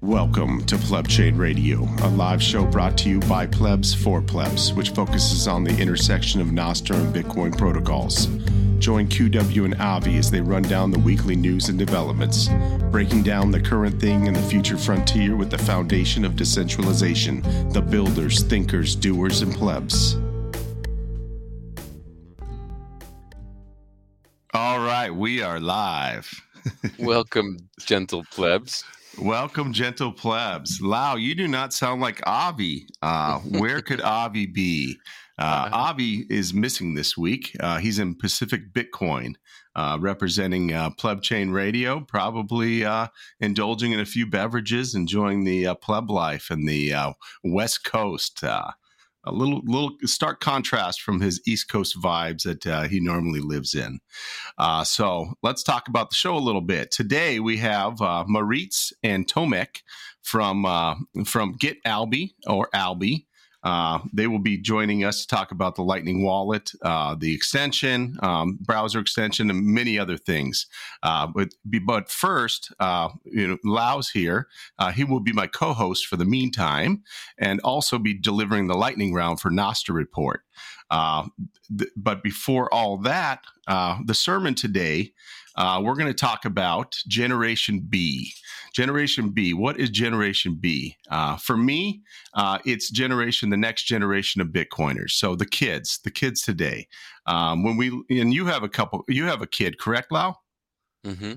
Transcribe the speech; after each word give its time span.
Welcome 0.00 0.64
to 0.66 0.78
Pleb 0.78 1.08
Chain 1.08 1.36
Radio, 1.36 1.80
a 2.02 2.08
live 2.08 2.42
show 2.42 2.64
brought 2.64 2.96
to 2.98 3.08
you 3.08 3.18
by 3.20 3.46
Plebs 3.46 3.92
for 3.92 4.22
Plebs, 4.22 4.72
which 4.72 4.90
focuses 4.90 5.48
on 5.48 5.64
the 5.64 5.76
intersection 5.76 6.40
of 6.40 6.46
Nostr 6.46 6.94
and 6.94 7.14
Bitcoin 7.14 7.58
protocols. 7.58 8.26
Join 8.78 9.08
QW 9.08 9.64
and 9.64 9.74
Avi 9.80 10.16
as 10.16 10.30
they 10.30 10.40
run 10.40 10.62
down 10.62 10.92
the 10.92 11.00
weekly 11.00 11.34
news 11.34 11.68
and 11.68 11.76
developments, 11.78 12.48
breaking 12.92 13.24
down 13.24 13.50
the 13.50 13.60
current 13.60 14.00
thing 14.00 14.28
and 14.28 14.36
the 14.36 14.42
future 14.42 14.78
frontier 14.78 15.34
with 15.34 15.50
the 15.50 15.58
foundation 15.58 16.24
of 16.24 16.36
decentralization, 16.36 17.42
the 17.72 17.82
builders, 17.82 18.44
thinkers, 18.44 18.94
doers, 18.94 19.42
and 19.42 19.52
plebs. 19.52 20.14
All 24.54 24.78
right, 24.78 25.10
we 25.10 25.42
are 25.42 25.58
live. 25.58 26.47
Welcome, 26.98 27.58
gentle 27.80 28.24
plebs. 28.30 28.84
Welcome, 29.20 29.72
gentle 29.72 30.12
plebs. 30.12 30.80
Lau, 30.80 31.16
you 31.16 31.34
do 31.34 31.48
not 31.48 31.72
sound 31.72 32.00
like 32.00 32.20
Avi. 32.26 32.86
Uh, 33.02 33.38
where 33.40 33.80
could 33.80 34.00
Avi 34.02 34.46
be? 34.46 34.96
Uh, 35.38 35.42
uh-huh. 35.42 35.76
Avi 35.76 36.26
is 36.30 36.54
missing 36.54 36.94
this 36.94 37.16
week. 37.16 37.56
Uh, 37.60 37.78
he's 37.78 37.98
in 37.98 38.14
Pacific 38.14 38.72
Bitcoin, 38.72 39.34
uh, 39.76 39.96
representing 40.00 40.72
uh, 40.72 40.90
Pleb 40.90 41.22
Chain 41.22 41.50
Radio, 41.50 42.00
probably 42.00 42.84
uh, 42.84 43.08
indulging 43.40 43.92
in 43.92 44.00
a 44.00 44.06
few 44.06 44.26
beverages, 44.26 44.94
enjoying 44.94 45.44
the 45.44 45.66
uh, 45.68 45.74
pleb 45.74 46.10
life 46.10 46.50
in 46.50 46.66
the 46.66 46.92
West 47.44 47.84
Coast 47.84 48.42
a 49.28 49.32
little 49.32 49.60
little 49.64 49.92
stark 50.04 50.40
contrast 50.40 51.02
from 51.02 51.20
his 51.20 51.40
East 51.46 51.68
Coast 51.68 52.00
vibes 52.00 52.42
that 52.42 52.66
uh, 52.66 52.82
he 52.82 53.00
normally 53.00 53.40
lives 53.40 53.74
in. 53.74 54.00
Uh, 54.56 54.84
so 54.84 55.34
let's 55.42 55.62
talk 55.62 55.88
about 55.88 56.10
the 56.10 56.16
show 56.16 56.36
a 56.36 56.38
little 56.38 56.60
bit. 56.60 56.90
Today 56.90 57.38
we 57.40 57.58
have 57.58 58.00
uh, 58.00 58.24
Moritz 58.26 58.92
and 59.02 59.26
Tomek 59.26 59.82
from 60.22 60.64
uh, 60.64 60.96
from 61.24 61.52
Get 61.52 61.78
Alby 61.84 62.34
or 62.46 62.68
Alby. 62.72 63.27
Uh, 63.64 63.98
they 64.12 64.26
will 64.28 64.38
be 64.38 64.56
joining 64.56 65.04
us 65.04 65.22
to 65.22 65.26
talk 65.26 65.50
about 65.50 65.74
the 65.74 65.82
Lightning 65.82 66.22
Wallet, 66.22 66.70
uh, 66.82 67.16
the 67.18 67.34
extension, 67.34 68.16
um, 68.22 68.56
browser 68.60 69.00
extension, 69.00 69.50
and 69.50 69.64
many 69.64 69.98
other 69.98 70.16
things. 70.16 70.66
Uh, 71.02 71.26
but 71.26 71.48
but 71.84 72.08
first, 72.08 72.72
uh, 72.78 73.08
you 73.24 73.48
know, 73.48 73.58
Lau's 73.64 74.10
here. 74.10 74.46
Uh, 74.78 74.92
he 74.92 75.02
will 75.02 75.20
be 75.20 75.32
my 75.32 75.46
co-host 75.46 76.06
for 76.06 76.16
the 76.16 76.24
meantime, 76.24 77.02
and 77.38 77.60
also 77.62 77.98
be 77.98 78.14
delivering 78.14 78.68
the 78.68 78.76
lightning 78.76 79.12
round 79.12 79.40
for 79.40 79.50
Nostr 79.50 79.92
Report. 79.92 80.42
Uh, 80.90 81.26
th- 81.76 81.90
but 81.96 82.22
before 82.22 82.72
all 82.72 82.96
that, 82.98 83.40
the 83.66 84.14
sermon 84.14 84.54
today 84.54 85.12
we're 85.56 85.96
going 85.96 86.06
to 86.06 86.14
talk 86.14 86.44
about 86.44 86.96
Generation 87.08 87.80
B. 87.80 88.32
Generation 88.78 89.30
B. 89.30 89.54
What 89.54 89.80
is 89.80 89.90
Generation 89.90 90.56
B? 90.60 90.94
Uh, 91.10 91.36
for 91.36 91.56
me, 91.56 92.00
uh, 92.34 92.60
it's 92.64 92.92
generation, 92.92 93.50
the 93.50 93.56
next 93.56 93.86
generation 93.86 94.40
of 94.40 94.48
Bitcoiners. 94.48 95.10
So 95.10 95.34
the 95.34 95.46
kids, 95.46 95.98
the 96.04 96.12
kids 96.12 96.42
today. 96.42 96.86
Um, 97.26 97.64
when 97.64 97.76
we 97.76 97.88
and 98.08 98.32
you 98.32 98.46
have 98.46 98.62
a 98.62 98.68
couple, 98.68 99.02
you 99.08 99.24
have 99.24 99.42
a 99.42 99.48
kid, 99.48 99.80
correct, 99.80 100.12
Lau? 100.12 100.36
Mm-hmm. 101.04 101.32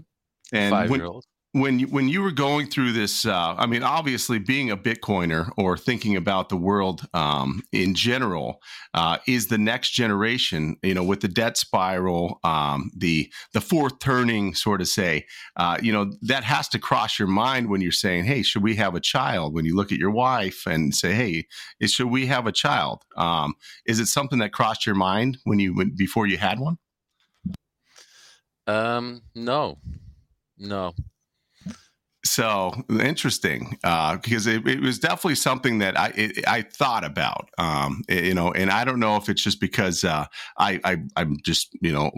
And 0.53 0.69
five 0.69 0.91
year 0.91 1.05
old 1.05 1.25
when 1.53 1.79
you, 1.79 1.87
when 1.87 2.07
you 2.07 2.21
were 2.21 2.31
going 2.31 2.67
through 2.67 2.93
this, 2.93 3.25
uh, 3.25 3.55
I 3.57 3.65
mean, 3.65 3.83
obviously 3.83 4.39
being 4.39 4.71
a 4.71 4.77
Bitcoiner 4.77 5.51
or 5.57 5.77
thinking 5.77 6.15
about 6.15 6.47
the 6.47 6.55
world 6.55 7.05
um, 7.13 7.61
in 7.73 7.93
general 7.93 8.61
uh, 8.93 9.17
is 9.27 9.47
the 9.47 9.57
next 9.57 9.89
generation. 9.89 10.77
You 10.81 10.93
know, 10.93 11.03
with 11.03 11.19
the 11.19 11.27
debt 11.27 11.57
spiral, 11.57 12.39
um, 12.45 12.89
the 12.95 13.31
the 13.53 13.59
fourth 13.59 13.99
turning, 13.99 14.55
sort 14.55 14.79
of 14.79 14.87
say, 14.87 15.25
uh, 15.57 15.77
you 15.81 15.91
know, 15.91 16.13
that 16.21 16.45
has 16.45 16.69
to 16.69 16.79
cross 16.79 17.19
your 17.19 17.27
mind 17.27 17.69
when 17.69 17.81
you're 17.81 17.91
saying, 17.91 18.25
"Hey, 18.25 18.43
should 18.43 18.63
we 18.63 18.75
have 18.75 18.95
a 18.95 19.01
child?" 19.01 19.53
When 19.53 19.65
you 19.65 19.75
look 19.75 19.91
at 19.91 19.97
your 19.97 20.11
wife 20.11 20.65
and 20.65 20.95
say, 20.95 21.13
"Hey, 21.13 21.47
should 21.85 22.09
we 22.09 22.27
have 22.27 22.47
a 22.47 22.53
child?" 22.53 23.03
Um, 23.17 23.55
is 23.85 23.99
it 23.99 24.07
something 24.07 24.39
that 24.39 24.53
crossed 24.53 24.85
your 24.85 24.95
mind 24.95 25.37
when 25.43 25.59
you 25.59 25.75
when, 25.75 25.95
before 25.97 26.27
you 26.27 26.37
had 26.37 26.59
one? 26.59 26.77
Um, 28.67 29.23
no, 29.35 29.79
no 30.57 30.93
so 32.23 32.71
interesting 32.89 33.77
uh, 33.83 34.17
because 34.17 34.45
it, 34.45 34.67
it, 34.67 34.79
was 34.79 34.99
definitely 34.99 35.35
something 35.35 35.79
that 35.79 35.99
I 35.99 36.11
it, 36.15 36.47
I 36.47 36.61
thought 36.61 37.03
about, 37.03 37.49
um, 37.57 38.03
you 38.07 38.33
know, 38.33 38.51
and 38.51 38.69
I 38.69 38.83
don't 38.83 38.99
know 38.99 39.15
if 39.15 39.27
it's 39.27 39.41
just 39.41 39.59
because 39.59 40.03
uh, 40.03 40.25
I, 40.57 40.79
I 40.83 40.97
I'm 41.15 41.37
just 41.43 41.75
you 41.81 41.91
know 41.91 42.11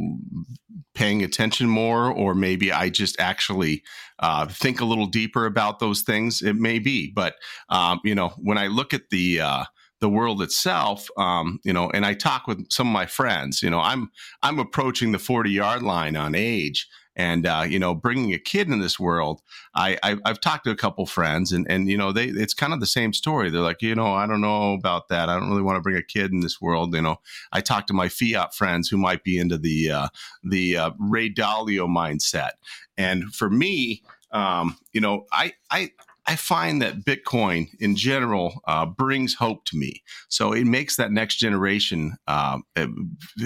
paying 0.93 1.23
attention 1.23 1.67
more, 1.67 2.11
or 2.11 2.35
maybe 2.35 2.71
I 2.71 2.89
just 2.89 3.19
actually 3.19 3.83
uh, 4.19 4.45
think 4.47 4.81
a 4.81 4.85
little 4.85 5.07
deeper 5.07 5.45
about 5.45 5.79
those 5.79 6.01
things. 6.01 6.41
It 6.41 6.55
may 6.55 6.79
be, 6.79 7.11
but 7.11 7.35
um, 7.69 7.99
you 8.03 8.15
know, 8.15 8.29
when 8.37 8.57
I 8.57 8.67
look 8.67 8.93
at 8.93 9.09
the 9.09 9.39
uh, 9.39 9.63
the 10.01 10.09
world 10.09 10.41
itself, 10.41 11.07
um, 11.17 11.59
you 11.63 11.71
know, 11.71 11.89
and 11.91 12.05
I 12.05 12.13
talk 12.13 12.45
with 12.45 12.69
some 12.69 12.87
of 12.87 12.93
my 12.93 13.05
friends, 13.05 13.63
you 13.63 13.69
know, 13.69 13.79
I'm 13.79 14.11
I'm 14.41 14.59
approaching 14.59 15.13
the 15.13 15.19
40 15.19 15.49
yard 15.49 15.81
line 15.81 16.17
on 16.17 16.35
age 16.35 16.87
and 17.15 17.45
uh, 17.45 17.63
you 17.67 17.79
know 17.79 17.93
bringing 17.93 18.33
a 18.33 18.39
kid 18.39 18.69
in 18.69 18.79
this 18.79 18.99
world 18.99 19.41
I, 19.75 19.97
I 20.03 20.17
have 20.25 20.39
talked 20.39 20.65
to 20.65 20.71
a 20.71 20.75
couple 20.75 21.05
friends 21.05 21.51
and 21.51 21.65
and 21.69 21.89
you 21.89 21.97
know 21.97 22.11
they 22.11 22.25
it's 22.25 22.53
kind 22.53 22.73
of 22.73 22.79
the 22.79 22.85
same 22.85 23.13
story. 23.13 23.49
They're 23.49 23.61
like 23.61 23.81
you 23.81 23.95
know 23.95 24.13
i 24.13 24.25
don't 24.25 24.41
know 24.41 24.73
about 24.73 25.09
that. 25.09 25.29
I 25.29 25.39
don't 25.39 25.49
really 25.49 25.61
want 25.61 25.77
to 25.77 25.81
bring 25.81 25.95
a 25.95 26.03
kid 26.03 26.31
in 26.31 26.41
this 26.41 26.61
world 26.61 26.93
you 26.93 27.01
know. 27.01 27.17
I 27.51 27.61
talked 27.61 27.87
to 27.87 27.93
my 27.93 28.09
fiat 28.09 28.53
friends 28.53 28.89
who 28.89 28.97
might 28.97 29.23
be 29.23 29.37
into 29.37 29.57
the 29.57 29.91
uh, 29.91 30.07
the 30.43 30.77
uh, 30.77 30.91
ray 30.99 31.29
dalio 31.29 31.87
mindset. 31.87 32.51
And 32.97 33.33
for 33.33 33.49
me 33.49 34.03
um, 34.31 34.77
you 34.93 35.01
know 35.01 35.25
i 35.31 35.53
i 35.71 35.91
I 36.25 36.35
find 36.35 36.81
that 36.81 37.03
Bitcoin 37.03 37.67
in 37.79 37.95
general 37.95 38.61
uh, 38.67 38.85
brings 38.85 39.33
hope 39.33 39.65
to 39.65 39.77
me. 39.77 40.01
So 40.29 40.53
it 40.53 40.65
makes 40.65 40.95
that 40.95 41.11
next 41.11 41.35
generation 41.35 42.15
uh, 42.27 42.59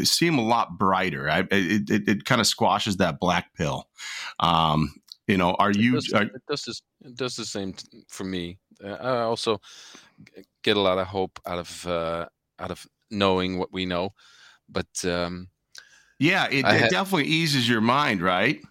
seem 0.03 0.37
a 0.37 0.43
lot 0.43 0.77
brighter. 0.77 1.29
I, 1.29 1.39
it, 1.51 1.89
it, 1.89 2.07
it 2.07 2.25
kind 2.25 2.39
of 2.39 2.47
squashes 2.47 2.97
that 2.97 3.19
black 3.19 3.53
pill. 3.55 3.87
Um, 4.39 4.93
you 5.27 5.37
know, 5.37 5.55
are 5.55 5.71
you? 5.71 5.93
It 5.93 5.95
does, 5.95 6.13
are, 6.13 6.23
it 6.23 6.41
does, 6.47 6.63
this, 6.63 6.81
it 7.03 7.15
does 7.15 7.35
the 7.35 7.45
same 7.45 7.73
for 8.07 8.23
me. 8.23 8.59
Uh, 8.83 8.89
I 8.89 9.21
also 9.21 9.59
get 10.63 10.77
a 10.77 10.81
lot 10.81 10.99
of 10.99 11.07
hope 11.07 11.39
out 11.45 11.59
of 11.59 11.87
uh, 11.87 12.27
out 12.59 12.71
of 12.71 12.85
knowing 13.09 13.57
what 13.57 13.73
we 13.73 13.85
know, 13.85 14.13
but 14.69 14.87
um, 15.03 15.49
yeah, 16.19 16.45
it, 16.45 16.65
it 16.65 16.91
definitely 16.91 17.27
eases 17.27 17.67
your 17.67 17.81
mind, 17.81 18.21
right? 18.21 18.61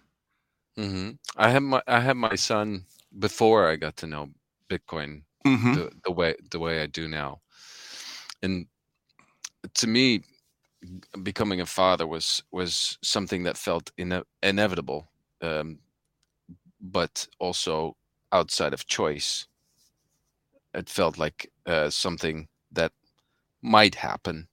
Mm-hmm. 0.79 1.11
I 1.35 1.49
have 1.49 1.63
my 1.63 1.81
I 1.87 1.99
have 1.99 2.17
my 2.17 2.35
son 2.35 2.85
before 3.19 3.67
I 3.67 3.75
got 3.75 3.97
to 3.97 4.07
know 4.07 4.29
Bitcoin 4.69 5.23
mm-hmm. 5.45 5.73
the, 5.73 5.91
the 6.03 6.11
way 6.11 6.35
the 6.51 6.59
way 6.59 6.81
I 6.81 6.85
do 6.85 7.07
now. 7.07 7.41
And 8.41 8.67
to 9.73 9.87
me, 9.87 10.21
becoming 11.23 11.61
a 11.61 11.65
father 11.65 12.07
was 12.07 12.43
was 12.51 12.97
something 13.01 13.43
that 13.43 13.57
felt 13.57 13.91
ine- 13.97 14.23
inevitable, 14.43 15.09
um, 15.41 15.79
but 16.79 17.27
also 17.39 17.95
outside 18.31 18.73
of 18.73 18.85
choice. 18.85 19.47
It 20.73 20.89
felt 20.89 21.17
like 21.17 21.51
uh, 21.65 21.89
something 21.89 22.47
that 22.71 22.91
might 23.61 23.95
happen 23.95 24.47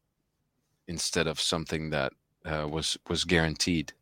instead 0.86 1.26
of 1.26 1.41
something 1.41 1.91
that 1.91 2.12
uh, 2.44 2.66
was 2.70 2.96
was 3.08 3.25
guaranteed. 3.25 3.92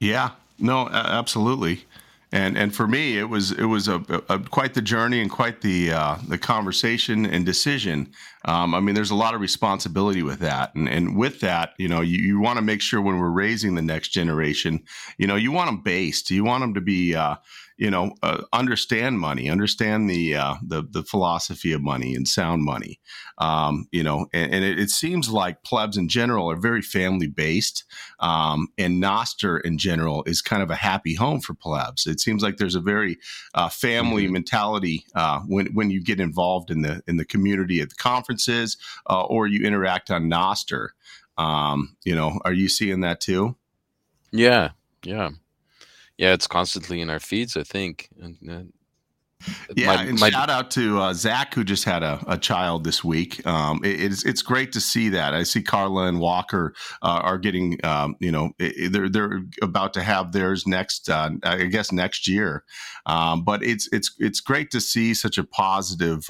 Yeah, 0.00 0.30
no, 0.58 0.88
absolutely 0.88 1.84
and 2.32 2.56
and 2.56 2.74
for 2.74 2.86
me 2.86 3.18
it 3.18 3.28
was 3.28 3.52
it 3.52 3.64
was 3.64 3.88
a, 3.88 4.02
a 4.28 4.38
quite 4.38 4.74
the 4.74 4.82
journey 4.82 5.20
and 5.20 5.30
quite 5.30 5.60
the 5.60 5.92
uh, 5.92 6.16
the 6.28 6.38
conversation 6.38 7.26
and 7.26 7.44
decision. 7.44 8.12
Um, 8.44 8.74
I 8.74 8.80
mean 8.80 8.94
there's 8.94 9.10
a 9.10 9.16
lot 9.16 9.34
of 9.34 9.40
responsibility 9.40 10.22
with 10.22 10.38
that. 10.40 10.74
And 10.74 10.88
and 10.88 11.16
with 11.16 11.40
that 11.40 11.74
you 11.78 11.88
know 11.88 12.00
you, 12.00 12.18
you 12.18 12.40
want 12.40 12.58
to 12.58 12.62
make 12.62 12.80
sure 12.80 13.00
when 13.00 13.18
we're 13.18 13.30
raising 13.30 13.74
the 13.74 13.82
next 13.82 14.08
generation 14.08 14.82
you 15.18 15.26
know 15.26 15.36
you 15.36 15.52
want 15.52 15.68
them 15.68 15.82
based. 15.82 16.30
You 16.30 16.44
want 16.44 16.62
them 16.62 16.74
to 16.74 16.80
be 16.80 17.14
uh, 17.14 17.36
you 17.80 17.90
know, 17.90 18.14
uh, 18.22 18.42
understand 18.52 19.18
money, 19.18 19.48
understand 19.48 20.08
the, 20.08 20.36
uh, 20.36 20.54
the 20.62 20.82
the 20.82 21.02
philosophy 21.02 21.72
of 21.72 21.80
money 21.80 22.14
and 22.14 22.28
sound 22.28 22.62
money. 22.62 23.00
Um, 23.38 23.88
you 23.90 24.02
know, 24.02 24.26
and, 24.34 24.52
and 24.52 24.64
it, 24.64 24.78
it, 24.78 24.90
seems 24.90 25.30
like 25.30 25.62
plebs 25.62 25.96
in 25.96 26.06
general 26.06 26.50
are 26.50 26.56
very 26.56 26.82
family 26.82 27.26
based, 27.26 27.84
um, 28.18 28.68
and 28.76 29.02
Nostr 29.02 29.62
in 29.62 29.78
general 29.78 30.22
is 30.24 30.42
kind 30.42 30.62
of 30.62 30.70
a 30.70 30.74
happy 30.74 31.14
home 31.14 31.40
for 31.40 31.54
plebs. 31.54 32.06
It 32.06 32.20
seems 32.20 32.42
like 32.42 32.58
there's 32.58 32.74
a 32.74 32.80
very 32.80 33.16
uh, 33.54 33.70
family 33.70 34.24
mm-hmm. 34.24 34.34
mentality 34.34 35.06
uh, 35.14 35.40
when 35.48 35.72
when 35.72 35.90
you 35.90 36.04
get 36.04 36.20
involved 36.20 36.70
in 36.70 36.82
the 36.82 37.02
in 37.08 37.16
the 37.16 37.24
community 37.24 37.80
at 37.80 37.88
the 37.88 37.94
conferences 37.94 38.76
uh, 39.08 39.24
or 39.24 39.46
you 39.46 39.66
interact 39.66 40.10
on 40.10 40.24
Nostr. 40.24 40.88
Um, 41.38 41.96
you 42.04 42.14
know, 42.14 42.40
are 42.44 42.52
you 42.52 42.68
seeing 42.68 43.00
that 43.00 43.22
too? 43.22 43.56
Yeah, 44.32 44.72
yeah 45.02 45.30
yeah, 46.20 46.34
it's 46.34 46.46
constantly 46.46 47.00
in 47.00 47.08
our 47.08 47.18
feeds, 47.18 47.56
I 47.56 47.62
think. 47.62 48.10
And, 48.20 48.36
Yeah, 49.74 49.86
my, 49.86 50.02
and 50.02 50.20
my, 50.20 50.28
shout 50.28 50.50
out 50.50 50.70
to 50.72 51.00
uh, 51.00 51.14
Zach 51.14 51.54
who 51.54 51.64
just 51.64 51.84
had 51.84 52.02
a, 52.02 52.22
a 52.26 52.36
child 52.36 52.84
this 52.84 53.02
week. 53.02 53.46
Um, 53.46 53.80
it, 53.82 53.98
it's 54.02 54.22
it's 54.26 54.42
great 54.42 54.70
to 54.72 54.82
see 54.82 55.08
that. 55.08 55.32
I 55.32 55.44
see 55.44 55.62
Carla 55.62 56.08
and 56.08 56.20
Walker 56.20 56.74
uh, 57.00 57.20
are 57.22 57.38
getting, 57.38 57.82
um, 57.82 58.16
you 58.20 58.30
know, 58.30 58.50
they're 58.58 59.08
they're 59.08 59.40
about 59.62 59.94
to 59.94 60.02
have 60.02 60.32
theirs 60.32 60.66
next, 60.66 61.08
uh, 61.08 61.30
I 61.42 61.64
guess 61.64 61.90
next 61.90 62.28
year. 62.28 62.64
Um, 63.06 63.42
but 63.42 63.64
it's 63.64 63.88
it's 63.90 64.14
it's 64.18 64.40
great 64.40 64.70
to 64.72 64.80
see 64.82 65.14
such 65.14 65.38
a 65.38 65.44
positive. 65.44 66.26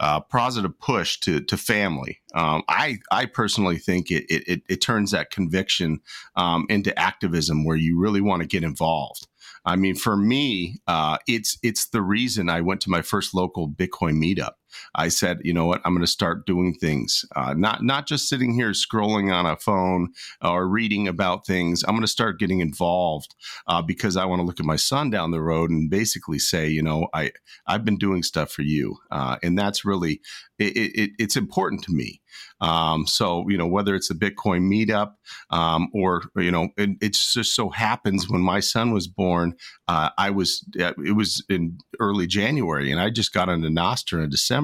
Uh, 0.00 0.18
positive 0.18 0.78
push 0.78 1.20
to 1.20 1.42
to 1.42 1.58
family. 1.58 2.22
Um, 2.34 2.62
I 2.68 3.00
I 3.12 3.26
personally 3.26 3.76
think 3.76 4.10
it 4.10 4.24
it, 4.30 4.62
it 4.66 4.80
turns 4.80 5.10
that 5.10 5.30
conviction 5.30 6.00
um, 6.36 6.64
into 6.70 6.98
activism 6.98 7.66
where 7.66 7.76
you 7.76 8.00
really 8.00 8.22
want 8.22 8.40
to 8.40 8.48
get 8.48 8.64
involved. 8.64 9.28
I 9.64 9.76
mean, 9.76 9.94
for 9.94 10.16
me, 10.16 10.80
uh, 10.86 11.18
it's 11.28 11.58
it's 11.62 11.90
the 11.90 12.00
reason 12.00 12.48
I 12.48 12.62
went 12.62 12.80
to 12.82 12.90
my 12.90 13.02
first 13.02 13.34
local 13.34 13.68
Bitcoin 13.68 14.14
meetup. 14.14 14.52
I 14.94 15.08
said, 15.08 15.38
you 15.42 15.52
know 15.52 15.66
what, 15.66 15.80
I'm 15.84 15.92
going 15.92 16.04
to 16.04 16.10
start 16.10 16.46
doing 16.46 16.74
things, 16.74 17.24
uh, 17.36 17.54
not 17.54 17.82
not 17.82 18.06
just 18.06 18.28
sitting 18.28 18.54
here 18.54 18.70
scrolling 18.70 19.32
on 19.32 19.46
a 19.46 19.56
phone 19.56 20.12
or 20.42 20.68
reading 20.68 21.08
about 21.08 21.46
things. 21.46 21.82
I'm 21.84 21.94
going 21.94 22.02
to 22.02 22.08
start 22.08 22.38
getting 22.38 22.60
involved 22.60 23.34
uh, 23.66 23.82
because 23.82 24.16
I 24.16 24.24
want 24.24 24.40
to 24.40 24.46
look 24.46 24.60
at 24.60 24.66
my 24.66 24.76
son 24.76 25.10
down 25.10 25.30
the 25.30 25.40
road 25.42 25.70
and 25.70 25.90
basically 25.90 26.38
say, 26.38 26.68
you 26.68 26.82
know, 26.82 27.08
I 27.14 27.32
I've 27.66 27.84
been 27.84 27.98
doing 27.98 28.22
stuff 28.22 28.50
for 28.50 28.62
you, 28.62 28.96
uh, 29.10 29.36
and 29.42 29.58
that's 29.58 29.84
really 29.84 30.20
it, 30.58 30.76
it, 30.76 31.10
it's 31.18 31.36
important 31.36 31.82
to 31.84 31.92
me. 31.92 32.20
Um, 32.60 33.06
so, 33.06 33.48
you 33.48 33.56
know, 33.56 33.66
whether 33.66 33.94
it's 33.94 34.10
a 34.10 34.14
Bitcoin 34.14 34.62
meetup 34.62 35.14
um, 35.50 35.88
or, 35.94 36.22
you 36.36 36.50
know, 36.50 36.68
it, 36.76 37.14
just 37.14 37.54
so 37.54 37.70
happens 37.70 38.28
when 38.28 38.42
my 38.42 38.60
son 38.60 38.92
was 38.92 39.08
born, 39.08 39.54
uh, 39.88 40.10
I 40.18 40.30
was, 40.30 40.64
uh, 40.78 40.92
it 41.04 41.16
was 41.16 41.44
in 41.48 41.78
early 41.98 42.26
January 42.26 42.90
and 42.90 43.00
I 43.00 43.10
just 43.10 43.32
got 43.32 43.48
into 43.48 43.68
Nostr 43.68 44.22
in 44.22 44.30
December. 44.30 44.59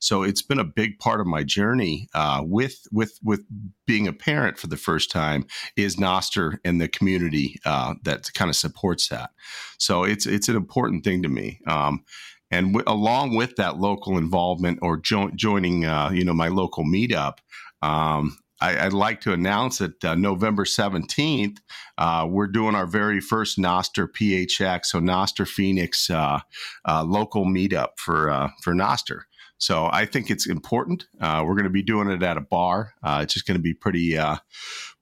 So 0.00 0.22
it's 0.22 0.42
been 0.42 0.58
a 0.58 0.64
big 0.64 0.98
part 0.98 1.20
of 1.20 1.26
my 1.26 1.44
journey 1.44 2.08
uh, 2.14 2.42
with, 2.44 2.86
with, 2.92 3.18
with 3.22 3.44
being 3.86 4.06
a 4.06 4.12
parent 4.12 4.58
for 4.58 4.66
the 4.66 4.76
first 4.76 5.10
time 5.10 5.46
is 5.76 5.96
Nostr 5.96 6.58
and 6.64 6.80
the 6.80 6.88
community 6.88 7.56
uh, 7.64 7.94
that 8.02 8.32
kind 8.34 8.48
of 8.48 8.56
supports 8.56 9.08
that. 9.08 9.30
So 9.78 10.04
it's, 10.04 10.26
it's 10.26 10.48
an 10.48 10.56
important 10.56 11.04
thing 11.04 11.22
to 11.22 11.28
me. 11.28 11.60
Um, 11.66 12.04
and 12.50 12.74
w- 12.74 12.84
along 12.86 13.36
with 13.36 13.56
that 13.56 13.78
local 13.78 14.18
involvement 14.18 14.80
or 14.82 14.96
jo- 14.96 15.30
joining, 15.34 15.84
uh, 15.84 16.10
you 16.12 16.24
know, 16.24 16.34
my 16.34 16.48
local 16.48 16.84
meetup, 16.84 17.38
um, 17.82 18.36
I, 18.60 18.84
would 18.84 18.92
like 18.92 19.20
to 19.22 19.32
announce 19.32 19.78
that 19.78 20.04
uh, 20.04 20.14
November 20.14 20.64
17th, 20.64 21.58
uh, 21.96 22.26
we're 22.28 22.46
doing 22.46 22.74
our 22.74 22.86
very 22.86 23.20
first 23.20 23.58
Nostr 23.58 24.06
PHX, 24.06 24.86
so 24.86 25.00
Nostr 25.00 25.48
Phoenix 25.48 26.10
uh, 26.10 26.40
uh 26.86 27.04
local 27.04 27.46
meetup 27.46 27.90
for 27.96 28.30
uh, 28.30 28.48
for 28.62 28.74
Nostr. 28.74 29.22
So 29.60 29.88
I 29.92 30.06
think 30.06 30.30
it's 30.30 30.46
important. 30.46 31.06
Uh, 31.20 31.44
we're 31.46 31.54
going 31.54 31.64
to 31.64 31.70
be 31.70 31.82
doing 31.82 32.08
it 32.08 32.22
at 32.22 32.36
a 32.36 32.40
bar. 32.40 32.94
it's 33.04 33.34
just 33.34 33.46
going 33.46 33.58
to 33.58 33.62
be 33.62 33.74
pretty 33.74 34.18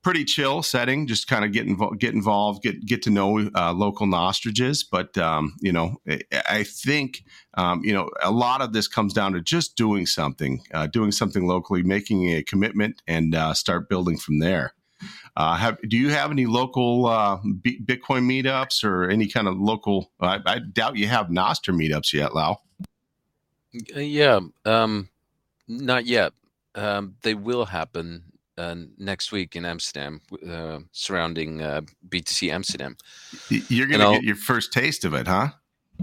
pretty 0.02 0.24
chill 0.24 0.62
setting. 0.62 1.06
Just 1.06 1.28
kind 1.28 1.44
of 1.44 1.52
get 1.52 1.66
involved, 1.66 2.00
get 2.00 2.14
involved, 2.14 2.62
get 2.62 2.84
get 2.84 3.02
to 3.02 3.10
know 3.10 3.50
uh, 3.54 3.72
local 3.72 4.06
nostriches. 4.06 4.82
But 4.82 5.16
um, 5.18 5.54
you 5.60 5.72
know, 5.72 5.96
I 6.48 6.64
think 6.64 7.24
um, 7.54 7.82
you 7.84 7.92
know 7.92 8.10
a 8.22 8.30
lot 8.30 8.60
of 8.60 8.72
this 8.72 8.88
comes 8.88 9.12
down 9.12 9.32
to 9.34 9.40
just 9.40 9.76
doing 9.76 10.06
something, 10.06 10.62
uh, 10.72 10.86
doing 10.86 11.12
something 11.12 11.46
locally, 11.46 11.82
making 11.82 12.28
a 12.30 12.42
commitment, 12.42 13.02
and 13.06 13.34
uh, 13.34 13.54
start 13.54 13.88
building 13.88 14.18
from 14.18 14.38
there. 14.38 14.74
Uh, 15.36 15.54
have 15.54 15.78
do 15.88 15.96
you 15.96 16.10
have 16.10 16.30
any 16.30 16.46
local 16.46 17.06
uh, 17.06 17.38
B- 17.62 17.80
Bitcoin 17.84 18.24
meetups 18.24 18.82
or 18.82 19.08
any 19.08 19.28
kind 19.28 19.46
of 19.46 19.56
local? 19.56 20.10
I, 20.20 20.40
I, 20.44 20.58
doubt 20.58 20.96
you 20.96 21.06
have 21.06 21.26
Nostr 21.26 21.72
meetups 21.72 22.12
yet, 22.12 22.34
Lau. 22.34 22.60
Uh, 23.96 24.00
yeah, 24.00 24.40
um, 24.64 25.08
not 25.66 26.06
yet. 26.06 26.32
Um, 26.74 27.16
they 27.22 27.34
will 27.34 27.64
happen 27.66 28.24
uh, 28.56 28.74
next 28.98 29.32
week 29.32 29.56
in 29.56 29.64
Amsterdam 29.64 30.20
uh, 30.48 30.80
surrounding 30.92 31.62
uh, 31.62 31.82
BTC 32.08 32.50
Amsterdam. 32.50 32.96
You're 33.48 33.86
gonna 33.86 34.12
get 34.12 34.24
your 34.24 34.36
first 34.36 34.72
taste 34.72 35.04
of 35.04 35.14
it, 35.14 35.26
huh? 35.26 35.50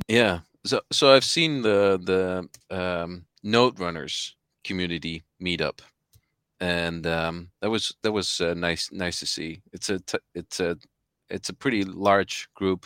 Yeah. 0.08 0.40
So 0.66 0.82
so 0.92 1.14
I've 1.14 1.26
seen 1.26 1.62
the 1.62 2.00
the 2.02 2.76
um, 2.76 3.26
Node 3.44 3.80
Runners 3.80 4.36
community 4.64 5.24
meetup, 5.42 5.80
and 6.60 7.06
um, 7.06 7.50
that 7.62 7.70
was 7.70 7.94
that 8.02 8.12
was 8.12 8.42
uh, 8.42 8.54
nice 8.54 8.90
nice 8.92 9.20
to 9.20 9.28
see. 9.28 9.62
It's 9.74 9.90
a 9.90 10.00
t- 10.00 10.18
it's 10.34 10.60
a 10.60 10.78
it's 11.30 11.50
a 11.50 11.54
pretty 11.54 11.84
large 11.84 12.48
group, 12.56 12.86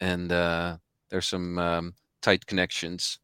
and 0.00 0.32
uh, 0.32 0.78
there's 1.10 1.26
some 1.26 1.58
um, 1.58 1.94
tight 2.22 2.46
connections 2.46 3.18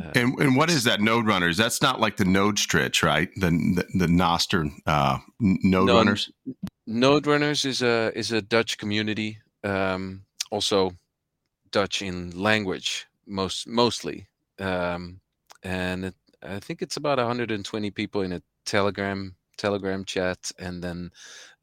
uh, 0.00 0.12
and, 0.14 0.38
and 0.38 0.56
what 0.56 0.70
is 0.70 0.84
that 0.84 1.00
node 1.00 1.26
runners? 1.26 1.56
That's 1.56 1.82
not 1.82 2.00
like 2.00 2.16
the 2.16 2.24
node 2.24 2.58
stretch, 2.58 3.02
right? 3.02 3.28
The 3.36 3.50
the, 3.50 3.86
the 3.98 4.06
Nostr 4.06 4.70
uh, 4.86 5.18
node 5.40 5.86
no, 5.86 5.96
runners. 5.96 6.30
Node 6.86 7.26
runners 7.26 7.64
is 7.64 7.82
a 7.82 8.12
is 8.16 8.32
a 8.32 8.42
Dutch 8.42 8.78
community, 8.78 9.38
um, 9.64 10.22
also 10.50 10.92
Dutch 11.70 12.02
in 12.02 12.30
language 12.30 13.06
most 13.26 13.66
mostly, 13.66 14.28
um, 14.58 15.20
and 15.62 16.06
it, 16.06 16.14
I 16.42 16.60
think 16.60 16.82
it's 16.82 16.96
about 16.96 17.18
120 17.18 17.90
people 17.90 18.22
in 18.22 18.32
a 18.32 18.42
Telegram 18.64 19.36
Telegram 19.56 20.04
chat, 20.04 20.52
and 20.58 20.82
then 20.82 21.10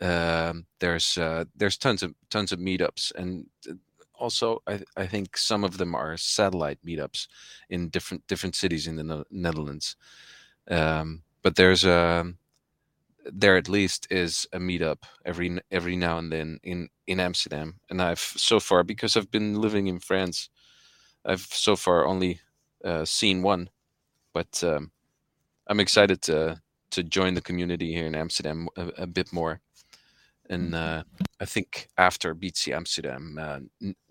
uh, 0.02 0.54
there's 0.80 1.18
uh, 1.18 1.46
there's 1.56 1.78
tons 1.78 2.04
of 2.04 2.14
tons 2.30 2.52
of 2.52 2.60
meetups, 2.60 3.12
and 3.16 3.46
also 4.24 4.64
I, 4.68 4.82
I 4.98 5.08
think 5.08 5.38
some 5.38 5.64
of 5.66 5.78
them 5.78 5.96
are 5.96 6.18
satellite 6.18 6.80
meetups 6.86 7.28
in 7.70 7.90
different 7.90 8.26
different 8.28 8.56
cities 8.56 8.88
in 8.88 8.96
the 8.96 9.26
Netherlands. 9.30 9.96
Um, 10.70 11.24
but 11.44 11.56
there's 11.56 11.84
a 11.86 12.34
there 13.26 13.58
at 13.58 13.70
least 13.70 14.08
is 14.10 14.48
a 14.54 14.60
meetup 14.60 15.04
every 15.26 15.60
every 15.72 15.96
now 15.96 16.18
and 16.18 16.32
then 16.32 16.60
in 16.64 16.90
in 17.08 17.20
Amsterdam, 17.20 17.80
and 17.90 18.02
I've 18.02 18.20
so 18.20 18.60
far 18.60 18.84
because 18.84 19.18
I've 19.18 19.32
been 19.32 19.62
living 19.62 19.88
in 19.88 20.00
France, 20.00 20.50
I've 21.26 21.48
so 21.52 21.76
far 21.76 22.06
only 22.06 22.40
uh, 22.86 23.06
seen 23.06 23.44
one, 23.44 23.70
but 24.34 24.64
um, 24.64 24.92
I'm 25.68 25.80
excited 25.80 26.22
to 26.24 26.62
to 26.92 27.04
join 27.04 27.34
the 27.36 27.42
community 27.42 27.94
here 27.94 28.08
in 28.08 28.16
Amsterdam 28.16 28.68
a, 28.78 28.88
a 29.04 29.08
bit 29.08 29.34
more 29.34 29.62
and 30.50 30.74
mm-hmm. 30.74 31.00
uh, 31.00 31.04
I 31.40 31.46
think 31.46 31.88
after 31.98 32.36
BTC 32.36 32.74
Amsterdam, 32.74 33.38
uh, 33.40 33.60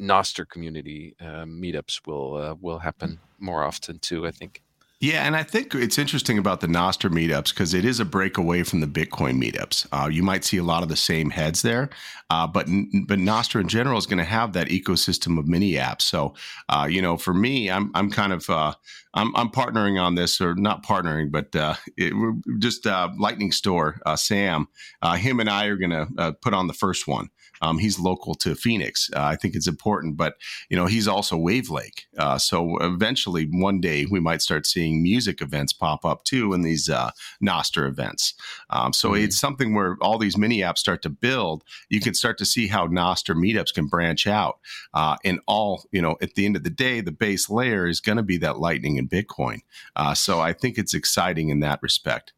Nostr 0.01 0.49
community 0.49 1.15
uh, 1.21 1.45
meetups 1.45 2.07
will 2.07 2.37
uh, 2.37 2.55
will 2.61 2.79
happen 2.79 3.21
more 3.39 3.63
often 3.65 3.99
too. 3.99 4.27
I 4.27 4.31
think. 4.31 4.63
Yeah, 5.03 5.27
and 5.27 5.35
I 5.35 5.43
think 5.43 5.75
it's 5.75 5.99
interesting 5.99 6.39
about 6.39 6.61
the 6.61 6.69
Nostr 6.69 7.11
meetups 7.11 7.49
because 7.49 7.75
it 7.75 7.85
is 7.85 7.99
a 7.99 8.05
breakaway 8.05 8.63
from 8.63 8.79
the 8.79 8.87
Bitcoin 8.87 9.43
meetups. 9.43 9.85
Uh, 9.91 10.07
you 10.07 10.23
might 10.23 10.45
see 10.45 10.59
a 10.59 10.63
lot 10.63 10.85
of 10.85 10.89
the 10.89 10.95
same 10.95 11.31
heads 11.31 11.63
there, 11.63 11.91
uh, 12.31 12.47
but 12.47 12.67
but 13.09 13.19
Nostr 13.19 13.61
in 13.61 13.67
general 13.67 13.99
is 13.99 14.07
going 14.07 14.19
to 14.19 14.25
have 14.25 14.53
that 14.53 14.69
ecosystem 14.69 15.41
of 15.41 15.49
mini 15.49 15.73
apps. 15.73 16.03
So, 16.03 16.35
uh, 16.69 16.87
you 16.89 17.03
know, 17.03 17.17
for 17.17 17.35
me, 17.35 17.69
I'm 17.69 17.91
I'm 17.97 18.13
kind 18.13 18.33
of 18.33 18.49
uh, 18.49 18.75
I'm 19.13 19.35
I'm 19.35 19.49
partnering 19.49 20.01
on 20.01 20.15
this, 20.15 20.41
or 20.41 20.55
not 20.55 20.87
partnering, 20.87 21.33
but 21.33 21.57
uh, 21.57 21.75
it, 21.97 22.15
just 22.61 22.87
uh, 22.87 23.09
Lightning 23.19 23.51
Store. 23.51 24.01
Sam, 24.15 24.69
him 25.17 25.41
and 25.41 25.51
I 25.51 25.67
are 25.67 25.77
going 25.77 25.91
to 25.91 26.37
put 26.43 26.55
on 26.55 26.69
the 26.69 26.75
first 26.75 27.09
one. 27.09 27.29
Um, 27.63 27.79
he's 27.79 27.99
local 27.99 28.35
to 28.37 28.55
Phoenix. 28.55 29.09
Uh, 29.15 29.23
I 29.23 29.37
think 29.37 29.55
it's 29.55 29.69
important, 29.69 30.17
but 30.17 30.35
you 30.69 30.77
know 30.77 30.87
he's 30.87 31.09
also 31.09 31.37
Wavlake. 31.37 32.05
Uh, 32.19 32.37
so 32.37 32.77
eventually, 32.79 33.47
one 33.47 33.81
day 33.81 34.05
we 34.11 34.21
might 34.21 34.43
start 34.43 34.67
seeing 34.67 35.03
music 35.03 35.41
events 35.41 35.73
pop 35.73 36.05
up 36.05 36.25
too 36.25 36.53
in 36.53 36.63
these 36.63 36.91
uh, 36.91 37.11
Nostr 37.43 37.89
events. 37.89 38.35
Um, 38.71 38.93
so 38.93 39.11
mm-hmm. 39.11 39.25
it's 39.25 39.39
something 39.39 39.75
where 39.75 39.97
all 40.01 40.19
these 40.19 40.37
mini 40.37 40.59
apps 40.59 40.79
start 40.79 41.01
to 41.03 41.11
build. 41.11 41.65
You 41.89 42.01
can 42.01 42.15
start 42.15 42.37
to 42.39 42.45
see 42.45 42.67
how 42.67 42.89
Nostr 42.89 43.35
meetups 43.35 43.73
can 43.73 43.87
branch 43.87 44.27
out. 44.27 44.59
Uh, 44.93 45.17
and 45.25 45.41
all 45.47 45.85
you 45.93 46.03
know, 46.03 46.17
at 46.21 46.35
the 46.35 46.45
end 46.45 46.57
of 46.57 46.65
the 46.65 46.71
day, 46.71 47.01
the 47.01 47.13
base 47.13 47.49
layer 47.49 47.87
is 47.87 48.01
going 48.01 48.17
to 48.17 48.23
be 48.23 48.37
that 48.39 48.59
Lightning 48.59 48.99
and 48.99 49.09
Bitcoin. 49.09 49.61
Uh, 49.97 50.15
so 50.15 50.41
I 50.41 50.53
think 50.53 50.79
it's 50.79 50.95
exciting 50.95 51.49
in 51.49 51.61
that 51.61 51.81
respect. 51.83 52.33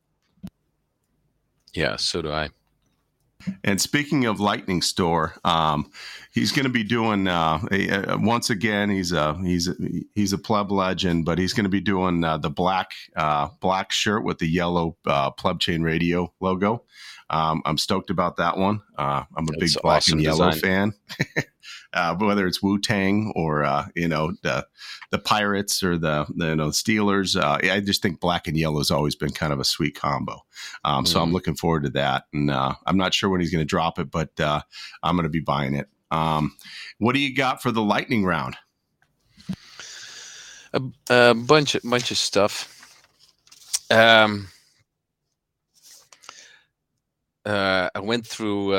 Yeah, 1.73 1.97
so 1.97 2.23
do 2.23 2.31
I. 2.31 2.51
And 3.63 3.81
speaking 3.81 4.25
of 4.27 4.41
Lightning 4.41 4.83
Store, 4.83 5.35
um, 5.45 5.91
he's 6.33 6.53
going 6.53 6.65
to 6.65 6.71
be 6.71 6.85
doing 6.85 7.29
uh, 7.29 7.61
a, 7.71 8.13
a, 8.13 8.19
once 8.19 8.51
again. 8.51 8.91
He's 8.91 9.13
a 9.13 9.35
he's 9.43 9.69
a, 9.69 9.75
he's 10.15 10.33
a 10.33 10.39
pleb 10.39 10.71
legend, 10.71 11.25
but 11.25 11.39
he's 11.39 11.53
going 11.53 11.65
to 11.65 11.71
be 11.71 11.81
doing 11.81 12.25
uh, 12.25 12.39
the 12.39 12.51
black 12.51 12.91
uh, 13.17 13.49
black 13.61 13.93
shirt 13.93 14.25
with 14.25 14.39
the 14.39 14.47
yellow 14.47 14.97
uh, 15.07 15.31
pleb 15.31 15.61
chain 15.61 15.83
radio 15.83 16.33
logo. 16.41 16.85
Um, 17.31 17.63
I'm 17.65 17.79
stoked 17.79 18.11
about 18.11 18.37
that 18.37 18.57
one. 18.57 18.83
Uh, 18.97 19.25
I'm 19.37 19.49
a 19.49 19.53
That's 19.53 19.75
big 19.75 19.83
black 19.83 19.99
awesome 19.99 20.19
and 20.19 20.23
yellow 20.23 20.51
design. 20.51 20.93
fan. 21.29 21.45
uh, 21.95 22.15
whether 22.17 22.47
it's 22.47 22.63
Wu 22.63 22.79
Tang 22.79 23.33
or 23.37 23.65
uh, 23.65 23.87
you 23.95 24.09
know 24.09 24.33
the 24.43 24.67
the 25.11 25.19
Pirates 25.19 25.83
or 25.83 25.97
the, 25.97 26.27
the 26.37 26.49
you 26.49 26.57
know 26.57 26.69
Steelers. 26.69 27.41
Uh, 27.41 27.59
I 27.71 27.81
just 27.81 28.03
think 28.03 28.21
black 28.21 28.49
and 28.49 28.57
yellow 28.57 28.79
has 28.79 28.91
always 28.91 29.15
been 29.15 29.31
kind 29.31 29.53
of 29.53 29.61
a 29.61 29.65
sweet 29.65 29.95
combo. 29.95 30.45
Um, 30.85 31.05
mm 31.05 31.09
So 31.09 31.21
I'm 31.21 31.27
mm-hmm. 31.27 31.35
looking 31.35 31.55
forward 31.55 31.85
to 31.85 31.91
that, 31.91 32.25
and 32.33 32.51
uh, 32.51 32.75
I'm 32.85 32.97
not 32.97 33.15
sure 33.15 33.31
when 33.31 33.41
he's 33.41 33.53
going 33.53 33.63
to 33.63 33.65
drop 33.65 33.99
it, 33.99 34.11
but 34.11 34.39
uh, 34.41 34.61
I'm 35.03 35.15
going 35.15 35.25
to 35.25 35.31
be 35.31 35.41
buying 35.41 35.75
it. 35.75 35.89
Um, 36.11 36.57
what 36.99 37.15
do 37.15 37.21
you 37.21 37.35
got 37.35 37.63
for 37.63 37.71
the 37.71 37.83
lightning 37.83 38.25
round? 38.25 38.57
A, 40.73 40.83
a 41.09 41.35
bunch, 41.35 41.77
bunch 41.85 42.11
of 42.11 42.19
stuff. 42.19 42.71
Um, 43.91 44.49
uh, 47.47 47.91
I 47.95 48.01
went 48.01 48.27
through. 48.27 48.75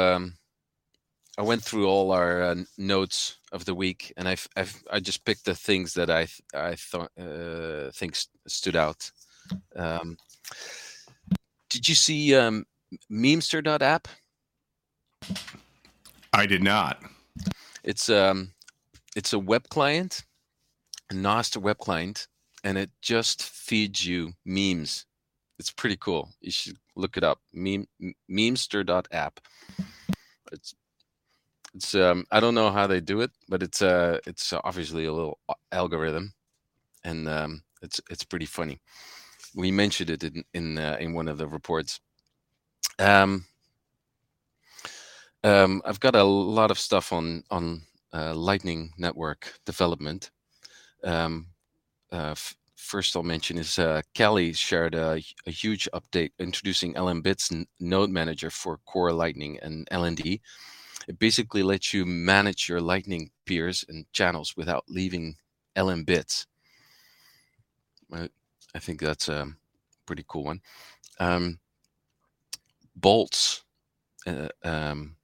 I 1.37 1.41
went 1.41 1.63
through 1.63 1.87
all 1.87 2.11
our 2.11 2.41
uh, 2.41 2.55
notes 2.77 3.37
of 3.51 3.65
the 3.65 3.75
week, 3.75 4.13
and 4.15 4.27
I've, 4.27 4.47
I've 4.55 4.83
I 4.91 4.99
just 4.99 5.25
picked 5.25 5.45
the 5.45 5.55
things 5.55 5.93
that 5.95 6.09
I 6.09 6.27
I 6.53 6.75
thought 6.75 7.11
uh, 7.19 7.91
think 7.91 8.17
stood 8.47 8.75
out. 8.75 9.11
Um, 9.75 10.17
did 11.69 11.89
you 11.89 11.95
see 11.95 12.35
um, 12.35 12.65
Memester.app? 13.11 14.07
I 16.33 16.45
did 16.45 16.63
not. 16.63 17.03
It's 17.83 18.09
um, 18.09 18.51
it's 19.15 19.33
a 19.33 19.39
web 19.39 19.67
client, 19.69 20.23
a 21.11 21.13
Nostr 21.13 21.57
web 21.57 21.77
client, 21.79 22.27
and 22.63 22.77
it 22.77 22.91
just 23.01 23.43
feeds 23.43 24.05
you 24.05 24.33
memes. 24.45 25.05
It's 25.59 25.71
pretty 25.71 25.97
cool. 25.97 26.29
You 26.41 26.51
should 26.51 26.77
look 26.95 27.17
it 27.17 27.23
up. 27.23 27.39
Meme 27.53 27.87
Memester.app. 28.29 29.39
It's 30.51 30.75
it's 31.75 31.93
um 31.93 32.25
I 32.31 32.39
don't 32.39 32.55
know 32.55 32.71
how 32.71 32.87
they 32.87 33.01
do 33.01 33.21
it, 33.21 33.31
but 33.49 33.61
it's 33.61 33.81
uh 33.81 34.19
it's 34.25 34.53
obviously 34.53 35.05
a 35.05 35.13
little 35.13 35.39
algorithm, 35.71 36.33
and 37.03 37.27
um 37.27 37.63
it's 37.81 38.01
it's 38.09 38.23
pretty 38.23 38.45
funny. 38.45 38.79
We 39.55 39.71
mentioned 39.71 40.09
it 40.09 40.23
in 40.23 40.43
in 40.53 40.77
uh, 40.77 40.97
in 40.99 41.13
one 41.13 41.27
of 41.27 41.37
the 41.37 41.47
reports. 41.47 41.99
Um, 42.99 43.45
um, 45.43 45.81
I've 45.85 45.99
got 45.99 46.15
a 46.15 46.23
lot 46.23 46.71
of 46.71 46.79
stuff 46.79 47.13
on 47.13 47.43
on 47.51 47.81
uh, 48.13 48.33
Lightning 48.33 48.91
Network 48.97 49.59
development. 49.65 50.31
Um, 51.03 51.47
uh, 52.11 52.31
f- 52.31 52.55
first, 52.75 53.15
I'll 53.15 53.23
mention 53.23 53.57
is 53.57 53.77
uh, 53.77 54.01
Kelly 54.13 54.53
shared 54.53 54.95
a, 54.95 55.21
a, 55.45 55.51
huge 55.51 55.87
update 55.93 56.31
introducing 56.39 56.93
LNbits' 56.95 57.51
n- 57.51 57.67
Node 57.79 58.09
Manager 58.09 58.49
for 58.49 58.79
Core 58.85 59.11
Lightning 59.11 59.59
and 59.61 59.87
LND. 59.91 60.39
It 61.07 61.19
basically 61.19 61.63
lets 61.63 61.93
you 61.93 62.05
manage 62.05 62.67
your 62.67 62.81
Lightning 62.81 63.31
peers 63.45 63.85
and 63.87 64.05
channels 64.11 64.55
without 64.57 64.85
leaving 64.87 65.35
LNbits. 65.75 66.45
I, 68.11 68.29
I 68.73 68.79
think 68.79 69.01
that's 69.01 69.29
a 69.29 69.47
pretty 70.05 70.25
cool 70.27 70.45
one. 70.45 70.61
Um, 71.19 71.59
Boltz 72.99 73.61
uh, 74.25 74.49
um, 74.63 75.15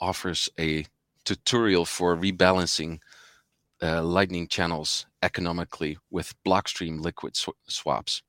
offers 0.00 0.48
a 0.58 0.84
tutorial 1.24 1.84
for 1.84 2.16
rebalancing 2.16 3.00
uh, 3.82 4.02
Lightning 4.02 4.48
channels 4.48 5.06
economically 5.22 5.98
with 6.10 6.34
Blockstream 6.44 7.00
liquid 7.00 7.36
sw- 7.36 7.50
swaps. 7.66 8.22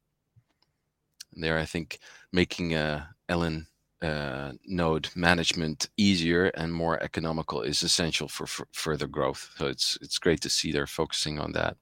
And 1.33 1.43
there, 1.43 1.57
I 1.57 1.65
think 1.65 1.99
making 2.31 2.73
a 2.73 3.09
LN 3.29 3.67
uh, 4.01 4.53
node 4.65 5.09
management 5.15 5.89
easier 5.97 6.45
and 6.45 6.73
more 6.73 7.01
economical 7.03 7.61
is 7.61 7.83
essential 7.83 8.27
for, 8.27 8.45
further 8.71 9.07
growth. 9.07 9.51
So 9.57 9.67
it's 9.67 9.97
it's 10.01 10.19
great 10.19 10.41
to 10.41 10.49
see 10.49 10.71
they're 10.71 10.87
focusing 10.87 11.39
on 11.39 11.51
that. 11.53 11.75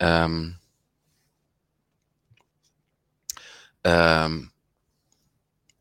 Um, 0.00 0.56
um, 3.84 4.50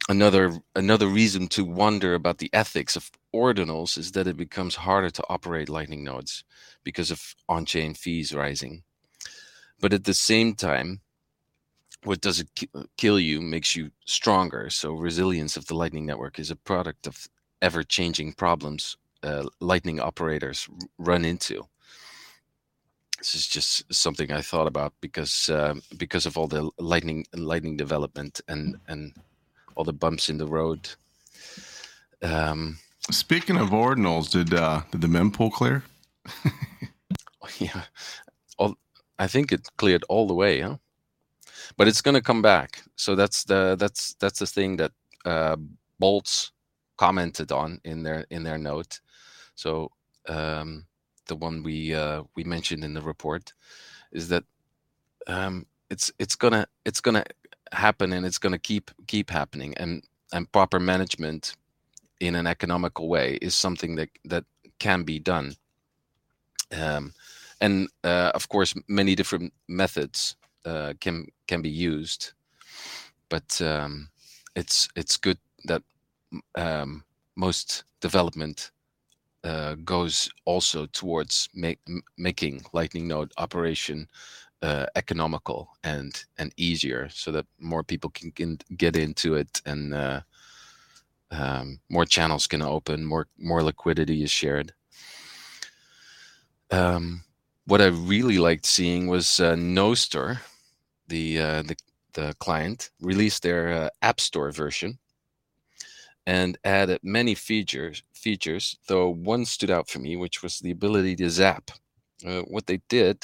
another 0.09 0.59
another 0.75 1.07
reason 1.07 1.47
to 1.47 1.65
wonder 1.65 2.13
about 2.13 2.37
the 2.37 2.49
ethics 2.53 2.95
of 2.95 3.09
ordinals 3.33 3.97
is 3.97 4.11
that 4.11 4.27
it 4.27 4.37
becomes 4.37 4.75
harder 4.75 5.09
to 5.09 5.23
operate 5.29 5.69
lightning 5.69 6.03
nodes 6.03 6.43
because 6.83 7.09
of 7.09 7.35
on-chain 7.47 7.93
fees 7.93 8.33
rising 8.35 8.83
but 9.79 9.93
at 9.93 10.03
the 10.03 10.13
same 10.13 10.53
time 10.53 10.99
what 12.03 12.21
doesn't 12.21 12.49
kill 12.97 13.19
you 13.19 13.41
makes 13.41 13.75
you 13.75 13.91
stronger 14.05 14.69
so 14.69 14.93
resilience 14.93 15.57
of 15.57 15.65
the 15.67 15.75
lightning 15.75 16.05
network 16.05 16.39
is 16.39 16.51
a 16.51 16.55
product 16.55 17.07
of 17.07 17.27
ever-changing 17.61 18.33
problems 18.33 18.97
uh, 19.23 19.43
lightning 19.59 19.99
operators 19.99 20.67
run 20.97 21.23
into 21.23 21.63
this 23.17 23.35
is 23.35 23.47
just 23.47 23.93
something 23.93 24.31
i 24.31 24.41
thought 24.41 24.67
about 24.67 24.93
because 24.99 25.49
uh, 25.49 25.73
because 25.97 26.25
of 26.25 26.37
all 26.37 26.47
the 26.47 26.69
lightning 26.77 27.25
lightning 27.33 27.77
development 27.77 28.41
and 28.47 28.77
and 28.87 29.13
all 29.75 29.83
the 29.83 29.93
bumps 29.93 30.29
in 30.29 30.37
the 30.37 30.47
road. 30.47 30.89
Um, 32.21 32.79
Speaking 33.11 33.57
of 33.57 33.69
ordinals, 33.69 34.31
did 34.31 34.53
uh, 34.53 34.81
did 34.91 35.01
the 35.01 35.07
mempool 35.07 35.51
clear? 35.51 35.83
yeah, 37.59 37.83
all, 38.57 38.75
I 39.19 39.27
think 39.27 39.51
it 39.51 39.67
cleared 39.77 40.03
all 40.07 40.27
the 40.27 40.33
way, 40.33 40.61
huh? 40.61 40.77
But 41.77 41.87
it's 41.87 42.01
going 42.01 42.15
to 42.15 42.21
come 42.21 42.41
back. 42.41 42.83
So 42.95 43.15
that's 43.15 43.43
the 43.43 43.75
that's 43.79 44.15
that's 44.19 44.39
the 44.39 44.47
thing 44.47 44.77
that 44.77 44.91
uh, 45.25 45.57
Boltz 46.01 46.51
commented 46.97 47.51
on 47.51 47.79
in 47.83 48.03
their 48.03 48.25
in 48.29 48.43
their 48.43 48.57
note. 48.57 48.99
So 49.55 49.91
um, 50.27 50.85
the 51.27 51.35
one 51.35 51.63
we 51.63 51.93
uh, 51.93 52.23
we 52.35 52.43
mentioned 52.43 52.83
in 52.83 52.93
the 52.93 53.01
report 53.01 53.53
is 54.11 54.29
that 54.29 54.43
um, 55.27 55.65
it's 55.89 56.11
it's 56.19 56.35
gonna 56.35 56.65
it's 56.85 57.01
gonna 57.01 57.23
happen 57.71 58.13
and 58.13 58.25
it's 58.25 58.37
to 58.39 58.57
keep 58.57 58.91
keep 59.07 59.29
happening 59.29 59.73
and 59.77 60.03
and 60.31 60.51
proper 60.51 60.79
management 60.79 61.55
in 62.19 62.35
an 62.35 62.47
economical 62.47 63.07
way 63.09 63.37
is 63.41 63.55
something 63.55 63.95
that 63.95 64.09
that 64.25 64.45
can 64.79 65.03
be 65.03 65.19
done 65.19 65.55
um, 66.71 67.13
and 67.61 67.87
uh, 68.03 68.31
of 68.33 68.49
course 68.49 68.73
many 68.87 69.15
different 69.15 69.53
methods 69.67 70.35
uh, 70.65 70.93
can 70.99 71.27
can 71.47 71.61
be 71.61 71.69
used. 71.69 72.31
But 73.29 73.61
um, 73.61 74.09
it's 74.55 74.87
it's 74.95 75.17
good 75.17 75.37
that 75.65 75.83
um, 76.55 77.03
most 77.35 77.83
development 78.01 78.71
uh, 79.43 79.75
goes 79.83 80.29
also 80.45 80.85
towards 80.87 81.49
make, 81.53 81.79
making 82.17 82.63
lightning 82.73 83.07
node 83.07 83.31
operation 83.37 84.07
uh, 84.61 84.85
economical 84.95 85.69
and 85.83 86.23
and 86.37 86.53
easier 86.57 87.09
so 87.09 87.31
that 87.31 87.45
more 87.59 87.83
people 87.83 88.09
can, 88.11 88.31
can 88.31 88.57
get 88.77 88.95
into 88.95 89.35
it 89.35 89.61
and 89.65 89.93
uh, 89.93 90.21
um, 91.31 91.79
more 91.89 92.05
channels 92.05 92.47
can 92.47 92.61
open 92.61 93.03
more 93.03 93.27
more 93.37 93.63
liquidity 93.63 94.23
is 94.23 94.31
shared. 94.31 94.73
Um, 96.71 97.23
what 97.65 97.81
i 97.81 97.87
really 97.87 98.39
liked 98.39 98.65
seeing 98.65 99.07
was 99.07 99.39
uh, 99.39 99.55
Nostur 99.55 100.39
the 101.15 101.27
uh, 101.47 101.61
the 101.69 101.75
the 102.13 102.27
client 102.45 102.91
released 103.11 103.41
their 103.43 103.63
uh, 103.79 103.89
app 104.09 104.19
store 104.19 104.51
version 104.51 104.91
and 106.25 106.57
added 106.63 106.99
many 107.19 107.35
features 107.35 108.03
features 108.13 108.65
though 108.87 109.09
one 109.09 109.43
stood 109.45 109.71
out 109.71 109.87
for 109.91 109.99
me 109.99 110.11
which 110.23 110.37
was 110.43 110.53
the 110.59 110.71
ability 110.77 111.15
to 111.15 111.29
zap 111.29 111.65
uh, 112.27 112.41
what 112.53 112.65
they 112.67 112.79
did 112.99 113.17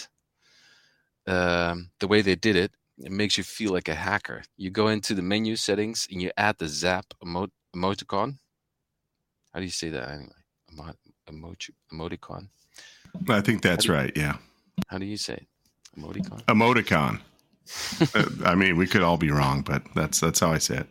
um, 1.30 1.92
the 2.00 2.08
way 2.08 2.22
they 2.22 2.36
did 2.36 2.56
it, 2.56 2.72
it 2.98 3.12
makes 3.12 3.38
you 3.38 3.44
feel 3.44 3.72
like 3.72 3.88
a 3.88 3.94
hacker. 3.94 4.44
You 4.58 4.72
go 4.72 4.88
into 4.88 5.14
the 5.14 5.22
menu 5.22 5.56
settings 5.56 6.08
and 6.12 6.22
you 6.22 6.32
add 6.38 6.58
the 6.58 6.68
Zap 6.68 7.06
emo- 7.24 7.52
emoticon. 7.76 8.40
How 9.54 9.60
do 9.60 9.66
you 9.66 9.72
say 9.72 9.90
that 9.90 10.10
anyway? 10.10 10.42
Emo- 10.74 10.96
emoji- 11.30 11.76
emoticon. 11.94 12.50
I 13.30 13.42
think 13.42 13.62
that's 13.62 13.88
right. 13.88 14.12
Yeah. 14.16 14.38
How 14.88 14.98
do 14.98 15.06
you 15.06 15.18
say 15.18 15.34
it? 15.34 15.48
Emoticon. 15.98 16.44
Emoticon. 16.46 17.20
I 18.46 18.56
mean, 18.56 18.78
we 18.78 18.88
could 18.88 19.02
all 19.02 19.18
be 19.18 19.32
wrong, 19.32 19.62
but 19.62 19.84
that's 19.96 20.20
that's 20.20 20.40
how 20.40 20.52
I 20.52 20.58
say 20.58 20.78
it. 20.78 20.88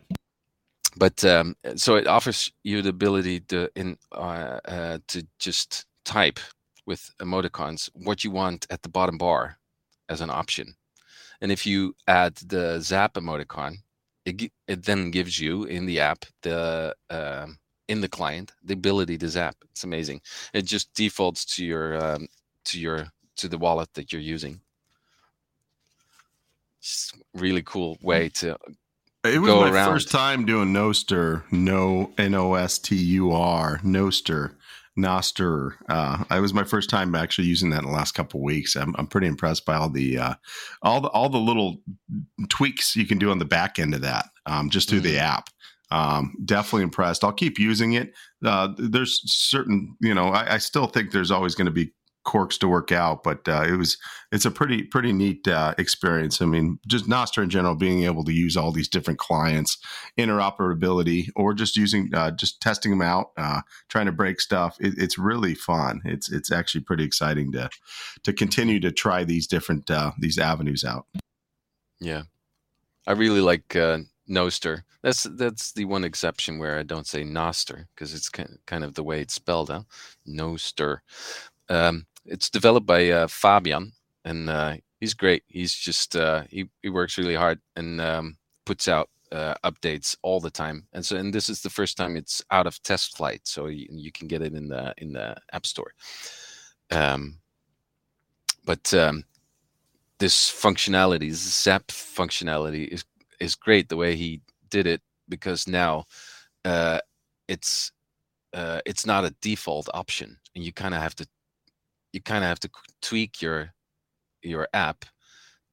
But 0.97 1.23
um, 1.23 1.55
so 1.75 1.95
it 1.95 2.07
offers 2.07 2.51
you 2.63 2.81
the 2.81 2.89
ability 2.89 3.41
to 3.41 3.69
in 3.75 3.97
uh, 4.11 4.59
uh, 4.65 4.97
to 5.07 5.27
just 5.39 5.85
type 6.05 6.39
with 6.85 7.11
emoticons 7.21 7.89
what 7.93 8.23
you 8.23 8.31
want 8.31 8.65
at 8.69 8.81
the 8.81 8.89
bottom 8.89 9.17
bar 9.17 9.57
as 10.09 10.21
an 10.21 10.29
option. 10.29 10.75
And 11.41 11.51
if 11.51 11.65
you 11.65 11.95
add 12.07 12.35
the 12.35 12.81
Zap 12.81 13.13
emoticon, 13.13 13.77
it, 14.25 14.51
it 14.67 14.83
then 14.83 15.11
gives 15.11 15.39
you 15.39 15.63
in 15.63 15.85
the 15.85 15.99
app 15.99 16.25
the 16.41 16.95
uh, 17.09 17.47
in 17.87 18.01
the 18.01 18.07
client 18.07 18.53
the 18.63 18.73
ability 18.73 19.17
to 19.17 19.27
zap. 19.27 19.55
It's 19.71 19.83
amazing. 19.83 20.21
It 20.53 20.63
just 20.63 20.93
defaults 20.93 21.43
to 21.55 21.65
your 21.65 22.03
um, 22.03 22.27
to 22.65 22.79
your 22.79 23.07
to 23.37 23.47
the 23.47 23.57
wallet 23.57 23.93
that 23.93 24.13
you're 24.13 24.21
using. 24.21 24.61
Really 27.33 27.63
cool 27.63 27.97
way 28.01 28.29
to 28.35 28.57
it 29.23 29.39
was 29.39 29.51
my 29.51 29.69
around. 29.69 29.91
first 29.91 30.11
time 30.11 30.45
doing 30.45 30.73
Nostur, 30.73 31.43
no 31.51 32.11
N 32.17 32.33
O 32.33 32.53
S 32.53 32.79
T 32.79 32.95
U 32.95 33.31
R, 33.31 33.79
Nostur, 33.83 34.55
Nostur. 34.97 35.73
Uh, 35.89 36.23
I 36.29 36.39
was 36.39 36.53
my 36.53 36.63
first 36.63 36.89
time 36.89 37.13
actually 37.15 37.47
using 37.47 37.69
that 37.71 37.79
in 37.79 37.85
the 37.85 37.91
last 37.91 38.13
couple 38.13 38.41
weeks. 38.41 38.75
I'm, 38.75 38.95
I'm 38.97 39.07
pretty 39.07 39.27
impressed 39.27 39.65
by 39.65 39.75
all 39.75 39.89
the 39.89 40.17
uh, 40.17 40.33
all 40.81 41.01
the 41.01 41.09
all 41.09 41.29
the 41.29 41.37
little 41.37 41.81
tweaks 42.49 42.95
you 42.95 43.05
can 43.05 43.17
do 43.17 43.29
on 43.29 43.39
the 43.39 43.45
back 43.45 43.77
end 43.77 43.93
of 43.93 44.01
that, 44.01 44.27
um, 44.45 44.69
just 44.69 44.89
through 44.89 44.99
mm-hmm. 44.99 45.15
the 45.15 45.19
app. 45.19 45.49
Um, 45.91 46.35
definitely 46.45 46.83
impressed. 46.83 47.23
I'll 47.23 47.33
keep 47.33 47.57
using 47.57 47.93
it. 47.93 48.13
Uh, 48.45 48.69
there's 48.77 49.21
certain, 49.25 49.97
you 49.99 50.13
know, 50.13 50.27
I, 50.27 50.53
I 50.53 50.57
still 50.59 50.85
think 50.85 51.11
there's 51.11 51.31
always 51.31 51.55
going 51.55 51.65
to 51.65 51.71
be 51.71 51.91
quirks 52.25 52.57
to 52.59 52.67
work 52.67 52.91
out, 52.91 53.23
but 53.23 53.47
uh, 53.47 53.65
it 53.67 53.75
was 53.75 53.97
it's 54.31 54.45
a 54.45 54.51
pretty 54.51 54.83
pretty 54.83 55.11
neat 55.13 55.47
uh, 55.47 55.73
experience. 55.77 56.41
I 56.41 56.45
mean, 56.45 56.79
just 56.87 57.07
Nostr 57.07 57.43
in 57.43 57.49
general, 57.49 57.75
being 57.75 58.03
able 58.03 58.23
to 58.25 58.33
use 58.33 58.55
all 58.55 58.71
these 58.71 58.87
different 58.87 59.19
clients, 59.19 59.77
interoperability, 60.17 61.29
or 61.35 61.53
just 61.53 61.75
using 61.75 62.13
uh, 62.13 62.31
just 62.31 62.61
testing 62.61 62.91
them 62.91 63.01
out, 63.01 63.31
uh, 63.37 63.61
trying 63.87 64.05
to 64.05 64.11
break 64.11 64.41
stuff. 64.41 64.77
It, 64.79 64.93
it's 64.97 65.17
really 65.17 65.55
fun. 65.55 66.01
It's 66.05 66.31
it's 66.31 66.51
actually 66.51 66.81
pretty 66.81 67.03
exciting 67.03 67.51
to 67.53 67.69
to 68.23 68.33
continue 68.33 68.79
to 68.81 68.91
try 68.91 69.23
these 69.23 69.47
different 69.47 69.89
uh, 69.89 70.11
these 70.19 70.37
avenues 70.37 70.83
out. 70.83 71.05
Yeah, 71.99 72.23
I 73.07 73.13
really 73.13 73.41
like 73.41 73.75
uh, 73.75 73.99
Nostr. 74.29 74.83
That's 75.01 75.23
that's 75.23 75.71
the 75.71 75.85
one 75.85 76.03
exception 76.03 76.59
where 76.59 76.77
I 76.77 76.83
don't 76.83 77.07
say 77.07 77.23
Nostr 77.23 77.85
because 77.95 78.13
it's 78.13 78.29
kind 78.29 78.83
of 78.83 78.93
the 78.93 79.03
way 79.03 79.21
it's 79.21 79.33
spelled. 79.33 79.69
Huh? 79.69 79.83
Nostr. 80.27 80.99
Um, 81.69 82.05
it's 82.25 82.49
developed 82.49 82.85
by 82.85 83.09
uh, 83.09 83.27
Fabian, 83.27 83.93
and 84.25 84.49
uh, 84.49 84.77
he's 84.99 85.13
great. 85.13 85.43
He's 85.47 85.73
just 85.73 86.15
uh, 86.15 86.43
he 86.49 86.69
he 86.81 86.89
works 86.89 87.17
really 87.17 87.35
hard 87.35 87.59
and 87.75 88.01
um, 88.01 88.37
puts 88.65 88.87
out 88.87 89.09
uh, 89.31 89.55
updates 89.63 90.15
all 90.21 90.39
the 90.39 90.49
time. 90.49 90.87
And 90.93 91.05
so, 91.05 91.15
and 91.17 91.33
this 91.33 91.49
is 91.49 91.61
the 91.61 91.69
first 91.69 91.97
time 91.97 92.15
it's 92.15 92.43
out 92.51 92.67
of 92.67 92.81
test 92.83 93.17
flight, 93.17 93.41
so 93.43 93.67
you, 93.67 93.87
you 93.89 94.11
can 94.11 94.27
get 94.27 94.41
it 94.41 94.53
in 94.53 94.67
the 94.67 94.93
in 94.97 95.13
the 95.13 95.35
App 95.53 95.65
Store. 95.65 95.93
Um, 96.91 97.39
but 98.65 98.93
um, 98.93 99.23
this 100.17 100.51
functionality, 100.51 101.29
this 101.29 101.63
Zap 101.63 101.87
functionality, 101.87 102.87
is 102.87 103.05
is 103.39 103.55
great 103.55 103.89
the 103.89 103.97
way 103.97 104.15
he 104.15 104.41
did 104.69 104.85
it 104.85 105.01
because 105.27 105.67
now 105.67 106.05
uh, 106.65 106.99
it's 107.47 107.91
uh, 108.53 108.81
it's 108.85 109.05
not 109.05 109.25
a 109.25 109.35
default 109.41 109.89
option, 109.93 110.37
and 110.55 110.63
you 110.63 110.73
kind 110.73 110.93
of 110.93 111.01
have 111.01 111.15
to 111.15 111.27
you 112.13 112.21
kind 112.21 112.43
of 112.43 112.49
have 112.49 112.59
to 112.61 112.69
tweak 113.01 113.41
your 113.41 113.73
your 114.41 114.67
app 114.73 115.05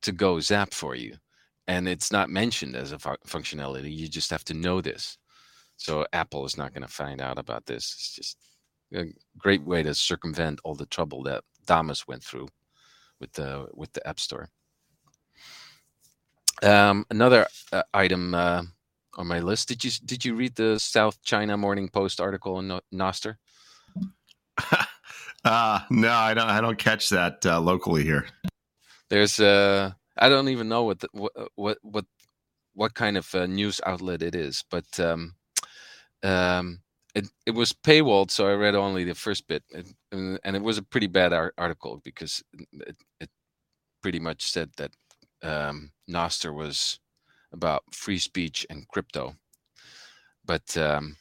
to 0.03 0.13
go 0.13 0.41
Zap 0.41 0.73
for 0.73 0.95
you, 0.95 1.17
and 1.67 1.89
it's 1.89 2.13
not 2.13 2.31
mentioned 2.31 2.77
as 2.77 2.93
a 2.93 2.99
fu- 2.99 3.17
functionality. 3.27 3.95
You 3.95 4.09
just 4.09 4.31
have 4.31 4.45
to 4.45 4.55
know 4.55 4.81
this. 4.81 5.19
So 5.77 6.07
Apple 6.13 6.45
is 6.47 6.57
not 6.57 6.73
going 6.73 6.87
to 6.87 6.93
find 6.93 7.21
out 7.21 7.39
about 7.39 7.67
this. 7.67 7.93
It's 7.93 8.15
just 8.15 8.37
a 8.95 9.07
great 9.39 9.63
way 9.63 9.83
to 9.83 9.95
circumvent 9.95 10.61
all 10.65 10.75
the 10.75 10.87
trouble 10.87 11.23
that 11.25 11.45
Damus 11.67 12.09
went 12.09 12.23
through 12.23 12.49
with 13.21 13.33
the 13.33 13.67
with 13.75 13.93
the 13.93 14.07
App 14.07 14.21
Store. 14.21 14.49
Um, 16.63 17.05
another 17.11 17.47
uh, 17.73 17.83
item 17.93 18.35
uh, 18.35 18.63
on 19.17 19.27
my 19.27 19.41
list. 19.41 19.69
Did 19.69 19.85
you 19.85 19.91
did 20.05 20.25
you 20.25 20.35
read 20.35 20.55
the 20.55 20.79
South 20.79 21.23
China 21.23 21.57
Morning 21.57 21.89
Post 21.89 22.21
article 22.21 22.57
on 22.57 22.81
Nostr? 22.93 23.37
uh, 25.47 25.81
no, 25.91 26.11
I 26.13 26.35
don't. 26.35 26.49
I 26.49 26.61
don't 26.61 26.79
catch 26.79 27.09
that 27.11 27.45
uh, 27.47 27.61
locally 27.61 28.03
here. 28.05 28.27
There's 29.09 29.41
uh, 29.41 29.93
I 30.19 30.29
don't 30.29 30.49
even 30.49 30.69
know 30.69 30.85
what 30.85 31.01
the, 31.01 31.09
what 31.13 31.33
what 31.55 31.79
what 31.83 32.05
what 32.75 32.95
kind 32.95 33.17
of 33.17 33.35
uh, 33.35 33.47
news 33.47 33.81
outlet 33.87 34.23
it 34.23 34.35
is, 34.35 34.65
but 34.71 35.01
um, 35.01 35.35
um, 36.23 36.81
it 37.15 37.29
it 37.47 37.53
was 37.53 37.73
paywalled, 37.73 38.31
so 38.31 38.49
I 38.49 38.55
read 38.55 38.75
only 38.75 39.05
the 39.05 39.15
first 39.15 39.49
bit, 39.49 39.63
and, 39.73 40.39
and 40.45 40.57
it 40.57 40.63
was 40.63 40.79
a 40.79 40.83
pretty 40.83 41.07
bad 41.07 41.33
article 41.33 42.01
because 42.05 42.43
it, 42.53 42.97
it 43.21 43.31
pretty 44.03 44.21
much 44.21 44.51
said 44.51 44.71
that 44.77 44.91
um, 45.43 45.93
Nostr 46.11 46.55
was 46.55 46.99
about 47.53 47.83
free 47.93 48.19
speech 48.19 48.67
and 48.69 48.89
crypto. 48.89 49.35
But 50.45 50.77
um, 50.77 51.17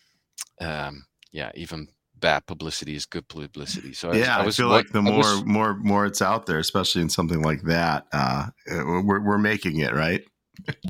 um, 0.59 1.05
yeah, 1.31 1.51
even 1.55 1.87
bad 2.19 2.45
publicity 2.45 2.95
is 2.95 3.05
good 3.05 3.27
publicity. 3.27 3.93
So 3.93 4.13
yeah, 4.13 4.37
I, 4.37 4.41
I, 4.41 4.45
was, 4.45 4.59
I 4.59 4.63
feel 4.63 4.69
like 4.69 4.89
the 4.89 5.01
more 5.01 5.17
was, 5.17 5.45
more 5.45 5.75
more 5.75 6.05
it's 6.05 6.21
out 6.21 6.45
there, 6.45 6.59
especially 6.59 7.01
in 7.01 7.09
something 7.09 7.41
like 7.41 7.63
that, 7.63 8.07
uh, 8.11 8.47
we're 8.67 9.21
we're 9.21 9.37
making 9.37 9.79
it 9.79 9.93
right. 9.93 10.23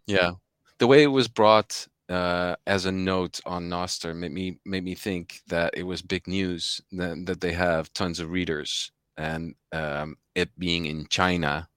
yeah, 0.08 0.32
the 0.78 0.88
way 0.88 1.04
it 1.04 1.08
was 1.08 1.28
brought 1.28 1.88
uh, 2.10 2.56
as 2.68 2.86
a 2.86 2.92
note 2.92 3.40
on 3.46 3.70
Nostr 3.70 4.16
made 4.16 4.32
me 4.32 4.60
made 4.66 4.84
me 4.84 4.96
think 4.96 5.42
that 5.48 5.74
it 5.76 5.84
was 5.84 6.02
big 6.02 6.28
news 6.28 6.82
that, 6.92 7.26
that 7.26 7.42
they 7.42 7.54
have 7.54 7.92
tons 7.94 8.20
of 8.20 8.30
readers 8.30 8.92
and 9.18 9.56
um, 9.72 10.18
it 10.36 10.58
being 10.60 10.86
in 10.86 11.08
China 11.08 11.68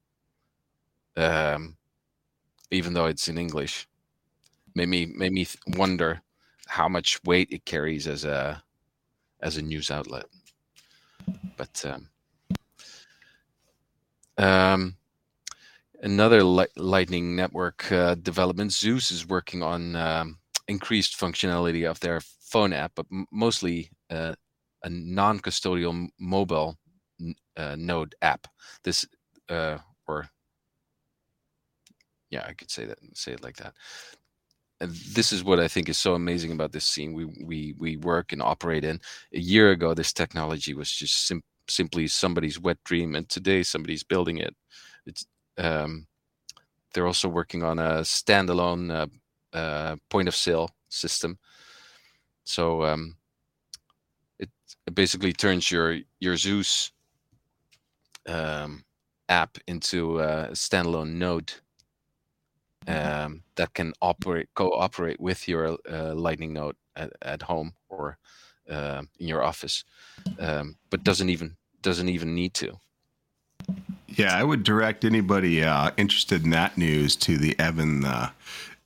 um, 1.18 1.76
even 2.70 2.94
though 2.94 3.06
it's 3.06 3.28
in 3.28 3.38
English. 3.38 3.88
Made 4.74 4.88
me 4.88 5.06
made 5.06 5.32
me 5.32 5.46
wonder 5.66 6.22
how 6.66 6.88
much 6.88 7.22
weight 7.24 7.48
it 7.50 7.64
carries 7.64 8.06
as 8.06 8.24
a 8.24 8.62
as 9.40 9.56
a 9.56 9.62
news 9.62 9.90
outlet. 9.90 10.26
But 11.56 11.84
um, 11.84 12.08
um, 14.38 14.96
another 16.02 16.42
li- 16.42 16.66
Lightning 16.76 17.34
Network 17.36 17.90
uh, 17.90 18.14
development, 18.14 18.72
Zeus 18.72 19.10
is 19.10 19.28
working 19.28 19.62
on 19.62 19.96
um, 19.96 20.38
increased 20.68 21.18
functionality 21.18 21.88
of 21.88 22.00
their 22.00 22.20
phone 22.40 22.72
app, 22.72 22.92
but 22.94 23.06
m- 23.10 23.26
mostly 23.32 23.90
uh, 24.10 24.34
a 24.84 24.90
non-custodial 24.90 26.08
mobile 26.18 26.78
uh, 27.56 27.76
node 27.76 28.14
app. 28.22 28.46
This 28.84 29.04
uh, 29.48 29.78
or 30.06 30.28
yeah, 32.30 32.44
I 32.46 32.52
could 32.52 32.70
say 32.70 32.84
that 32.84 32.98
say 33.14 33.32
it 33.32 33.42
like 33.42 33.56
that. 33.56 33.74
This 34.80 35.32
is 35.32 35.42
what 35.42 35.58
I 35.58 35.66
think 35.66 35.88
is 35.88 35.98
so 35.98 36.14
amazing 36.14 36.52
about 36.52 36.70
this 36.72 36.84
scene 36.84 37.12
we 37.12 37.24
we 37.24 37.74
we 37.78 37.96
work 37.96 38.32
and 38.32 38.40
operate 38.40 38.84
in. 38.84 39.00
A 39.34 39.40
year 39.40 39.72
ago, 39.72 39.92
this 39.92 40.12
technology 40.12 40.72
was 40.72 40.90
just 40.92 41.26
sim- 41.26 41.42
simply 41.68 42.06
somebody's 42.06 42.60
wet 42.60 42.78
dream, 42.84 43.16
and 43.16 43.28
today 43.28 43.64
somebody's 43.64 44.04
building 44.04 44.38
it. 44.38 44.54
It's 45.04 45.26
um, 45.58 46.06
they're 46.94 47.06
also 47.08 47.28
working 47.28 47.64
on 47.64 47.78
a 47.80 48.02
standalone 48.02 48.90
uh, 48.92 49.56
uh, 49.56 49.96
point 50.10 50.28
of 50.28 50.36
sale 50.36 50.70
system. 50.88 51.38
So 52.44 52.84
um, 52.84 53.16
it, 54.38 54.50
it 54.86 54.94
basically 54.94 55.32
turns 55.32 55.70
your 55.70 55.98
your 56.20 56.36
Zeus 56.36 56.92
um, 58.26 58.84
app 59.28 59.58
into 59.66 60.20
a 60.20 60.50
standalone 60.52 61.14
node 61.14 61.52
um, 62.88 63.42
that 63.56 63.74
can 63.74 63.92
operate 64.00 64.48
cooperate 64.54 65.20
with 65.20 65.46
your 65.46 65.78
uh, 65.90 66.14
Lightning 66.14 66.52
node 66.52 66.76
at, 66.96 67.12
at 67.22 67.42
home 67.42 67.74
or 67.88 68.18
uh, 68.68 69.02
in 69.18 69.28
your 69.28 69.42
office, 69.42 69.84
um, 70.38 70.76
but 70.90 71.04
doesn't 71.04 71.28
even 71.28 71.56
doesn't 71.82 72.08
even 72.08 72.34
need 72.34 72.54
to. 72.54 72.78
Yeah, 74.08 74.36
I 74.36 74.42
would 74.42 74.64
direct 74.64 75.04
anybody 75.04 75.62
uh, 75.62 75.90
interested 75.96 76.44
in 76.44 76.50
that 76.50 76.78
news 76.78 77.14
to 77.16 77.36
the 77.36 77.58
Evan 77.58 78.04
uh, 78.04 78.30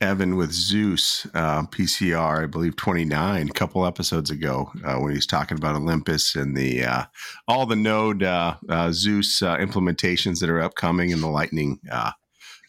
Evan 0.01 0.35
with 0.37 0.51
Zeus 0.51 1.29
uh, 1.33 1.62
PCR, 1.62 2.43
I 2.43 2.47
believe 2.47 2.75
twenty 2.75 3.05
nine, 3.05 3.49
a 3.49 3.53
couple 3.53 3.87
episodes 3.87 4.31
ago, 4.31 4.73
uh, 4.85 4.97
when 4.97 5.15
he's 5.15 5.27
talking 5.27 5.57
about 5.57 5.77
Olympus 5.77 6.35
and 6.35 6.57
the 6.57 6.85
uh, 6.85 7.05
all 7.47 7.67
the 7.67 7.77
Node 7.77 8.25
uh, 8.25 8.57
Zeus 8.91 9.41
implementations 9.41 10.41
that 10.41 10.51
are 10.51 10.61
upcoming 10.61 11.11
in 11.11 11.21
the 11.21 11.29
Lightning 11.29 11.79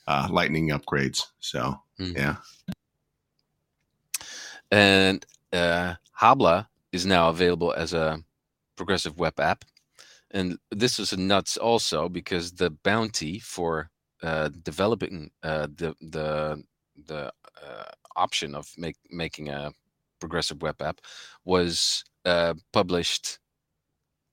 uh, 0.08 0.28
Lightning 0.32 0.70
upgrades. 0.70 1.22
So 1.40 1.76
mm-hmm. 2.00 2.18
yeah. 2.18 2.36
And 4.72 5.26
uh, 5.52 5.96
Habla 6.14 6.68
is 6.92 7.06
now 7.06 7.30
available 7.30 7.74
as 7.74 7.94
a 7.94 8.20
progressive 8.76 9.18
web 9.20 9.40
app, 9.40 9.66
and 10.32 10.58
this 10.72 11.00
is 11.00 11.16
nuts 11.18 11.58
also 11.58 12.10
because 12.10 12.54
the 12.54 12.72
bounty 12.72 13.40
for 13.40 13.92
uh, 14.24 14.50
developing 14.64 15.30
uh, 15.44 15.68
the 15.76 15.94
the 16.02 16.64
the 17.06 17.32
uh, 17.62 17.84
option 18.16 18.56
of 18.56 18.72
make, 18.78 18.98
making 19.10 19.50
a 19.50 19.72
progressive 20.20 20.62
web 20.62 20.82
app 20.82 21.02
was 21.46 22.04
uh, 22.26 22.54
published 22.72 23.40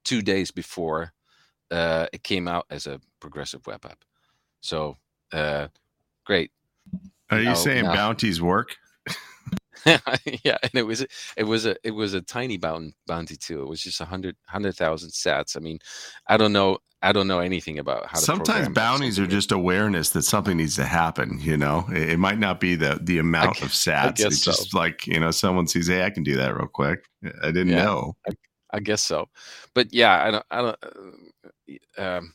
two 0.04 0.22
days 0.22 0.50
before 0.50 1.12
uh, 1.70 2.06
it 2.12 2.22
came 2.22 2.48
out 2.48 2.66
as 2.70 2.86
a 2.86 3.00
progressive 3.20 3.66
web 3.66 3.84
app. 3.84 4.04
So 4.60 4.96
uh, 5.32 5.68
great. 6.24 6.50
Are 7.30 7.40
you 7.40 7.54
saying 7.54 7.84
now, 7.84 7.94
bounties 7.94 8.42
work? 8.42 8.76
yeah, 9.86 10.58
and 10.62 10.74
it 10.74 10.86
was 10.86 11.06
it 11.36 11.44
was 11.44 11.64
a 11.66 11.76
it 11.84 11.92
was 11.92 12.14
a 12.14 12.20
tiny 12.20 12.56
bounty 12.56 12.94
bounty 13.06 13.36
too. 13.36 13.62
It 13.62 13.68
was 13.68 13.80
just 13.80 14.00
a 14.00 14.04
hundred 14.04 14.36
hundred 14.46 14.76
thousand 14.76 15.10
sats. 15.10 15.56
I 15.56 15.60
mean, 15.60 15.78
I 16.26 16.36
don't 16.36 16.52
know 16.52 16.78
I 17.02 17.12
don't 17.12 17.28
know 17.28 17.38
anything 17.38 17.78
about 17.78 18.06
how. 18.06 18.18
Sometimes 18.18 18.68
bounties 18.68 19.18
are 19.18 19.26
just 19.26 19.52
awareness 19.52 20.10
that 20.10 20.22
something 20.22 20.58
needs 20.58 20.76
to 20.76 20.84
happen. 20.84 21.38
You 21.40 21.56
know, 21.56 21.86
it, 21.90 22.10
it 22.10 22.18
might 22.18 22.38
not 22.38 22.60
be 22.60 22.74
the 22.74 22.98
the 23.02 23.18
amount 23.18 23.62
of 23.62 23.68
sats. 23.68 24.20
It's 24.20 24.42
so. 24.42 24.50
just 24.50 24.74
like 24.74 25.06
you 25.06 25.18
know, 25.18 25.30
someone 25.30 25.66
sees, 25.66 25.86
hey, 25.88 26.04
I 26.04 26.10
can 26.10 26.22
do 26.22 26.36
that 26.36 26.54
real 26.54 26.68
quick. 26.68 27.06
I 27.42 27.46
didn't 27.46 27.68
yeah, 27.68 27.84
know. 27.84 28.16
I, 28.28 28.32
I, 28.72 28.80
guess 28.80 29.02
so, 29.02 29.28
but 29.74 29.92
yeah, 29.94 30.22
I 30.22 30.30
don't. 30.30 30.46
I 30.50 30.62
don't. 30.62 30.78
Uh, 31.98 32.02
um, 32.02 32.34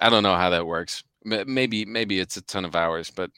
I 0.00 0.10
don't 0.10 0.24
know 0.24 0.34
how 0.34 0.50
that 0.50 0.66
works 0.66 1.04
maybe 1.24 1.84
maybe 1.84 2.20
it's 2.20 2.36
a 2.36 2.42
ton 2.42 2.64
of 2.64 2.76
hours, 2.76 3.10
but 3.10 3.30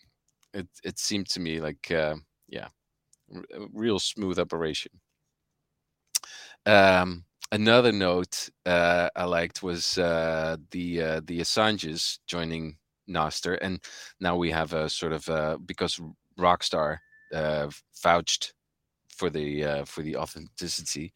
it 0.54 0.68
it 0.84 0.98
seemed 0.98 1.28
to 1.30 1.40
me 1.40 1.60
like 1.60 1.90
uh, 1.90 2.16
yeah, 2.48 2.68
r- 3.34 3.44
real 3.72 3.98
smooth 3.98 4.38
operation. 4.38 4.92
Um, 6.66 7.24
another 7.50 7.92
note 7.92 8.48
uh, 8.66 9.08
I 9.16 9.24
liked 9.24 9.62
was 9.62 9.98
uh, 9.98 10.56
the 10.70 11.02
uh, 11.02 11.20
the 11.24 11.40
Assanges 11.40 12.18
joining 12.26 12.76
Nostr, 13.08 13.58
and 13.60 13.80
now 14.20 14.36
we 14.36 14.50
have 14.50 14.72
a 14.72 14.88
sort 14.88 15.12
of 15.12 15.28
uh, 15.28 15.58
because 15.66 16.00
Rockstar 16.38 16.98
uh, 17.34 17.68
vouched 18.02 18.54
for 19.08 19.30
the 19.30 19.84
for 19.86 20.02
the 20.02 20.16
authenticity 20.16 21.12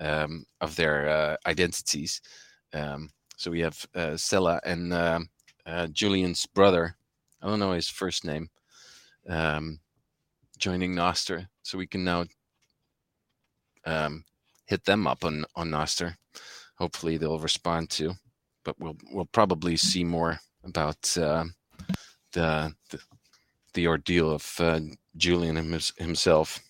um, 0.00 0.44
of 0.60 0.76
their 0.76 1.38
identities. 1.46 2.20
Um, 2.74 3.10
so 3.36 3.50
we 3.50 3.60
have 3.60 3.84
uh, 3.94 4.16
Stella 4.16 4.60
and 4.64 4.92
um, 4.94 5.28
uh, 5.66 5.86
Julian's 5.88 6.46
brother. 6.46 6.96
I 7.40 7.46
don't 7.46 7.58
know 7.58 7.72
his 7.72 7.88
first 7.88 8.24
name. 8.24 8.50
Um, 9.28 9.80
joining 10.58 10.94
Nostr, 10.94 11.48
so 11.62 11.78
we 11.78 11.86
can 11.86 12.04
now 12.04 12.24
um, 13.84 14.24
hit 14.66 14.84
them 14.84 15.06
up 15.06 15.24
on 15.24 15.44
on 15.54 15.70
Nostr. 15.70 16.16
Hopefully 16.76 17.16
they'll 17.16 17.38
respond 17.38 17.90
to, 17.90 18.14
but 18.64 18.78
we'll 18.78 18.96
we'll 19.12 19.26
probably 19.26 19.76
see 19.76 20.04
more 20.04 20.40
about 20.64 21.16
uh, 21.16 21.44
the, 22.32 22.74
the, 22.90 23.00
the 23.74 23.86
ordeal 23.86 24.30
of 24.30 24.54
uh, 24.58 24.80
Julian 25.16 25.56
himself. 25.98 26.60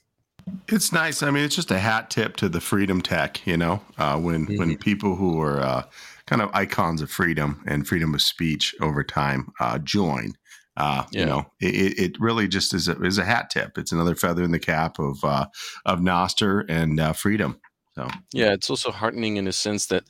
It's 0.69 0.93
nice. 0.93 1.23
I 1.23 1.31
mean, 1.31 1.45
it's 1.45 1.55
just 1.55 1.71
a 1.71 1.79
hat 1.79 2.11
tip 2.11 2.37
to 2.37 2.49
the 2.49 2.61
freedom 2.61 3.01
tech. 3.01 3.47
You 3.47 3.57
know, 3.57 3.81
uh, 3.97 4.19
when 4.19 4.47
mm-hmm. 4.47 4.59
when 4.59 4.77
people 4.77 5.15
who 5.15 5.41
are 5.41 5.61
uh, 5.61 5.83
kind 6.27 6.43
of 6.43 6.51
icons 6.55 7.03
of 7.03 7.11
freedom 7.11 7.63
and 7.67 7.87
freedom 7.87 8.15
of 8.15 8.23
speech 8.23 8.75
over 8.81 9.03
time 9.03 9.53
uh, 9.61 9.79
join. 9.79 10.35
Uh, 10.77 11.05
yeah. 11.11 11.21
You 11.21 11.27
know, 11.27 11.47
it, 11.61 11.99
it 11.99 12.21
really 12.21 12.49
just 12.49 12.73
is 12.73 12.89
a, 12.89 13.01
is 13.03 13.19
a 13.19 13.25
hat 13.25 13.51
tip. 13.51 13.77
It's 13.77 13.93
another 13.93 14.15
feather 14.15 14.43
in 14.43 14.53
the 14.53 14.59
cap 14.59 14.99
of 14.99 15.23
uh, 15.23 15.47
of 15.85 16.01
Nostr 16.01 16.65
and 16.69 16.99
uh, 16.99 17.13
freedom. 17.13 17.61
So 17.95 18.09
yeah, 18.33 18.53
it's 18.53 18.71
also 18.71 18.91
heartening 18.91 19.37
in 19.37 19.47
a 19.47 19.53
sense 19.53 19.87
that 19.87 20.05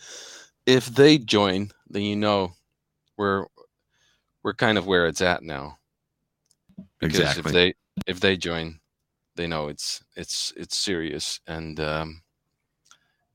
if 0.67 0.87
they 0.87 1.19
join, 1.19 1.71
then 1.89 2.03
you 2.03 2.15
know 2.15 2.53
we're 3.17 3.47
we're 4.45 4.55
kind 4.55 4.79
of 4.79 4.87
where 4.87 5.07
it's 5.07 5.21
at 5.21 5.43
now. 5.43 5.79
Because 7.01 7.19
exactly. 7.19 7.43
if 7.49 7.53
they 7.53 7.75
if 8.07 8.21
they 8.21 8.37
join, 8.37 8.79
they 9.35 9.49
know 9.49 9.69
it's 9.69 10.05
it's 10.17 10.53
it's 10.57 10.77
serious 10.77 11.41
and 11.47 11.81
um, 11.81 12.22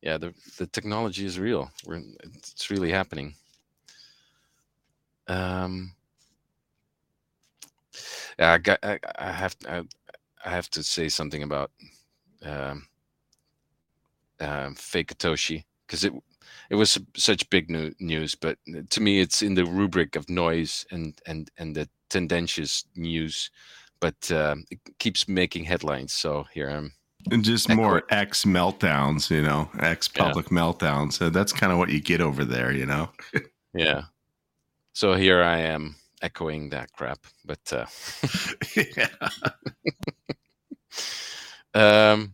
yeah, 0.02 0.18
the 0.18 0.34
the 0.58 0.68
technology 0.68 1.26
is 1.26 1.40
real. 1.40 1.72
We're, 1.86 2.02
it's 2.24 2.70
really 2.72 2.92
happening. 2.92 3.36
Um, 5.28 5.94
yeah, 8.40 8.58
I, 8.66 8.78
I, 8.84 9.00
I 9.20 9.32
have 9.32 9.56
I, 9.68 9.84
I 10.46 10.50
have 10.50 10.70
to 10.72 10.84
say 10.84 11.10
something 11.10 11.44
about 11.44 11.72
um, 12.44 12.88
uh, 14.40 14.70
fake 14.76 15.14
Satoshi 15.18 15.64
because 15.86 16.04
it 16.04 16.14
it 16.70 16.76
was 16.76 16.98
such 17.16 17.50
big 17.50 17.70
new, 17.70 17.94
news, 18.00 18.36
but 18.36 18.58
to 18.90 19.02
me, 19.02 19.20
it's 19.20 19.42
in 19.42 19.54
the 19.56 19.66
rubric 19.66 20.16
of 20.16 20.30
noise 20.30 20.86
and 20.92 21.20
and 21.26 21.50
and 21.58 21.76
the 21.76 21.90
tendentious 22.10 22.86
news, 22.96 23.52
but 24.00 24.32
uh, 24.32 24.56
it 24.72 24.80
keeps 25.00 25.28
making 25.28 25.66
headlines. 25.66 26.14
So 26.14 26.46
here 26.54 26.70
I'm. 26.70 26.94
And 27.32 27.44
just 27.44 27.70
more 27.70 28.04
X 28.10 28.46
meltdowns, 28.46 29.30
you 29.30 29.42
know, 29.42 29.70
X 29.80 30.08
public 30.08 30.48
yeah. 30.52 30.58
meltdowns. 30.58 31.14
So 31.14 31.30
that's 31.30 31.52
kind 31.54 31.72
of 31.72 31.78
what 31.78 31.90
you 31.90 32.00
get 32.00 32.22
over 32.22 32.46
there, 32.46 32.72
you 32.72 32.86
know. 32.86 33.10
yeah. 33.74 34.04
So 34.94 35.14
here 35.14 35.44
I 35.44 35.60
am 35.60 35.96
echoing 36.22 36.70
that 36.70 36.92
crap, 36.94 37.20
but 37.46 37.72
uh, 37.72 37.86
yeah. 38.76 39.30
um, 41.74 42.34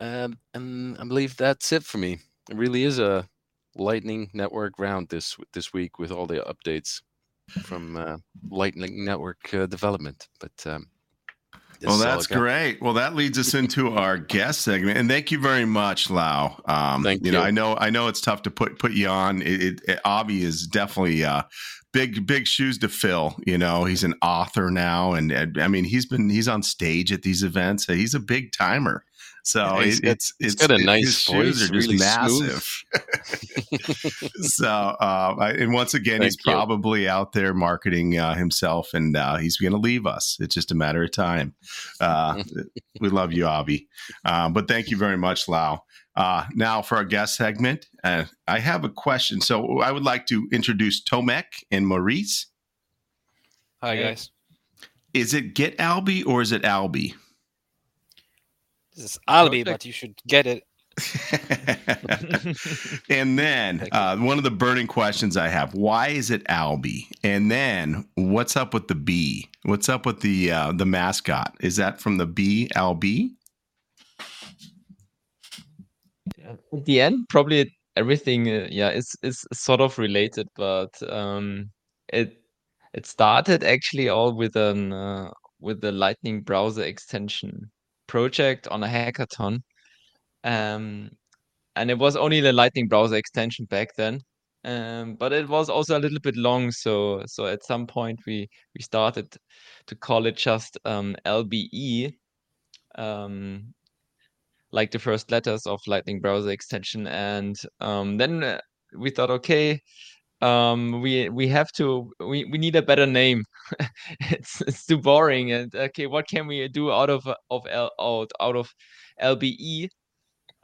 um, 0.00 0.38
and 0.54 0.98
I 0.98 1.04
believe 1.04 1.36
that's 1.36 1.72
it 1.72 1.84
for 1.84 1.98
me. 1.98 2.18
It 2.50 2.56
really 2.56 2.84
is 2.84 2.98
a 2.98 3.28
Lightning 3.76 4.30
Network 4.32 4.78
round 4.78 5.08
this 5.08 5.36
this 5.52 5.72
week 5.72 5.98
with 5.98 6.10
all 6.10 6.26
the 6.26 6.40
updates 6.40 7.02
from 7.62 7.96
uh, 7.96 8.16
Lightning 8.48 9.04
Network 9.04 9.52
uh, 9.54 9.66
development. 9.66 10.28
But 10.40 10.66
um, 10.66 10.88
well, 11.82 11.98
that's 11.98 12.26
great. 12.26 12.80
Well, 12.80 12.94
that 12.94 13.14
leads 13.14 13.38
us 13.38 13.54
into 13.54 13.94
our 13.94 14.18
guest 14.18 14.62
segment, 14.62 14.98
and 14.98 15.08
thank 15.08 15.30
you 15.30 15.40
very 15.40 15.64
much, 15.64 16.10
Lau. 16.10 16.60
Um, 16.64 17.02
thank 17.02 17.20
you. 17.22 17.26
you. 17.26 17.32
know, 17.32 17.42
I 17.42 17.50
know, 17.50 17.76
I 17.76 17.90
know 17.90 18.08
it's 18.08 18.20
tough 18.20 18.42
to 18.42 18.50
put 18.50 18.78
put 18.78 18.92
you 18.92 19.08
on. 19.08 19.42
It, 19.42 19.62
it, 19.62 19.80
it 19.88 20.00
Avi 20.04 20.42
is 20.42 20.66
definitely 20.66 21.24
uh, 21.24 21.42
big 21.92 22.26
big 22.26 22.46
shoes 22.46 22.78
to 22.78 22.88
fill. 22.88 23.36
You 23.46 23.58
know, 23.58 23.84
he's 23.84 24.04
an 24.04 24.14
author 24.22 24.70
now, 24.70 25.12
and, 25.14 25.32
and 25.32 25.58
I 25.60 25.68
mean, 25.68 25.84
he's 25.84 26.06
been 26.06 26.28
he's 26.28 26.48
on 26.48 26.62
stage 26.62 27.12
at 27.12 27.22
these 27.22 27.42
events. 27.42 27.86
He's 27.86 28.14
a 28.14 28.20
big 28.20 28.52
timer. 28.52 29.04
So 29.46 29.78
yeah, 29.78 29.86
it, 29.86 30.00
it's 30.02 30.34
it's 30.40 30.54
got 30.56 30.72
a 30.72 30.84
nice 30.84 31.24
voice, 31.24 31.62
are 31.62 31.68
just 31.68 31.70
really 31.70 31.96
massive. 31.96 32.82
so 34.40 34.68
uh, 34.68 35.52
and 35.56 35.72
once 35.72 35.94
again, 35.94 36.18
Thank 36.18 36.24
he's 36.24 36.36
you. 36.44 36.52
probably 36.52 37.08
out 37.08 37.32
there 37.32 37.54
marketing 37.54 38.18
uh, 38.18 38.34
himself, 38.34 38.92
and 38.92 39.16
uh, 39.16 39.36
he's 39.36 39.56
going 39.56 39.70
to 39.70 39.78
leave 39.78 40.04
us. 40.04 40.36
It's 40.40 40.52
just 40.52 40.72
a 40.72 40.74
matter 40.74 41.04
of 41.04 41.12
time. 41.12 41.54
Uh, 42.00 42.42
we 43.00 43.08
love 43.08 43.32
you, 43.32 43.46
Avi, 43.46 43.86
um, 44.24 44.52
but 44.52 44.66
thank 44.66 44.90
you 44.90 44.96
very 44.96 45.16
much, 45.16 45.46
Lau. 45.46 45.84
Uh, 46.16 46.46
now 46.56 46.82
for 46.82 46.96
our 46.96 47.04
guest 47.04 47.36
segment, 47.36 47.86
uh, 48.02 48.24
I 48.48 48.58
have 48.58 48.84
a 48.84 48.88
question. 48.88 49.40
So 49.40 49.78
I 49.78 49.92
would 49.92 50.02
like 50.02 50.26
to 50.26 50.48
introduce 50.50 51.04
Tomek 51.04 51.62
and 51.70 51.86
Moritz. 51.86 52.46
Hi 53.80 53.94
guys. 53.94 54.30
Is 55.14 55.34
it 55.34 55.54
Get 55.54 55.78
Alby 55.78 56.24
or 56.24 56.42
is 56.42 56.50
it 56.50 56.64
Alby? 56.64 57.14
This 58.96 59.04
is 59.04 59.18
Alby, 59.28 59.62
but 59.62 59.84
you 59.84 59.92
should 59.92 60.18
get 60.26 60.46
it. 60.46 60.64
and 63.10 63.38
then 63.38 63.86
uh, 63.92 64.16
one 64.16 64.38
of 64.38 64.44
the 64.44 64.50
burning 64.50 64.86
questions 64.86 65.36
I 65.36 65.48
have: 65.48 65.74
Why 65.74 66.08
is 66.08 66.30
it 66.30 66.42
Alby? 66.48 67.06
And 67.22 67.50
then 67.50 68.08
what's 68.14 68.56
up 68.56 68.72
with 68.72 68.88
the 68.88 68.94
B? 68.94 69.50
What's 69.64 69.90
up 69.90 70.06
with 70.06 70.20
the 70.20 70.50
uh, 70.50 70.72
the 70.72 70.86
mascot? 70.86 71.54
Is 71.60 71.76
that 71.76 72.00
from 72.00 72.16
the 72.16 72.24
B 72.24 72.70
Alby? 72.74 73.34
At 76.42 76.86
the 76.86 77.02
end, 77.02 77.28
probably 77.28 77.76
everything. 77.96 78.48
Uh, 78.48 78.66
yeah, 78.70 78.88
is 78.88 79.14
is 79.22 79.46
sort 79.52 79.82
of 79.82 79.98
related, 79.98 80.48
but 80.56 80.94
um, 81.12 81.68
it 82.08 82.40
it 82.94 83.04
started 83.04 83.62
actually 83.62 84.08
all 84.08 84.34
with 84.34 84.56
an 84.56 84.94
uh, 84.94 85.30
with 85.60 85.82
the 85.82 85.92
Lightning 85.92 86.40
browser 86.40 86.84
extension 86.84 87.70
project 88.06 88.68
on 88.68 88.82
a 88.82 88.88
hackathon. 88.88 89.60
Um, 90.44 91.10
and 91.76 91.90
it 91.90 91.98
was 91.98 92.16
only 92.16 92.40
the 92.40 92.52
Lightning 92.52 92.88
browser 92.88 93.16
extension 93.16 93.66
back 93.66 93.90
then. 93.96 94.20
Um, 94.64 95.14
but 95.14 95.32
it 95.32 95.48
was 95.48 95.68
also 95.68 95.96
a 95.96 96.00
little 96.00 96.18
bit 96.20 96.36
long, 96.36 96.72
so 96.72 97.22
so 97.26 97.46
at 97.46 97.64
some 97.64 97.86
point 97.86 98.18
we 98.26 98.48
we 98.74 98.82
started 98.82 99.28
to 99.86 99.94
call 99.94 100.26
it 100.26 100.36
just 100.36 100.76
um, 100.84 101.14
LBE, 101.24 102.12
um, 102.96 103.72
like 104.72 104.90
the 104.90 104.98
first 104.98 105.30
letters 105.30 105.66
of 105.66 105.78
Lightning 105.86 106.20
browser 106.20 106.50
extension, 106.50 107.06
and 107.06 107.54
um, 107.80 108.16
then 108.16 108.42
uh, 108.42 108.60
we 108.98 109.10
thought, 109.10 109.30
okay, 109.30 109.80
um 110.42 111.00
we 111.02 111.28
we 111.30 111.48
have 111.48 111.72
to 111.72 112.10
we, 112.20 112.44
we 112.46 112.58
need 112.58 112.76
a 112.76 112.82
better 112.82 113.06
name. 113.06 113.44
It's 114.30 114.60
it's 114.62 114.86
too 114.86 114.98
boring 114.98 115.52
and 115.52 115.74
okay 115.74 116.06
what 116.06 116.28
can 116.28 116.46
we 116.46 116.68
do 116.68 116.92
out 116.92 117.10
of 117.10 117.26
of 117.50 117.66
L, 117.70 117.90
out 118.00 118.30
out 118.40 118.56
of 118.56 118.70
lbe 119.22 119.88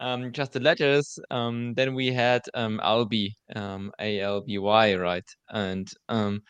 um 0.00 0.32
just 0.32 0.52
the 0.52 0.61
letters. 0.61 1.18
Um 1.30 1.74
then 1.74 1.94
we 1.94 2.08
had 2.12 2.42
um 2.54 2.80
albi 2.82 3.35
um 3.56 3.92
alby 4.00 4.58
right? 4.58 5.28
And 5.50 5.88
um 6.08 6.42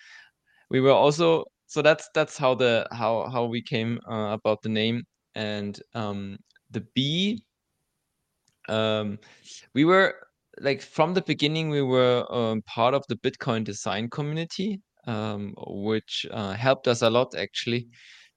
we 0.70 0.80
were 0.80 0.92
also 0.92 1.44
so 1.66 1.82
that's 1.82 2.08
that's 2.14 2.38
how 2.38 2.54
the 2.54 2.86
how 2.92 3.28
how 3.32 3.44
we 3.46 3.62
came 3.62 4.00
uh, 4.10 4.32
about 4.32 4.62
the 4.62 4.68
name. 4.70 5.04
And 5.34 5.80
um 5.94 6.38
the 6.70 6.82
b 6.94 7.42
um 8.68 9.18
we 9.74 9.84
were 9.84 10.14
like 10.60 10.82
from 10.82 11.14
the 11.14 11.22
beginning, 11.22 11.70
we 11.70 11.82
were 11.82 12.26
um, 12.30 12.62
part 12.62 12.94
of 12.94 13.04
the 13.08 13.16
Bitcoin 13.16 13.64
design 13.64 14.10
community, 14.10 14.80
um, 15.06 15.54
which 15.66 16.26
uh, 16.30 16.52
helped 16.52 16.88
us 16.88 17.02
a 17.02 17.10
lot 17.10 17.34
actually 17.36 17.88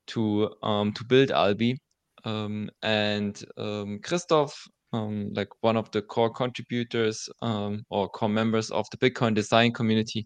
to 0.07 0.49
um, 0.63 0.93
to 0.93 1.03
build 1.05 1.31
Alby. 1.31 1.77
Um, 2.23 2.69
and 2.81 3.43
um, 3.57 3.99
Christoph, 4.03 4.55
um, 4.93 5.29
like 5.33 5.49
one 5.61 5.77
of 5.77 5.91
the 5.91 6.01
core 6.01 6.31
contributors 6.31 7.29
or 7.41 8.09
core 8.09 8.29
members 8.29 8.71
of 8.71 8.87
the 8.91 8.97
Bitcoin 8.97 9.35
design 9.35 9.71
community, 9.71 10.25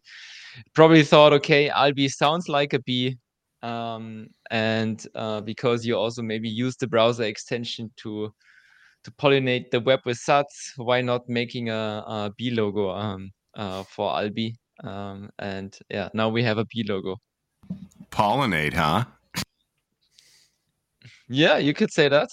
probably 0.74 1.04
thought, 1.04 1.34
okay, 1.34 1.70
Alby 1.70 2.08
sounds 2.08 2.48
like 2.48 2.74
a 2.74 2.80
B. 2.80 3.18
and 3.62 5.08
uh, 5.16 5.42
because 5.42 5.86
you 5.86 5.98
also 5.98 6.22
maybe 6.22 6.50
use 6.50 6.78
the 6.78 6.88
browser 6.88 7.24
extension 7.24 7.92
to 7.98 8.32
to 9.10 9.16
pollinate 9.24 9.72
the 9.72 9.80
web 9.80 10.02
with 10.06 10.18
sats, 10.18 10.74
why 10.78 11.02
not 11.02 11.28
making 11.28 11.70
a, 11.70 12.04
a 12.08 12.32
B 12.38 12.52
logo 12.52 12.90
um, 12.92 13.32
uh, 13.56 13.84
for 13.84 14.16
Alby? 14.18 14.56
Um, 14.84 15.30
and 15.40 15.78
yeah, 15.90 16.10
now 16.14 16.30
we 16.30 16.44
have 16.44 16.58
a 16.58 16.66
B 16.66 16.84
logo. 16.88 17.18
Pollinate, 18.12 18.74
huh? 18.74 19.06
Yeah, 21.28 21.58
you 21.58 21.74
could 21.74 21.92
say 21.92 22.10
that. 22.10 22.30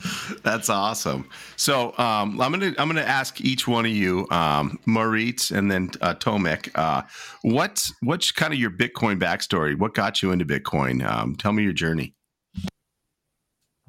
That's 0.42 0.70
awesome. 0.70 1.28
So 1.56 1.88
um, 1.98 2.40
I'm 2.40 2.52
gonna 2.52 2.72
I'm 2.78 2.88
gonna 2.88 3.02
ask 3.02 3.40
each 3.42 3.68
one 3.68 3.84
of 3.84 3.90
you, 3.90 4.26
um, 4.30 4.78
Moritz 4.86 5.50
and 5.50 5.70
then 5.70 5.90
uh, 6.00 6.14
Tomek, 6.14 6.70
uh, 6.74 7.02
what's 7.42 7.92
what's 8.00 8.32
kind 8.32 8.54
of 8.54 8.58
your 8.58 8.70
Bitcoin 8.70 9.20
backstory? 9.20 9.78
What 9.78 9.92
got 9.92 10.22
you 10.22 10.32
into 10.32 10.46
Bitcoin? 10.46 11.04
Um, 11.04 11.36
tell 11.36 11.52
me 11.52 11.62
your 11.62 11.74
journey. 11.74 12.14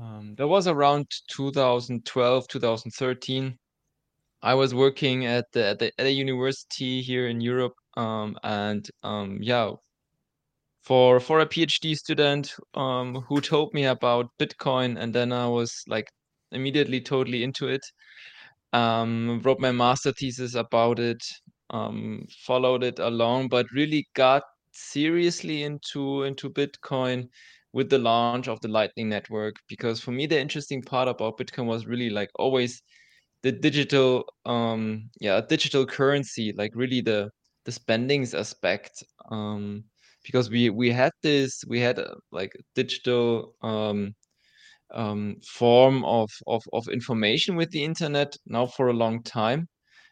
Um, 0.01 0.33
that 0.37 0.47
was 0.47 0.67
around 0.67 1.05
2012, 1.29 2.47
2013. 2.47 3.57
I 4.41 4.53
was 4.55 4.73
working 4.73 5.27
at 5.27 5.45
the, 5.53 5.67
at, 5.67 5.79
the, 5.79 5.91
at 5.99 6.07
a 6.07 6.11
university 6.11 7.01
here 7.03 7.27
in 7.27 7.39
Europe, 7.39 7.75
um, 7.95 8.35
and 8.43 8.83
um, 9.03 9.37
yeah, 9.41 9.71
for 10.81 11.19
for 11.19 11.41
a 11.41 11.45
PhD 11.45 11.95
student 11.95 12.51
um, 12.73 13.23
who 13.29 13.41
told 13.41 13.75
me 13.75 13.85
about 13.85 14.31
Bitcoin, 14.39 14.99
and 14.99 15.13
then 15.13 15.31
I 15.31 15.47
was 15.47 15.83
like 15.87 16.09
immediately 16.51 17.01
totally 17.01 17.43
into 17.43 17.67
it. 17.67 17.81
Um, 18.73 19.41
wrote 19.43 19.59
my 19.59 19.71
master 19.71 20.13
thesis 20.13 20.55
about 20.55 20.97
it, 20.97 21.23
um, 21.69 22.25
followed 22.43 22.83
it 22.83 22.97
along, 22.97 23.49
but 23.49 23.67
really 23.71 24.07
got 24.15 24.41
seriously 24.71 25.61
into 25.61 26.23
into 26.23 26.49
Bitcoin 26.49 27.27
with 27.73 27.89
the 27.89 27.97
launch 27.97 28.47
of 28.47 28.59
the 28.61 28.67
Lightning 28.67 29.09
Network. 29.09 29.55
Because 29.67 29.99
for 30.01 30.11
me, 30.11 30.27
the 30.27 30.39
interesting 30.39 30.81
part 30.81 31.07
about 31.07 31.37
Bitcoin 31.37 31.65
was 31.65 31.85
really 31.87 32.09
like 32.09 32.29
always 32.35 32.81
the 33.43 33.51
digital, 33.51 34.25
um, 34.45 35.09
yeah, 35.19 35.41
digital 35.41 35.85
currency, 35.85 36.53
like 36.55 36.71
really 36.75 37.01
the 37.01 37.29
the 37.65 37.71
spendings 37.71 38.33
aspect. 38.33 39.03
Um, 39.31 39.83
because 40.23 40.49
we 40.49 40.69
we 40.69 40.91
had 40.91 41.11
this, 41.23 41.63
we 41.67 41.79
had 41.79 41.99
a, 41.99 42.15
like 42.31 42.51
digital 42.75 43.55
um, 43.61 44.13
um, 44.93 45.37
form 45.43 46.03
of, 46.05 46.29
of 46.47 46.63
of 46.73 46.87
information 46.89 47.55
with 47.55 47.71
the 47.71 47.83
internet 47.83 48.35
now 48.45 48.65
for 48.65 48.89
a 48.89 48.93
long 48.93 49.23
time, 49.23 49.67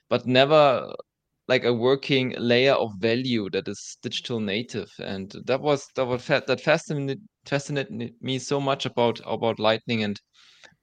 but 0.10 0.26
never 0.26 0.94
like 1.50 1.66
a 1.66 1.74
working 1.74 2.36
layer 2.40 2.74
of 2.74 2.94
value 3.00 3.50
that 3.52 3.68
is 3.68 3.98
digital 4.04 4.40
native. 4.40 4.90
And 5.00 5.34
that 5.48 5.62
was 5.62 5.88
that 5.96 6.06
was 6.08 6.28
that 6.28 6.62
fascinated 6.62 7.22
fascinated 7.46 8.14
me 8.22 8.40
so 8.40 8.62
much 8.62 8.86
about 8.86 9.20
about 9.26 9.60
lightning. 9.60 10.04
And 10.04 10.20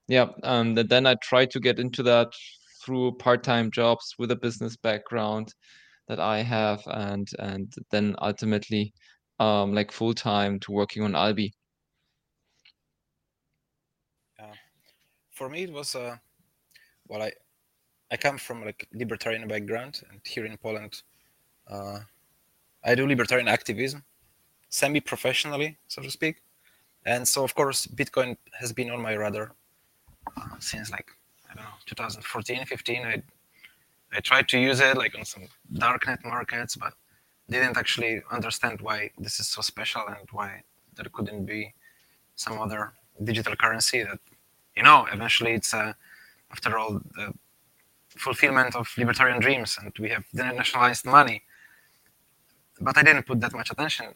yeah 0.09 0.27
um 0.43 0.75
then 0.75 1.07
i 1.07 1.15
tried 1.23 1.51
to 1.51 1.61
get 1.61 1.79
into 1.79 2.03
that 2.03 2.29
through 2.85 3.13
part-time 3.19 3.71
jobs 3.71 4.15
with 4.19 4.31
a 4.31 4.37
business 4.37 4.77
background 4.77 5.53
that 6.09 6.21
i 6.21 6.39
have 6.43 6.81
and 6.89 7.29
and 7.41 7.75
then 7.91 8.15
ultimately 8.23 8.93
um 9.41 9.73
like 9.75 9.91
full-time 9.93 10.61
to 10.61 10.73
working 10.73 11.03
on 11.03 11.15
alby 11.15 11.53
yeah. 14.39 14.55
For 15.33 15.49
me 15.49 15.65
it 15.65 15.73
was 15.73 15.95
uh 15.95 16.17
well 17.09 17.23
i 17.23 17.33
I 18.11 18.17
come 18.17 18.39
from 18.39 18.65
like 18.65 18.87
libertarian 18.93 19.49
background, 19.49 20.03
and 20.11 20.21
here 20.25 20.47
in 20.47 20.57
Poland, 20.57 21.03
uh, 21.69 22.01
I 22.85 22.95
do 22.95 23.07
libertarian 23.07 23.49
activism, 23.49 24.05
semi-professionally, 24.69 25.77
so 25.89 26.03
to 26.03 26.11
speak. 26.11 26.43
And 27.05 27.27
so, 27.27 27.43
of 27.45 27.55
course, 27.55 27.87
Bitcoin 27.87 28.37
has 28.61 28.73
been 28.73 28.91
on 28.91 29.01
my 29.01 29.15
radar 29.15 29.53
uh, 30.37 30.57
since 30.59 30.91
like 30.91 31.11
I 31.51 31.55
don't 31.55 31.65
know 31.65 31.71
2014, 31.87 32.65
15. 32.65 33.07
I 33.07 33.23
I 34.13 34.21
tried 34.21 34.49
to 34.49 34.59
use 34.59 34.81
it 34.81 34.97
like 34.97 35.17
on 35.19 35.25
some 35.25 35.49
darknet 35.73 36.25
markets, 36.25 36.77
but 36.77 36.95
didn't 37.49 37.77
actually 37.77 38.23
understand 38.31 38.81
why 38.81 39.11
this 39.19 39.41
is 39.41 39.49
so 39.49 39.63
special 39.63 40.03
and 40.09 40.29
why 40.33 40.63
there 40.95 41.07
couldn't 41.13 41.45
be 41.45 41.75
some 42.35 42.59
other 42.59 42.93
digital 43.23 43.55
currency 43.57 44.03
that 44.03 44.19
you 44.77 44.83
know 44.83 45.07
eventually 45.13 45.53
it's 45.53 45.73
uh, 45.75 45.93
after 46.51 46.79
all 46.79 47.01
the 47.15 47.33
fulfillment 48.17 48.75
of 48.75 48.89
libertarian 48.97 49.41
dreams 49.41 49.79
and 49.81 49.93
we 49.99 50.09
have 50.11 50.25
denationalized 50.35 51.05
money. 51.05 51.43
But 52.81 52.99
I 52.99 53.03
didn't 53.03 53.27
put 53.27 53.41
that 53.41 53.55
much 53.55 53.71
attention 53.71 54.15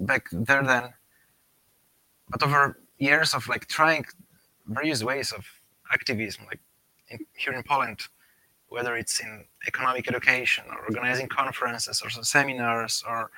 back 0.00 0.28
there 0.32 0.62
then. 0.62 0.92
But 2.28 2.42
over 2.42 2.78
years 2.98 3.34
of 3.34 3.48
like 3.48 3.66
trying 3.66 4.04
various 4.66 5.02
ways 5.02 5.32
of 5.32 5.44
activism, 5.92 6.44
like 6.46 6.60
in, 7.08 7.18
here 7.34 7.52
in 7.52 7.62
Poland, 7.62 8.00
whether 8.68 8.96
it's 8.96 9.20
in 9.20 9.44
economic 9.66 10.08
education 10.08 10.64
or 10.70 10.84
organizing 10.84 11.28
conferences 11.28 12.02
or 12.02 12.10
seminars 12.10 13.02
or 13.08 13.30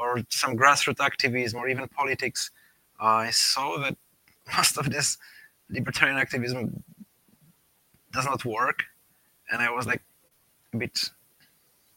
or 0.00 0.20
some 0.28 0.56
grassroots 0.56 1.00
activism 1.00 1.58
or 1.58 1.68
even 1.68 1.88
politics, 1.88 2.52
uh, 3.00 3.26
I 3.26 3.30
saw 3.30 3.78
that 3.78 3.96
most 4.56 4.78
of 4.78 4.88
this 4.90 5.18
libertarian 5.68 6.16
activism 6.16 6.84
does 8.12 8.24
not 8.24 8.44
work 8.44 8.84
and 9.50 9.62
I 9.62 9.70
was 9.70 9.86
like 9.86 10.02
a 10.72 10.76
bit 10.76 11.10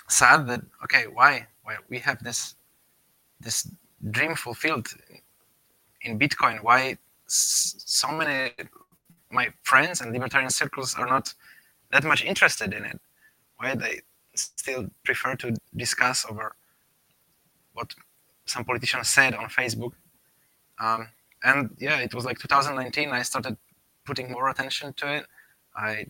sad 0.08 0.48
that 0.48 0.62
okay, 0.84 1.06
why 1.12 1.48
why 1.64 1.78
we 1.90 2.00
have 2.00 2.24
this 2.24 2.56
this 3.40 3.68
dream 4.10 4.36
fulfilled 4.36 4.88
in 6.02 6.20
Bitcoin? 6.20 6.64
Why 6.64 6.98
so 7.28 8.12
many 8.12 8.52
my 9.32 9.50
friends 9.64 10.02
and 10.02 10.12
libertarian 10.12 10.50
circles 10.50 10.96
are 10.96 11.08
not 11.08 11.34
that 11.92 12.04
much 12.04 12.24
interested 12.24 12.74
in 12.74 12.86
it? 12.86 13.00
Why 13.58 13.76
they 13.76 14.02
still 14.36 14.90
prefer 15.04 15.36
to 15.36 15.56
discuss 15.76 16.26
over 16.30 16.56
what 17.74 17.94
some 18.46 18.66
politicians 18.66 19.08
said 19.08 19.34
on 19.34 19.46
Facebook? 19.46 19.94
Um, 20.80 21.10
and 21.44 21.76
yeah, 21.80 22.00
it 22.00 22.14
was 22.14 22.26
like 22.26 22.40
2019. 22.40 23.10
I 23.10 23.22
started 23.22 23.58
putting 24.06 24.32
more 24.32 24.50
attention 24.50 24.94
to 24.94 25.16
it. 25.18 25.26
I 25.76 26.08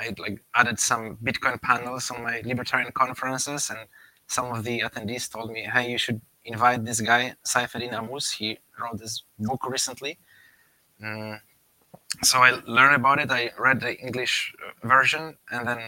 I 0.00 0.14
like 0.24 0.42
added 0.54 0.78
some 0.90 1.04
Bitcoin 1.26 1.60
panels 1.60 2.10
on 2.10 2.22
my 2.22 2.36
libertarian 2.50 2.92
conferences, 2.92 3.70
and 3.70 3.80
some 4.26 4.46
of 4.54 4.64
the 4.64 4.76
attendees 4.86 5.30
told 5.34 5.48
me, 5.56 5.62
"Hey, 5.74 5.90
you 5.92 5.98
should 6.04 6.20
invite 6.44 6.84
this 6.84 7.00
guy, 7.10 7.22
Saifedean 7.52 7.92
Ammous. 8.00 8.26
He 8.38 8.58
wrote 8.80 8.98
this 8.98 9.14
book 9.38 9.62
recently." 9.76 10.12
Mm. 11.02 11.40
So 12.22 12.38
I 12.38 12.50
learned 12.66 12.96
about 12.96 13.18
it. 13.22 13.30
I 13.30 13.42
read 13.66 13.78
the 13.80 13.92
English 14.06 14.34
uh, 14.66 14.88
version, 14.94 15.24
and 15.52 15.62
then, 15.68 15.80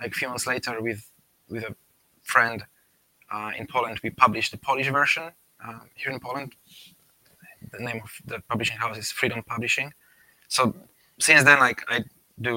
like 0.00 0.12
a 0.14 0.18
few 0.20 0.28
months 0.28 0.46
later, 0.46 0.74
with 0.86 1.02
with 1.48 1.64
a 1.64 1.74
friend 2.22 2.58
uh, 3.34 3.50
in 3.58 3.66
Poland, 3.66 4.00
we 4.02 4.10
published 4.10 4.50
the 4.52 4.58
Polish 4.58 4.90
version 5.00 5.24
uh, 5.64 5.80
here 5.94 6.12
in 6.12 6.20
Poland. 6.20 6.54
The 7.72 7.82
name 7.88 8.00
of 8.04 8.12
the 8.24 8.38
publishing 8.50 8.78
house 8.78 8.96
is 8.98 9.10
Freedom 9.10 9.42
Publishing. 9.42 9.92
So 10.48 10.60
since 11.18 11.42
then, 11.44 11.58
like 11.58 11.80
I 11.88 12.04
do 12.40 12.54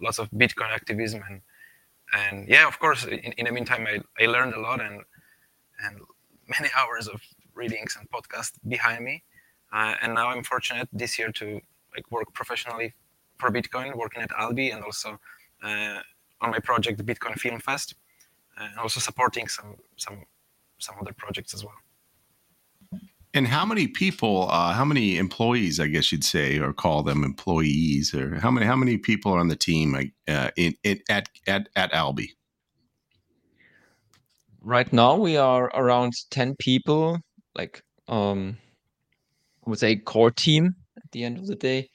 lots 0.00 0.18
of 0.18 0.30
Bitcoin 0.30 0.70
activism 0.70 1.22
and 1.28 1.40
and 2.12 2.48
yeah, 2.48 2.68
of 2.68 2.78
course, 2.78 3.04
in, 3.04 3.32
in 3.38 3.46
the 3.46 3.52
meantime, 3.52 3.86
I, 3.86 4.00
I 4.22 4.26
learned 4.26 4.54
a 4.54 4.60
lot 4.60 4.80
and 4.80 5.02
and 5.84 6.00
many 6.48 6.70
hours 6.76 7.08
of 7.08 7.20
readings 7.54 7.96
and 7.98 8.08
podcasts 8.10 8.52
behind 8.66 9.04
me. 9.04 9.22
Uh, 9.72 9.94
and 10.02 10.14
now 10.14 10.28
I'm 10.28 10.44
fortunate 10.44 10.88
this 10.92 11.18
year 11.18 11.32
to 11.32 11.60
like 11.94 12.10
work 12.10 12.32
professionally 12.32 12.94
for 13.38 13.50
Bitcoin, 13.50 13.96
working 13.96 14.22
at 14.22 14.30
Alby 14.38 14.70
and 14.70 14.84
also 14.84 15.18
uh, 15.62 16.00
on 16.40 16.50
my 16.50 16.60
project, 16.60 17.04
Bitcoin 17.04 17.34
Film 17.38 17.58
Fest, 17.60 17.94
and 18.56 18.78
also 18.78 19.00
supporting 19.00 19.48
some 19.48 19.76
some 19.96 20.24
some 20.78 20.96
other 21.00 21.12
projects 21.12 21.54
as 21.54 21.64
well. 21.64 21.74
And 23.36 23.46
how 23.46 23.66
many 23.66 23.86
people, 23.86 24.48
uh, 24.50 24.72
how 24.72 24.86
many 24.86 25.18
employees, 25.18 25.78
I 25.78 25.88
guess 25.88 26.10
you'd 26.10 26.24
say, 26.24 26.58
or 26.58 26.72
call 26.72 27.02
them 27.02 27.22
employees, 27.22 28.14
or 28.14 28.40
how 28.40 28.50
many 28.50 28.64
how 28.64 28.76
many 28.76 28.96
people 28.96 29.30
are 29.30 29.38
on 29.40 29.48
the 29.48 29.56
team 29.56 29.94
uh, 30.26 30.50
in, 30.56 30.74
in 30.84 31.00
at 31.10 31.28
at 31.46 31.68
at 31.76 31.92
Alby? 31.92 32.34
Right 34.62 34.90
now, 34.90 35.16
we 35.16 35.36
are 35.36 35.66
around 35.74 36.14
ten 36.30 36.56
people, 36.58 37.18
like 37.54 37.82
um, 38.08 38.56
I 39.66 39.68
would 39.68 39.80
say 39.80 39.96
core 39.96 40.30
team 40.30 40.74
at 40.96 41.12
the 41.12 41.22
end 41.22 41.36
of 41.36 41.46
the 41.46 41.56
day, 41.56 41.90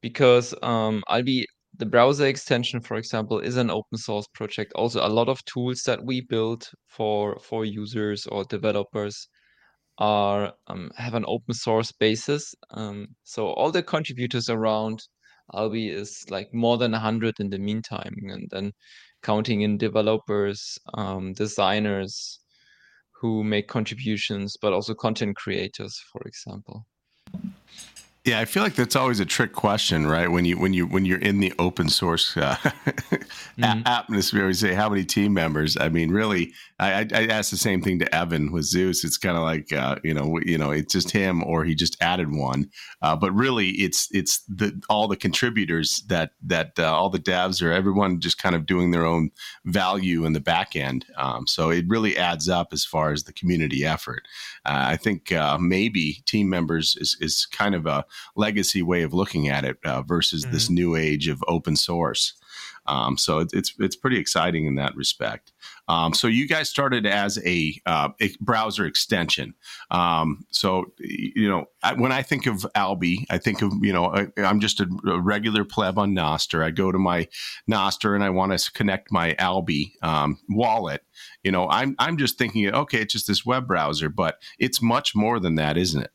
because 0.00 0.54
um, 0.62 1.02
Alby 1.10 1.44
the 1.76 1.84
browser 1.84 2.26
extension, 2.26 2.80
for 2.80 2.96
example, 2.96 3.40
is 3.40 3.58
an 3.58 3.68
open 3.68 3.98
source 3.98 4.26
project. 4.32 4.72
Also, 4.74 5.06
a 5.06 5.16
lot 5.18 5.28
of 5.28 5.44
tools 5.44 5.82
that 5.82 6.02
we 6.02 6.22
build 6.22 6.70
for 6.86 7.38
for 7.40 7.66
users 7.66 8.26
or 8.26 8.44
developers 8.44 9.28
are 9.98 10.52
um, 10.68 10.90
have 10.96 11.14
an 11.14 11.24
open 11.26 11.54
source 11.54 11.92
basis. 11.92 12.54
Um, 12.70 13.08
so 13.24 13.48
all 13.48 13.70
the 13.70 13.82
contributors 13.82 14.48
around 14.48 15.02
Alby 15.54 15.88
is 15.88 16.24
like 16.30 16.52
more 16.52 16.78
than 16.78 16.92
100 16.92 17.40
in 17.40 17.50
the 17.50 17.58
meantime, 17.58 18.14
and 18.28 18.48
then 18.50 18.72
counting 19.22 19.62
in 19.62 19.78
developers, 19.78 20.78
um, 20.94 21.32
designers 21.32 22.40
who 23.20 23.42
make 23.42 23.66
contributions, 23.66 24.56
but 24.60 24.72
also 24.72 24.94
content 24.94 25.36
creators, 25.36 26.00
for 26.12 26.22
example. 26.26 26.86
Yeah, 28.28 28.40
I 28.40 28.44
feel 28.44 28.62
like 28.62 28.74
that's 28.74 28.94
always 28.94 29.20
a 29.20 29.24
trick 29.24 29.54
question, 29.54 30.06
right? 30.06 30.30
When 30.30 30.44
you 30.44 30.58
when 30.58 30.74
you 30.74 30.86
when 30.86 31.06
you're 31.06 31.18
in 31.18 31.40
the 31.40 31.50
open 31.58 31.88
source 31.88 32.36
uh, 32.36 32.56
mm-hmm. 32.62 33.80
atmosphere, 33.86 34.46
we 34.46 34.52
say 34.52 34.74
how 34.74 34.90
many 34.90 35.02
team 35.02 35.32
members. 35.32 35.78
I 35.78 35.88
mean, 35.88 36.10
really, 36.10 36.52
I, 36.78 37.06
I 37.14 37.26
asked 37.28 37.50
the 37.50 37.56
same 37.56 37.80
thing 37.80 37.98
to 38.00 38.14
Evan 38.14 38.52
with 38.52 38.66
Zeus. 38.66 39.02
It's 39.02 39.16
kind 39.16 39.38
of 39.38 39.44
like 39.44 39.72
uh, 39.72 39.96
you 40.04 40.12
know, 40.12 40.38
you 40.44 40.58
know, 40.58 40.72
it's 40.72 40.92
just 40.92 41.10
him 41.10 41.42
or 41.42 41.64
he 41.64 41.74
just 41.74 41.96
added 42.02 42.30
one, 42.30 42.68
uh, 43.00 43.16
but 43.16 43.32
really, 43.32 43.70
it's 43.70 44.08
it's 44.12 44.40
the 44.40 44.78
all 44.90 45.08
the 45.08 45.16
contributors 45.16 46.02
that 46.08 46.32
that 46.42 46.72
uh, 46.78 46.94
all 46.94 47.08
the 47.08 47.18
devs 47.18 47.62
or 47.62 47.72
everyone 47.72 48.20
just 48.20 48.36
kind 48.36 48.54
of 48.54 48.66
doing 48.66 48.90
their 48.90 49.06
own 49.06 49.30
value 49.64 50.26
in 50.26 50.34
the 50.34 50.40
back 50.40 50.76
end. 50.76 51.06
Um, 51.16 51.46
so 51.46 51.70
it 51.70 51.86
really 51.88 52.18
adds 52.18 52.46
up 52.46 52.74
as 52.74 52.84
far 52.84 53.10
as 53.10 53.24
the 53.24 53.32
community 53.32 53.86
effort. 53.86 54.28
Uh, 54.66 54.84
I 54.88 54.96
think 54.98 55.32
uh, 55.32 55.56
maybe 55.56 56.22
team 56.26 56.50
members 56.50 56.94
is 57.00 57.16
is 57.22 57.46
kind 57.46 57.74
of 57.74 57.86
a 57.86 58.04
legacy 58.36 58.82
way 58.82 59.02
of 59.02 59.12
looking 59.12 59.48
at 59.48 59.64
it 59.64 59.78
uh, 59.84 60.02
versus 60.02 60.44
mm-hmm. 60.44 60.52
this 60.52 60.70
new 60.70 60.96
age 60.96 61.28
of 61.28 61.42
open 61.48 61.76
source. 61.76 62.34
Um, 62.88 63.18
so 63.18 63.40
it, 63.40 63.50
it's 63.52 63.74
it's 63.78 63.96
pretty 63.96 64.18
exciting 64.18 64.66
in 64.66 64.76
that 64.76 64.96
respect. 64.96 65.52
Um, 65.88 66.14
so 66.14 66.26
you 66.26 66.48
guys 66.48 66.68
started 66.68 67.06
as 67.06 67.38
a, 67.46 67.80
uh, 67.86 68.10
a 68.20 68.30
browser 68.40 68.86
extension. 68.86 69.54
Um, 69.90 70.46
so 70.50 70.92
you 70.98 71.48
know 71.48 71.66
when 71.96 72.12
I 72.12 72.22
think 72.22 72.46
of 72.46 72.66
Alby, 72.74 73.26
I 73.30 73.38
think 73.38 73.62
of 73.62 73.72
you 73.82 73.92
know 73.92 74.06
I, 74.06 74.28
am 74.38 74.60
just 74.60 74.80
a, 74.80 74.88
a, 75.06 75.20
regular 75.20 75.64
pleb 75.64 75.98
on 75.98 76.14
Nostr. 76.14 76.64
I 76.64 76.70
go 76.70 76.90
to 76.90 76.98
my 76.98 77.28
Nostr 77.70 78.14
and 78.14 78.24
I 78.24 78.30
want 78.30 78.58
to 78.58 78.72
connect 78.72 79.12
my 79.12 79.34
Alby 79.38 79.94
um, 80.02 80.38
wallet. 80.48 81.02
You 81.44 81.52
know 81.52 81.68
I'm 81.68 81.94
I'm 81.98 82.16
just 82.16 82.38
thinking 82.38 82.72
okay 82.74 83.02
it's 83.02 83.12
just 83.12 83.26
this 83.26 83.44
web 83.44 83.66
browser, 83.66 84.08
but 84.08 84.40
it's 84.58 84.80
much 84.80 85.14
more 85.14 85.38
than 85.38 85.56
that, 85.56 85.76
isn't 85.76 86.02
it? 86.02 86.10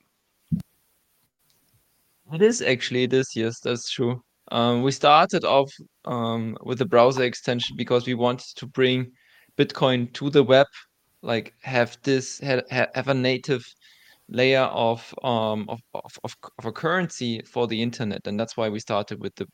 It 2.31 2.41
is 2.41 2.61
actually 2.61 3.03
it 3.03 3.13
is 3.13 3.35
yes 3.35 3.59
that's 3.59 3.89
true. 3.89 4.21
Um, 4.51 4.83
we 4.83 4.91
started 4.91 5.43
off 5.45 5.71
um, 6.05 6.57
with 6.63 6.79
the 6.79 6.85
browser 6.85 7.23
extension 7.23 7.75
because 7.77 8.05
we 8.05 8.13
wanted 8.13 8.47
to 8.57 8.67
bring 8.67 9.11
Bitcoin 9.57 10.11
to 10.13 10.29
the 10.29 10.43
web, 10.43 10.67
like 11.21 11.53
have 11.61 11.97
this 12.03 12.39
have, 12.39 12.63
have 12.69 13.07
a 13.07 13.13
native 13.13 13.63
layer 14.29 14.63
of, 14.63 15.13
um, 15.23 15.65
of, 15.69 15.79
of, 15.93 16.19
of 16.23 16.35
of 16.59 16.65
a 16.65 16.71
currency 16.71 17.41
for 17.43 17.67
the 17.67 17.81
internet, 17.81 18.27
and 18.27 18.39
that's 18.39 18.57
why 18.57 18.69
we 18.69 18.79
started 18.79 19.19
with 19.21 19.35
the 19.35 19.47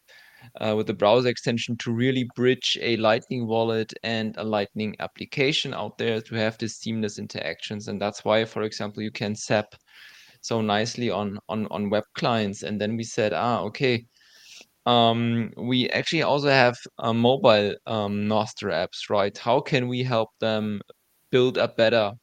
uh, 0.61 0.75
with 0.75 0.87
the 0.87 0.93
browser 0.93 1.29
extension 1.29 1.77
to 1.77 1.91
really 1.91 2.27
bridge 2.35 2.77
a 2.81 2.97
Lightning 2.97 3.47
wallet 3.47 3.93
and 4.03 4.35
a 4.37 4.43
Lightning 4.43 4.95
application 4.99 5.73
out 5.73 5.97
there 5.97 6.21
to 6.21 6.35
have 6.35 6.57
this 6.57 6.77
seamless 6.77 7.19
interactions, 7.19 7.87
and 7.87 8.01
that's 8.01 8.25
why, 8.25 8.45
for 8.45 8.63
example, 8.63 9.03
you 9.03 9.11
can 9.11 9.35
zap 9.35 9.75
so 10.41 10.61
nicely 10.61 11.09
on 11.09 11.39
on 11.49 11.67
on 11.71 11.89
web 11.89 12.03
clients. 12.15 12.63
And 12.63 12.79
then 12.79 12.95
we 12.97 13.03
said, 13.03 13.33
ah, 13.33 13.61
okay, 13.61 14.05
um, 14.85 15.51
we 15.57 15.89
actually 15.89 16.23
also 16.23 16.49
have 16.49 16.75
uh, 16.99 17.13
mobile 17.13 17.75
um, 17.85 18.27
Nostr 18.27 18.71
apps, 18.71 19.09
right? 19.09 19.37
How 19.37 19.59
can 19.59 19.87
we 19.87 20.03
help 20.03 20.29
them 20.39 20.81
build 21.31 21.57
a 21.57 21.67
better 21.67 22.13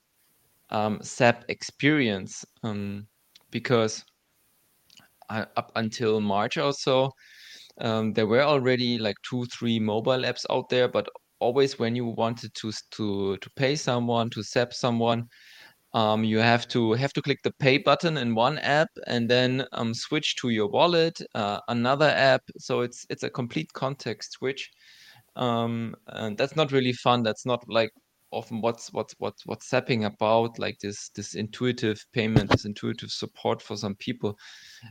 um, 0.70 1.00
zap 1.02 1.44
experience? 1.48 2.44
Um, 2.62 3.07
because 3.50 4.05
uh, 5.31 5.44
up 5.57 5.72
until 5.76 6.20
March 6.20 6.57
or 6.57 6.72
so, 6.72 7.11
um, 7.81 8.12
there 8.12 8.26
were 8.26 8.42
already 8.42 8.98
like 8.98 9.16
two, 9.29 9.44
three 9.46 9.79
mobile 9.79 10.22
apps 10.24 10.44
out 10.50 10.68
there, 10.68 10.88
but 10.88 11.07
always 11.38 11.79
when 11.79 11.94
you 11.94 12.07
wanted 12.07 12.52
to 12.55 12.72
to 12.92 13.37
to 13.37 13.50
pay 13.57 13.76
someone 13.76 14.31
to 14.31 14.42
zap 14.42 14.72
someone, 14.72 15.29
um, 15.96 16.24
you 16.24 16.38
have 16.38 16.68
to 16.68 16.92
have 16.94 17.12
to 17.14 17.22
click 17.22 17.40
the 17.44 17.52
pay 17.61 17.78
button 17.78 18.18
in 18.18 18.37
one 18.37 18.59
app 18.61 18.90
and 19.09 19.30
then 19.30 19.66
um, 19.72 19.94
switch 19.94 20.37
to 20.37 20.50
your 20.50 20.68
wallet, 20.68 21.18
uh, 21.35 21.61
another 21.68 22.11
app. 22.11 22.42
So 22.59 22.82
it's 22.82 23.06
it's 23.11 23.24
a 23.24 23.30
complete 23.30 23.72
context 23.74 24.35
switch, 24.35 24.70
um, 25.37 25.94
and 26.09 26.37
that's 26.38 26.56
not 26.56 26.72
really 26.72 26.92
fun. 26.92 27.22
That's 27.22 27.46
not 27.46 27.64
like 27.68 27.90
often 28.32 28.61
what's 28.61 28.92
what's 28.92 29.14
what's 29.18 29.46
what's 29.46 29.70
zapping 29.70 30.04
about 30.06 30.59
like 30.59 30.78
this 30.80 31.11
this 31.11 31.35
intuitive 31.35 32.04
payment, 32.12 32.50
this 32.50 32.64
intuitive 32.66 33.11
support 33.11 33.62
for 33.62 33.76
some 33.76 33.94
people, 33.96 34.38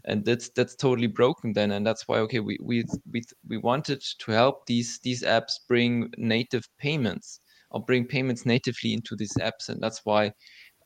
and 0.06 0.26
that's 0.26 0.50
that's 0.56 0.76
totally 0.76 1.08
broken 1.08 1.54
then. 1.54 1.72
And 1.72 1.86
that's 1.86 2.08
why 2.08 2.20
okay, 2.20 2.39
we 2.39 2.58
we 2.62 2.84
we 3.12 3.22
we 3.48 3.58
wanted 3.58 4.02
to 4.20 4.32
help 4.32 4.65
these 4.68 5.00
these 5.04 5.24
apps 5.24 5.54
bring 5.68 6.10
native 6.18 6.63
payments 6.80 7.39
or 7.72 7.84
bring 7.84 8.06
payments 8.08 8.46
natively 8.46 8.94
into 8.94 9.15
these 9.15 9.36
apps, 9.38 9.70
and 9.70 9.82
that's 9.82 10.02
why 10.06 10.32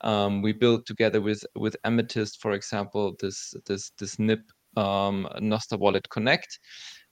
um, 0.02 0.42
we 0.42 0.54
built 0.54 0.86
together 0.86 1.22
with 1.22 1.44
with 1.56 1.76
Amethyst, 1.84 2.42
for 2.42 2.54
example, 2.54 3.16
this 3.20 3.54
this 3.66 3.92
this 3.98 4.20
NIP 4.20 4.42
um, 4.78 5.28
Wallet 5.74 6.10
Connect, 6.10 6.60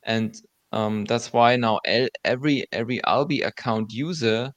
and 0.04 0.36
um, 0.72 1.06
that's 1.06 1.34
why 1.34 1.56
now 1.56 1.80
every 2.24 2.66
every 2.72 3.04
Alby 3.06 3.42
account 3.42 3.92
user 3.92 4.52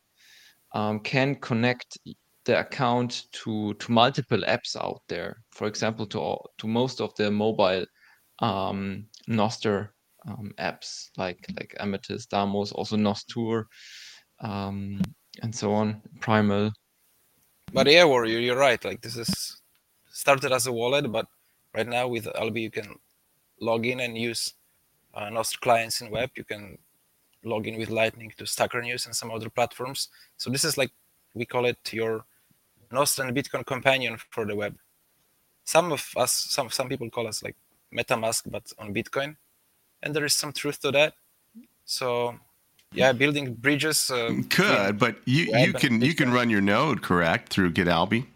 um, 0.72 1.00
can 1.00 1.34
connect 1.36 1.98
the 2.44 2.60
account 2.60 3.24
to 3.32 3.74
to 3.74 3.92
multiple 3.92 4.42
apps 4.46 4.76
out 4.76 5.02
there. 5.08 5.42
For 5.50 5.66
example, 5.66 6.06
to 6.06 6.18
all, 6.18 6.50
to 6.58 6.66
most 6.66 7.00
of 7.00 7.14
the 7.16 7.30
mobile 7.30 7.84
um, 8.40 9.06
um, 10.26 10.52
apps 10.58 11.10
like 11.16 11.46
like 11.56 11.74
Amethyst, 11.80 12.30
Damus, 12.30 12.72
also 12.72 12.96
Nostur, 12.96 13.64
um, 14.40 15.00
and 15.42 15.54
so 15.54 15.72
on, 15.72 16.00
Primal. 16.20 16.70
But 17.72 17.86
yeah, 17.86 18.04
Warrior, 18.04 18.38
you're 18.40 18.56
right. 18.58 18.82
Like 18.84 19.00
this 19.00 19.16
is 19.16 19.60
started 20.10 20.52
as 20.52 20.66
a 20.66 20.72
wallet, 20.72 21.10
but 21.10 21.26
right 21.74 21.86
now 21.86 22.08
with 22.08 22.26
Alby 22.36 22.62
you 22.62 22.70
can 22.70 22.96
log 23.60 23.86
in 23.86 24.00
and 24.00 24.18
use 24.18 24.54
uh, 25.14 25.28
Nostr 25.28 25.60
clients 25.60 26.00
in 26.00 26.10
web. 26.10 26.30
You 26.36 26.44
can 26.44 26.78
log 27.44 27.66
in 27.66 27.78
with 27.78 27.90
Lightning 27.90 28.32
to 28.38 28.46
Stacker 28.46 28.82
News 28.82 29.06
and 29.06 29.14
some 29.14 29.30
other 29.30 29.48
platforms. 29.48 30.08
So 30.36 30.50
this 30.50 30.64
is 30.64 30.76
like 30.76 30.90
we 31.34 31.46
call 31.46 31.64
it 31.64 31.78
your 31.92 32.24
Nostr 32.92 33.26
and 33.26 33.36
Bitcoin 33.36 33.64
companion 33.64 34.18
for 34.30 34.44
the 34.44 34.56
web. 34.56 34.76
Some 35.64 35.92
of 35.92 36.04
us, 36.16 36.32
some 36.32 36.70
some 36.70 36.88
people 36.88 37.08
call 37.08 37.28
us 37.28 37.42
like 37.42 37.56
MetaMask, 37.94 38.50
but 38.50 38.72
on 38.78 38.92
Bitcoin, 38.92 39.36
and 40.02 40.14
there 40.14 40.24
is 40.24 40.34
some 40.34 40.52
truth 40.52 40.80
to 40.82 40.90
that. 40.90 41.14
So 41.84 42.34
yeah, 42.92 43.12
building 43.12 43.54
bridges. 43.54 44.10
Uh, 44.10 44.34
Could, 44.50 44.98
but 44.98 45.16
you 45.24 45.56
you 45.58 45.72
can 45.72 46.00
you 46.00 46.14
can 46.14 46.32
run 46.32 46.50
your 46.50 46.60
node 46.60 47.02
correct 47.02 47.52
through 47.52 47.72
getAlby. 47.72 48.26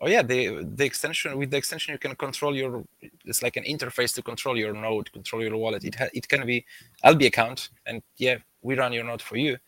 Oh 0.00 0.08
yeah, 0.08 0.22
the 0.22 0.64
the 0.76 0.84
extension 0.84 1.36
with 1.38 1.50
the 1.50 1.56
extension 1.56 1.92
you 1.92 1.98
can 1.98 2.14
control 2.16 2.54
your. 2.56 2.84
It's 3.24 3.42
like 3.42 3.56
an 3.56 3.64
interface 3.64 4.14
to 4.14 4.22
control 4.22 4.56
your 4.56 4.72
node, 4.72 5.12
control 5.12 5.42
your 5.42 5.56
wallet. 5.56 5.84
It 5.84 5.94
ha- 5.94 6.12
it 6.14 6.28
can 6.28 6.46
be 6.46 6.64
Alby 7.02 7.26
account, 7.26 7.70
and 7.86 8.02
yeah, 8.16 8.36
we 8.62 8.76
run 8.76 8.92
your 8.92 9.04
node 9.04 9.22
for 9.22 9.36
you, 9.36 9.58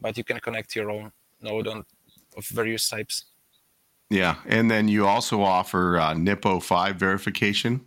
but 0.00 0.16
you 0.16 0.24
can 0.24 0.38
connect 0.40 0.74
your 0.76 0.90
own 0.90 1.12
node 1.40 1.66
on 1.68 1.84
of 2.36 2.46
various 2.46 2.88
types. 2.88 3.26
Yeah, 4.10 4.36
and 4.46 4.70
then 4.70 4.88
you 4.88 5.06
also 5.06 5.42
offer 5.42 5.98
uh, 5.98 6.14
NIP-05 6.14 6.94
verification. 6.94 7.80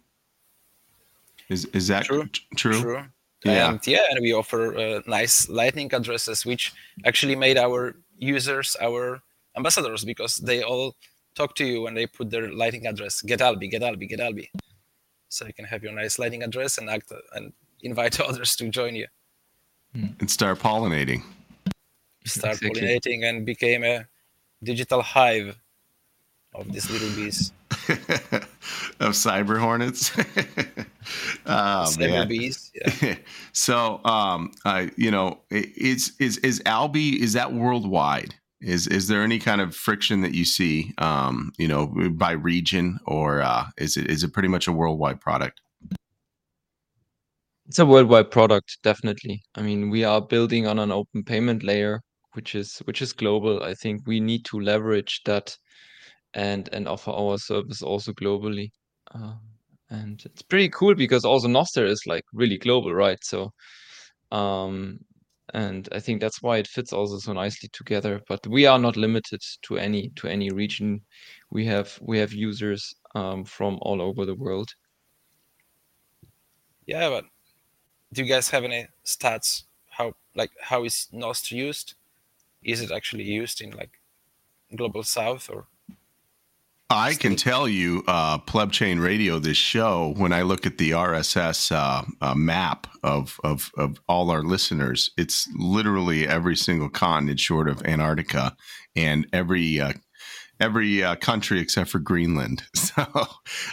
Is 1.47 1.65
is 1.73 1.87
that 1.87 2.05
true? 2.05 2.27
True. 2.55 2.81
true. 2.81 3.03
Yeah. 3.43 3.69
And 3.69 3.87
yeah, 3.87 4.05
and 4.09 4.19
we 4.21 4.33
offer 4.33 4.77
uh, 4.77 5.01
nice 5.07 5.47
Lightning 5.49 5.93
addresses, 5.93 6.45
which 6.45 6.73
actually 7.05 7.35
made 7.35 7.57
our 7.57 7.95
users 8.17 8.75
our 8.81 9.21
ambassadors 9.55 10.03
because 10.03 10.37
they 10.37 10.61
all 10.61 10.95
talk 11.35 11.55
to 11.55 11.65
you 11.65 11.81
when 11.83 11.93
they 11.93 12.05
put 12.05 12.29
their 12.29 12.51
Lightning 12.51 12.85
address. 12.85 13.21
Get 13.21 13.41
Alby, 13.41 13.69
get 13.69 13.83
Alby, 13.83 14.07
get 14.07 14.19
Alby. 14.19 14.51
So 15.29 15.45
you 15.45 15.53
can 15.53 15.65
have 15.65 15.83
your 15.83 15.93
nice 15.93 16.19
Lightning 16.19 16.43
address 16.43 16.77
and 16.77 16.89
act 16.89 17.11
and 17.33 17.53
invite 17.81 18.19
others 18.29 18.55
to 18.57 18.67
join 18.69 18.95
you. 18.95 19.07
Hmm. 19.95 20.07
And 20.19 20.29
start 20.29 20.59
pollinating. 20.59 21.23
Start 22.25 22.61
exactly. 22.61 22.81
pollinating 22.81 23.23
and 23.23 23.45
became 23.45 23.83
a 23.83 24.05
digital 24.61 25.01
hive 25.01 25.57
of 26.53 26.71
these 26.71 26.89
little 26.91 27.09
bees. 27.15 27.53
of 28.99 29.13
cyber 29.13 29.59
hornets. 29.59 30.11
oh, 31.45 31.85
cyber 31.87 32.27
bees. 32.27 32.71
Yeah. 32.75 33.15
so, 33.53 34.03
um, 34.05 34.51
uh, 34.65 34.87
you 34.95 35.09
know, 35.09 35.39
is 35.49 36.13
is 36.19 36.37
is 36.37 36.61
Alby 36.65 37.21
is 37.21 37.33
that 37.33 37.53
worldwide? 37.53 38.35
Is 38.61 38.87
is 38.87 39.07
there 39.07 39.23
any 39.23 39.39
kind 39.39 39.61
of 39.61 39.75
friction 39.75 40.21
that 40.21 40.33
you 40.33 40.45
see, 40.45 40.93
um, 40.99 41.51
you 41.57 41.67
know, 41.67 41.87
by 42.11 42.31
region, 42.31 42.99
or 43.05 43.41
uh, 43.41 43.65
is 43.77 43.97
it 43.97 44.09
is 44.11 44.23
it 44.23 44.33
pretty 44.33 44.49
much 44.49 44.67
a 44.67 44.71
worldwide 44.71 45.19
product? 45.19 45.61
It's 47.67 47.79
a 47.79 47.85
worldwide 47.85 48.31
product, 48.31 48.77
definitely. 48.83 49.41
I 49.55 49.61
mean, 49.61 49.89
we 49.89 50.03
are 50.03 50.21
building 50.21 50.67
on 50.67 50.79
an 50.79 50.91
open 50.91 51.23
payment 51.23 51.63
layer, 51.63 52.01
which 52.33 52.53
is 52.53 52.79
which 52.79 53.01
is 53.01 53.13
global. 53.13 53.63
I 53.63 53.73
think 53.73 54.05
we 54.05 54.19
need 54.19 54.45
to 54.45 54.59
leverage 54.59 55.21
that 55.25 55.55
and 56.33 56.69
and 56.73 56.87
offer 56.87 57.11
our 57.11 57.37
service 57.37 57.81
also 57.81 58.13
globally. 58.13 58.69
Uh, 59.13 59.35
and 59.89 60.21
it's 60.25 60.41
pretty 60.43 60.69
cool 60.69 60.95
because 60.95 61.25
also 61.25 61.47
Nostr 61.47 61.85
is 61.87 62.03
like 62.05 62.23
really 62.33 62.57
global, 62.57 62.93
right? 62.93 63.17
So, 63.23 63.51
um, 64.31 64.99
and 65.53 65.89
I 65.91 65.99
think 65.99 66.21
that's 66.21 66.41
why 66.43 66.57
it 66.57 66.67
fits 66.67 66.93
also 66.93 67.17
so 67.17 67.33
nicely 67.33 67.69
together. 67.73 68.21
But 68.27 68.45
we 68.47 68.65
are 68.67 68.79
not 68.79 68.97
limited 68.97 69.41
to 69.63 69.77
any 69.77 70.11
to 70.17 70.27
any 70.27 70.51
region. 70.51 71.01
We 71.51 71.65
have 71.65 71.97
we 72.01 72.19
have 72.19 72.33
users 72.33 72.93
um, 73.15 73.45
from 73.45 73.79
all 73.81 74.01
over 74.01 74.25
the 74.25 74.35
world. 74.35 74.69
Yeah, 76.85 77.09
but 77.09 77.25
do 78.13 78.23
you 78.23 78.29
guys 78.31 78.49
have 78.49 78.63
any 78.63 78.87
stats? 79.03 79.63
How 79.89 80.13
like 80.35 80.51
how 80.61 80.83
is 80.83 81.07
Nostr 81.13 81.51
used? 81.51 81.95
Is 82.63 82.81
it 82.81 82.91
actually 82.91 83.23
used 83.23 83.61
in 83.61 83.71
like 83.71 83.99
global 84.75 85.03
south 85.03 85.49
or? 85.49 85.65
I 86.91 87.13
can 87.13 87.35
tell 87.35 87.67
you, 87.67 88.03
uh, 88.07 88.39
Pleb 88.39 88.71
Chain 88.71 88.99
Radio, 88.99 89.37
this 89.37 89.57
show, 89.57 90.15
when 90.17 90.33
I 90.33 90.41
look 90.41 90.65
at 90.65 90.79
the 90.79 90.91
RSS 90.91 91.71
uh, 91.71 92.03
uh, 92.19 92.33
map 92.33 92.87
of, 93.03 93.39
of, 93.43 93.69
of 93.77 94.01
all 94.09 94.31
our 94.31 94.41
listeners, 94.41 95.11
it's 95.15 95.47
literally 95.55 96.27
every 96.27 96.55
single 96.55 96.89
continent 96.89 97.39
short 97.39 97.69
of 97.69 97.85
Antarctica 97.85 98.57
and 98.95 99.27
every 99.31 99.79
uh, 99.79 99.93
every 100.59 101.03
uh, 101.03 101.15
country 101.15 101.59
except 101.59 101.89
for 101.89 101.99
Greenland. 101.99 102.63
So 102.89 103.05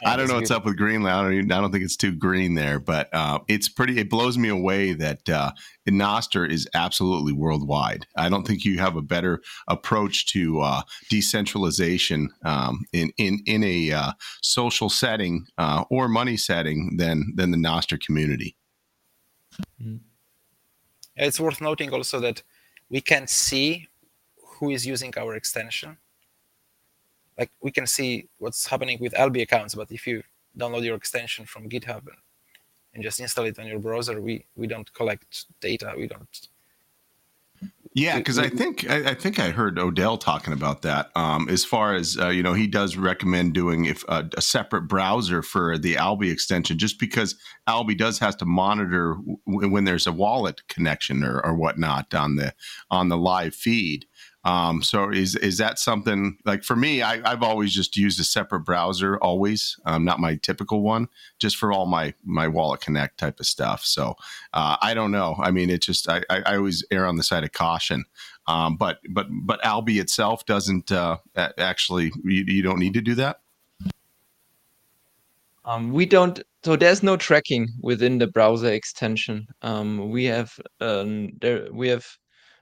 I 0.05 0.15
don't 0.15 0.29
know 0.29 0.35
what's 0.35 0.51
up 0.51 0.67
with 0.67 0.77
Greenland. 0.77 1.17
I 1.17 1.23
don't, 1.23 1.33
even, 1.33 1.53
I 1.53 1.61
don't 1.61 1.73
think 1.73 1.83
it's 1.83 1.97
too 1.97 2.13
green 2.13 2.55
there, 2.55 2.79
but 2.79 3.13
uh, 3.13 3.41
it's 3.49 3.69
pretty. 3.69 3.99
It 3.99 4.11
blows 4.11 4.37
me 4.39 4.51
away 4.51 4.93
that 4.93 5.29
uh, 5.29 5.53
Nostr 5.89 6.49
is 6.49 6.69
absolutely 6.75 7.33
worldwide. 7.33 8.07
I 8.17 8.29
don't 8.29 8.47
think 8.47 8.65
you 8.65 8.79
have 8.79 8.95
a 8.95 9.03
better 9.03 9.43
approach 9.67 10.27
to 10.27 10.61
uh, 10.61 10.83
decentralization 11.09 12.31
um, 12.45 12.85
in 12.93 13.11
in 13.17 13.41
in 13.47 13.65
a 13.65 13.91
uh, 13.91 14.13
social 14.43 14.91
setting 14.91 15.47
uh, 15.59 15.85
or 15.91 16.09
money 16.09 16.37
setting 16.37 16.99
than 16.99 17.33
than 17.35 17.51
the 17.51 17.59
Nostr 17.59 17.99
community. 17.99 18.55
Mm-hmm. 19.83 19.97
It's 21.17 21.41
worth 21.41 21.61
noting 21.61 21.93
also 21.93 22.21
that 22.21 22.43
we 22.91 23.01
can 23.01 23.27
see 23.27 23.89
who 24.59 24.71
is 24.71 24.87
using 24.87 25.13
our 25.17 25.35
extension 25.35 25.97
like 27.39 27.51
we 27.61 27.71
can 27.71 27.87
see 27.87 28.29
what's 28.39 28.67
happening 28.67 28.99
with 29.01 29.15
Alby 29.15 29.43
accounts, 29.43 29.75
but 29.75 29.91
if 29.91 30.07
you 30.07 30.23
download 30.59 30.85
your 30.85 30.97
extension 30.97 31.45
from 31.45 31.69
GitHub 31.69 32.07
and, 32.07 32.17
and 32.95 33.03
just 33.03 33.21
install 33.21 33.45
it 33.45 33.59
on 33.59 33.67
your 33.67 33.79
browser, 33.79 34.21
we 34.21 34.47
we 34.57 34.67
don't 34.67 34.93
collect 34.95 35.47
data. 35.61 35.95
We 35.97 36.07
don't. 36.07 36.49
Yeah, 37.97 38.19
because 38.19 38.39
I 38.39 38.51
think 38.51 38.89
I, 38.91 39.13
I, 39.13 39.15
think 39.15 39.39
I 39.39 39.49
heard 39.49 39.79
Odell 39.79 40.19
talking 40.19 40.53
about 40.53 40.83
that. 40.83 41.11
Um, 41.17 41.49
as 41.49 41.65
far 41.65 41.95
as 41.95 42.19
uh, 42.21 42.29
you 42.29 42.43
know, 42.43 42.53
he 42.53 42.67
does 42.67 42.99
recommend 42.99 43.55
doing 43.55 43.87
if 43.87 44.05
uh, 44.07 44.25
a 44.37 44.43
separate 44.43 44.83
browser 44.83 45.41
for 45.41 45.79
the 45.79 45.97
Alby 45.97 46.31
extension, 46.31 46.77
just 46.77 47.01
because 47.01 47.37
Alby 47.67 47.95
does 47.95 48.19
has 48.19 48.37
to 48.37 48.45
monitor 48.45 49.17
w- 49.47 49.71
when 49.71 49.85
there's 49.85 50.07
a 50.07 50.13
wallet 50.13 50.61
connection 50.69 51.25
or, 51.25 51.41
or 51.41 51.55
whatnot 51.55 52.13
on 52.13 52.37
the 52.37 52.53
on 52.91 53.09
the 53.09 53.17
live 53.17 53.55
feed. 53.55 54.05
Um, 54.47 54.81
so 54.81 55.11
is 55.11 55.35
is 55.35 55.59
that 55.59 55.81
something 55.81 56.39
like 56.45 56.63
for 56.63 56.77
me? 56.77 57.03
I, 57.03 57.17
have 57.29 57.43
always 57.43 57.75
just 57.75 57.97
used 57.97 58.21
a 58.21 58.25
separate 58.25 58.61
browser, 58.61 59.19
always, 59.19 59.77
um, 59.87 60.05
not 60.05 60.21
my 60.21 60.37
typical 60.37 60.83
one, 60.83 61.09
just 61.41 61.57
for 61.57 61.73
all 61.73 61.87
my 61.87 62.15
my 62.25 62.47
Wallet 62.47 62.81
Connect 62.81 63.19
type 63.19 63.41
of 63.41 63.47
stuff. 63.47 63.85
So 63.85 64.15
uh, 64.53 64.77
I 64.81 64.95
don't 64.95 65.11
know. 65.11 65.35
I 65.41 65.51
mean, 65.51 65.69
it 65.69 65.83
just 65.83 66.09
I, 66.09 66.23
I, 66.31 66.55
always 66.55 66.85
err 66.93 67.07
on 67.07 67.17
the 67.17 67.25
side 67.25 67.43
of 67.43 67.51
caution. 67.51 68.05
Um, 68.47 68.77
but 68.77 69.01
but 69.11 69.27
but 69.31 69.65
Alby 69.65 69.99
itself 69.99 70.47
doesn't 70.47 70.93
uh, 70.93 71.17
actually. 71.37 72.13
You, 72.23 72.45
you, 72.47 72.63
don't 72.63 72.79
need 72.79 72.95
to 72.95 73.01
do 73.01 73.17
that. 73.17 73.41
Um, 75.65 75.93
we 75.93 76.07
don't. 76.07 76.41
So 76.63 76.77
there's 76.77 77.03
no 77.03 77.17
tracking 77.17 77.67
within 77.81 78.19
the 78.19 78.29
browser 78.29 78.71
extension. 78.73 79.49
Um, 79.63 80.09
we 80.11 80.27
have 80.27 80.57
um, 80.81 81.33
there 81.41 81.67
we 81.73 81.89
have 81.89 82.07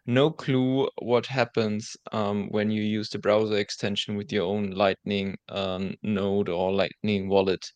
no 0.07 0.31
clue 0.31 0.89
what 1.01 1.27
happens 1.27 1.97
um, 2.13 2.49
when 2.51 2.71
you 2.71 2.83
use 2.83 3.09
the 3.09 3.19
browser 3.19 3.57
extension 3.57 4.17
with 4.17 4.33
your 4.33 4.45
own 4.47 4.71
Lightning 4.71 5.37
um, 5.49 5.95
node 6.03 6.49
or 6.49 6.73
Lightning 6.73 7.29
wallet. 7.29 7.71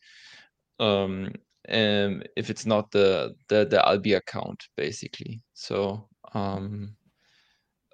Um, 0.79 1.33
um, 1.69 2.23
if 2.37 2.51
it's 2.51 2.67
not 2.67 2.91
the 2.93 3.35
the 3.49 3.67
the 3.67 3.87
Alby 3.87 4.15
account, 4.15 4.65
basically. 4.77 5.43
So 5.55 6.09
um, 6.35 6.97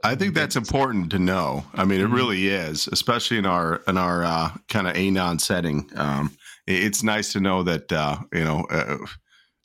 I 0.04 0.14
think 0.14 0.34
that's 0.34 0.54
important 0.54 1.10
to 1.10 1.18
know. 1.18 1.64
I 1.72 1.84
mean, 1.84 2.00
it 2.00 2.04
mm-hmm. 2.04 2.14
really 2.14 2.48
is, 2.48 2.88
especially 2.92 3.38
in 3.38 3.46
our 3.46 3.82
in 3.88 3.96
our 3.96 4.24
uh, 4.24 4.50
kind 4.68 4.86
of 4.86 4.96
anon 4.96 5.38
setting. 5.38 5.90
Um, 5.96 6.36
it's 6.66 7.02
nice 7.02 7.32
to 7.32 7.40
know 7.40 7.62
that 7.62 7.92
uh, 7.92 8.18
you 8.32 8.44
know 8.44 8.66
uh, 8.70 8.98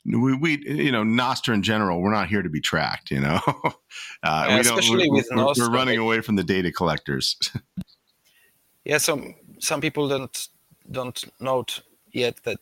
we, 0.04 0.34
we 0.34 0.58
you 0.66 0.92
know 0.92 1.02
Nostr 1.02 1.52
in 1.52 1.62
general 1.62 2.00
we're 2.00 2.12
not 2.12 2.28
here 2.28 2.42
to 2.42 2.48
be 2.48 2.60
tracked 2.60 3.10
you 3.10 3.20
know? 3.20 3.40
Uh, 4.22 4.44
yeah, 4.48 4.54
we 4.54 4.60
especially 4.60 5.10
with 5.10 5.26
we're, 5.30 5.38
Nostr, 5.38 5.58
we're 5.60 5.70
running 5.70 5.98
away 5.98 6.20
from 6.20 6.36
the 6.36 6.44
data 6.44 6.70
collectors. 6.70 7.36
Yeah 8.84 8.98
some 8.98 9.34
some 9.58 9.80
people 9.80 10.08
don't 10.08 10.48
don't 10.90 11.22
note 11.38 11.82
yet 12.12 12.42
that 12.44 12.58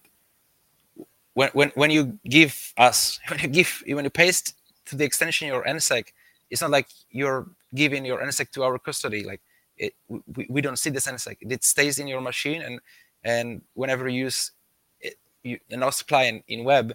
when 1.34 1.50
when 1.52 1.70
when 1.74 1.90
you 1.90 2.18
give 2.24 2.72
us 2.76 3.20
when 3.28 3.38
you 3.38 3.48
give 3.48 3.82
when 3.86 4.04
you 4.04 4.10
paste 4.10 4.56
to 4.86 4.96
the 4.96 5.04
extension 5.04 5.46
your 5.46 5.64
nsec 5.64 6.12
it's 6.50 6.60
not 6.60 6.70
like 6.70 6.88
you're 7.10 7.46
giving 7.74 8.04
your 8.04 8.18
nsec 8.18 8.50
to 8.50 8.64
our 8.64 8.78
custody 8.78 9.22
like 9.22 9.40
it, 9.76 9.94
we, 10.08 10.46
we 10.50 10.60
don't 10.60 10.78
see 10.78 10.90
this 10.90 11.06
nsec 11.06 11.36
it 11.40 11.62
stays 11.62 11.98
in 11.98 12.08
your 12.08 12.20
machine 12.20 12.62
and 12.62 12.80
and 13.24 13.62
whenever 13.74 14.08
you 14.08 14.24
use 14.24 14.52
it, 15.00 15.14
you, 15.42 15.58
an 15.70 15.80
Nostr 15.80 16.06
client 16.06 16.44
in 16.48 16.64
web 16.64 16.92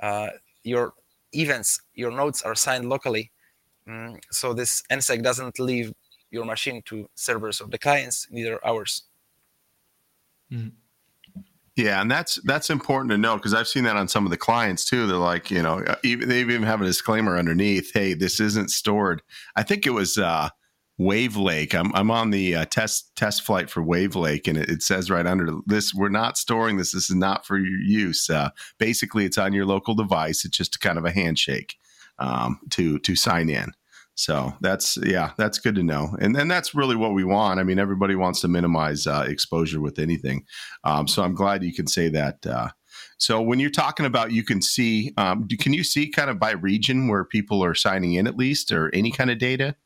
uh, 0.00 0.28
your 0.62 0.94
events, 1.32 1.80
your 1.94 2.10
nodes 2.10 2.42
are 2.42 2.54
signed 2.54 2.88
locally. 2.88 3.30
Mm, 3.88 4.20
so 4.30 4.52
this 4.52 4.82
nsec 4.90 5.22
doesn't 5.22 5.58
leave 5.58 5.92
your 6.30 6.44
machine 6.44 6.82
to 6.86 7.08
servers 7.14 7.60
of 7.60 7.70
the 7.70 7.78
clients, 7.78 8.26
neither 8.30 8.64
ours. 8.66 9.04
Mm. 10.52 10.72
Yeah, 11.76 12.00
and 12.02 12.10
that's 12.10 12.40
that's 12.42 12.70
important 12.70 13.12
to 13.12 13.18
know 13.18 13.36
because 13.36 13.54
I've 13.54 13.68
seen 13.68 13.84
that 13.84 13.96
on 13.96 14.08
some 14.08 14.24
of 14.24 14.30
the 14.30 14.36
clients 14.36 14.84
too. 14.84 15.06
They're 15.06 15.16
like, 15.16 15.48
you 15.48 15.62
know, 15.62 15.84
even, 16.02 16.28
they 16.28 16.40
even 16.40 16.64
have 16.64 16.80
a 16.80 16.84
disclaimer 16.84 17.38
underneath. 17.38 17.92
Hey, 17.94 18.14
this 18.14 18.40
isn't 18.40 18.72
stored. 18.72 19.22
I 19.54 19.62
think 19.62 19.86
it 19.86 19.90
was 19.90 20.18
uh, 20.18 20.48
Wavlake. 21.00 21.74
I'm 21.74 21.94
I'm 21.94 22.10
on 22.10 22.30
the 22.30 22.56
uh, 22.56 22.64
test 22.64 23.14
test 23.14 23.42
flight 23.42 23.70
for 23.70 23.82
Wavlake, 23.82 24.48
and 24.48 24.58
it, 24.58 24.68
it, 24.68 24.82
says 24.82 25.10
right 25.10 25.26
under 25.26 25.52
this, 25.66 25.94
we're 25.94 26.08
not 26.08 26.36
storing 26.36 26.76
this. 26.76 26.92
This 26.92 27.08
is 27.08 27.16
not 27.16 27.46
for 27.46 27.56
your 27.56 27.80
use. 27.80 28.28
Uh, 28.28 28.50
basically, 28.78 29.24
it's 29.24 29.38
on 29.38 29.52
your 29.52 29.66
local 29.66 29.94
device. 29.94 30.44
It's 30.44 30.56
just 30.56 30.80
kind 30.80 30.98
of 30.98 31.04
a 31.04 31.12
handshake 31.12 31.76
um, 32.18 32.58
to 32.70 32.98
to 33.00 33.14
sign 33.14 33.48
in. 33.48 33.72
So 34.16 34.52
that's 34.60 34.98
yeah, 35.04 35.30
that's 35.38 35.58
good 35.58 35.76
to 35.76 35.84
know, 35.84 36.16
and 36.20 36.36
and 36.36 36.50
that's 36.50 36.74
really 36.74 36.96
what 36.96 37.12
we 37.14 37.22
want. 37.22 37.60
I 37.60 37.62
mean, 37.62 37.78
everybody 37.78 38.16
wants 38.16 38.40
to 38.40 38.48
minimize 38.48 39.06
uh, 39.06 39.24
exposure 39.28 39.80
with 39.80 40.00
anything. 40.00 40.44
Um, 40.82 41.06
so 41.06 41.22
I'm 41.22 41.34
glad 41.34 41.62
you 41.62 41.72
can 41.72 41.86
say 41.86 42.08
that. 42.08 42.44
Uh, 42.44 42.70
so 43.18 43.40
when 43.40 43.60
you're 43.60 43.70
talking 43.70 44.06
about, 44.06 44.32
you 44.32 44.42
can 44.42 44.60
see, 44.60 45.12
um, 45.16 45.46
can 45.46 45.72
you 45.72 45.84
see 45.84 46.08
kind 46.08 46.30
of 46.30 46.40
by 46.40 46.52
region 46.52 47.08
where 47.08 47.24
people 47.24 47.64
are 47.64 47.74
signing 47.74 48.14
in 48.14 48.26
at 48.26 48.36
least, 48.36 48.72
or 48.72 48.92
any 48.92 49.12
kind 49.12 49.30
of 49.30 49.38
data? 49.38 49.76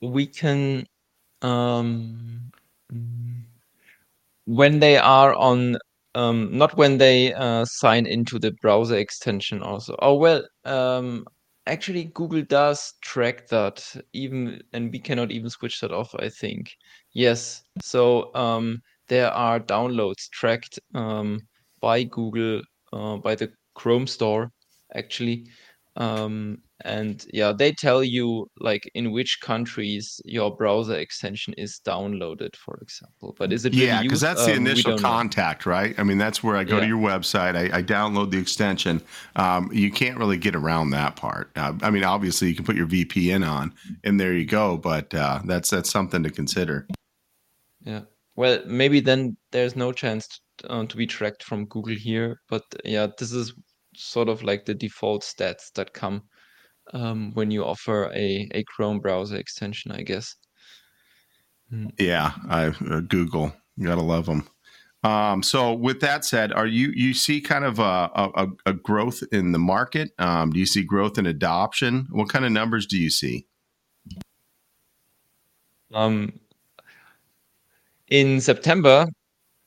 We 0.00 0.26
can 0.26 0.86
um, 1.42 2.50
when 4.46 4.80
they 4.80 4.96
are 4.96 5.34
on 5.34 5.76
um, 6.14 6.56
not 6.56 6.76
when 6.76 6.98
they 6.98 7.34
uh, 7.34 7.64
sign 7.66 8.06
into 8.06 8.38
the 8.38 8.52
browser 8.62 8.96
extension 8.96 9.62
also. 9.62 9.94
Oh 10.00 10.14
well 10.14 10.42
um, 10.64 11.24
actually 11.66 12.04
google 12.14 12.42
does 12.42 12.94
track 13.02 13.46
that 13.48 13.84
even 14.14 14.60
and 14.72 14.90
we 14.90 14.98
cannot 14.98 15.30
even 15.30 15.50
switch 15.50 15.80
that 15.80 15.92
off 15.92 16.14
i 16.18 16.28
think. 16.28 16.70
Yes. 17.12 17.62
So 17.82 18.34
um, 18.34 18.80
there 19.08 19.30
are 19.30 19.60
downloads 19.60 20.28
tracked 20.32 20.78
um, 20.94 21.40
by 21.80 22.04
google 22.04 22.62
uh, 22.92 23.16
by 23.18 23.34
the 23.34 23.52
chrome 23.74 24.06
store 24.06 24.50
actually 24.94 25.46
um, 25.98 26.58
and 26.84 27.26
yeah 27.32 27.52
they 27.52 27.72
tell 27.72 28.04
you 28.04 28.48
like 28.60 28.88
in 28.94 29.10
which 29.10 29.40
countries 29.42 30.20
your 30.24 30.56
browser 30.56 30.94
extension 30.94 31.52
is 31.54 31.80
downloaded 31.84 32.54
for 32.54 32.78
example. 32.80 33.34
But 33.36 33.52
is 33.52 33.64
it 33.64 33.72
really 33.72 33.86
yeah 33.86 34.02
because 34.02 34.20
that's 34.20 34.46
the 34.46 34.52
um, 34.52 34.58
initial 34.58 34.96
contact 34.96 35.66
know. 35.66 35.72
right? 35.72 35.98
I 35.98 36.04
mean 36.04 36.18
that's 36.18 36.42
where 36.42 36.56
i 36.56 36.62
go 36.62 36.76
yeah. 36.76 36.82
to 36.82 36.86
your 36.86 36.98
website. 36.98 37.56
I, 37.56 37.78
I, 37.78 37.82
download 37.82 38.30
the 38.30 38.38
extension. 38.38 39.02
Um, 39.34 39.70
you 39.72 39.90
can't 39.90 40.16
really 40.18 40.38
get 40.38 40.54
around 40.54 40.90
that 40.90 41.16
part. 41.16 41.50
Uh, 41.56 41.72
i 41.82 41.90
mean 41.90 42.04
obviously 42.04 42.48
you 42.48 42.54
can 42.54 42.64
put 42.64 42.76
your 42.76 42.86
vpn 42.86 43.46
on 43.46 43.74
and 44.04 44.20
there 44.20 44.34
you 44.34 44.46
go 44.46 44.76
but 44.76 45.12
uh, 45.14 45.40
that's 45.44 45.70
that's 45.70 45.90
something 45.90 46.22
to 46.22 46.30
consider. 46.30 46.86
Yeah. 47.84 48.02
Well 48.36 48.62
maybe 48.66 49.00
then 49.00 49.36
there's 49.50 49.74
no 49.74 49.90
chance 49.90 50.40
to, 50.58 50.70
uh, 50.70 50.86
to 50.86 50.96
be 50.96 51.08
tracked 51.08 51.42
from 51.42 51.66
google 51.66 51.96
here 51.96 52.40
but 52.48 52.62
yeah 52.84 53.08
this 53.18 53.32
is 53.32 53.52
sort 53.98 54.28
of 54.28 54.42
like 54.42 54.64
the 54.64 54.74
default 54.74 55.22
stats 55.22 55.72
that 55.74 55.92
come 55.92 56.22
um, 56.92 57.32
when 57.34 57.50
you 57.50 57.64
offer 57.64 58.10
a, 58.14 58.48
a 58.52 58.64
Chrome 58.64 59.00
browser 59.00 59.36
extension, 59.36 59.90
I 59.90 60.02
guess. 60.02 60.34
Mm. 61.72 61.90
Yeah, 61.98 62.32
I 62.48 62.66
uh, 62.66 63.00
Google. 63.00 63.52
You 63.76 63.86
gotta 63.86 64.00
love 64.00 64.26
them. 64.26 64.48
Um, 65.04 65.42
so, 65.42 65.74
with 65.74 66.00
that 66.00 66.24
said, 66.24 66.52
are 66.52 66.66
you 66.66 66.90
you 66.94 67.14
see 67.14 67.40
kind 67.40 67.64
of 67.64 67.78
a, 67.78 68.10
a, 68.14 68.46
a 68.66 68.72
growth 68.72 69.22
in 69.30 69.52
the 69.52 69.58
market? 69.58 70.10
Um, 70.18 70.50
do 70.50 70.58
you 70.58 70.66
see 70.66 70.82
growth 70.82 71.18
in 71.18 71.26
adoption? 71.26 72.08
What 72.10 72.28
kind 72.28 72.44
of 72.44 72.52
numbers 72.52 72.86
do 72.86 72.98
you 72.98 73.10
see? 73.10 73.46
Um, 75.92 76.38
in 78.08 78.40
September, 78.40 79.06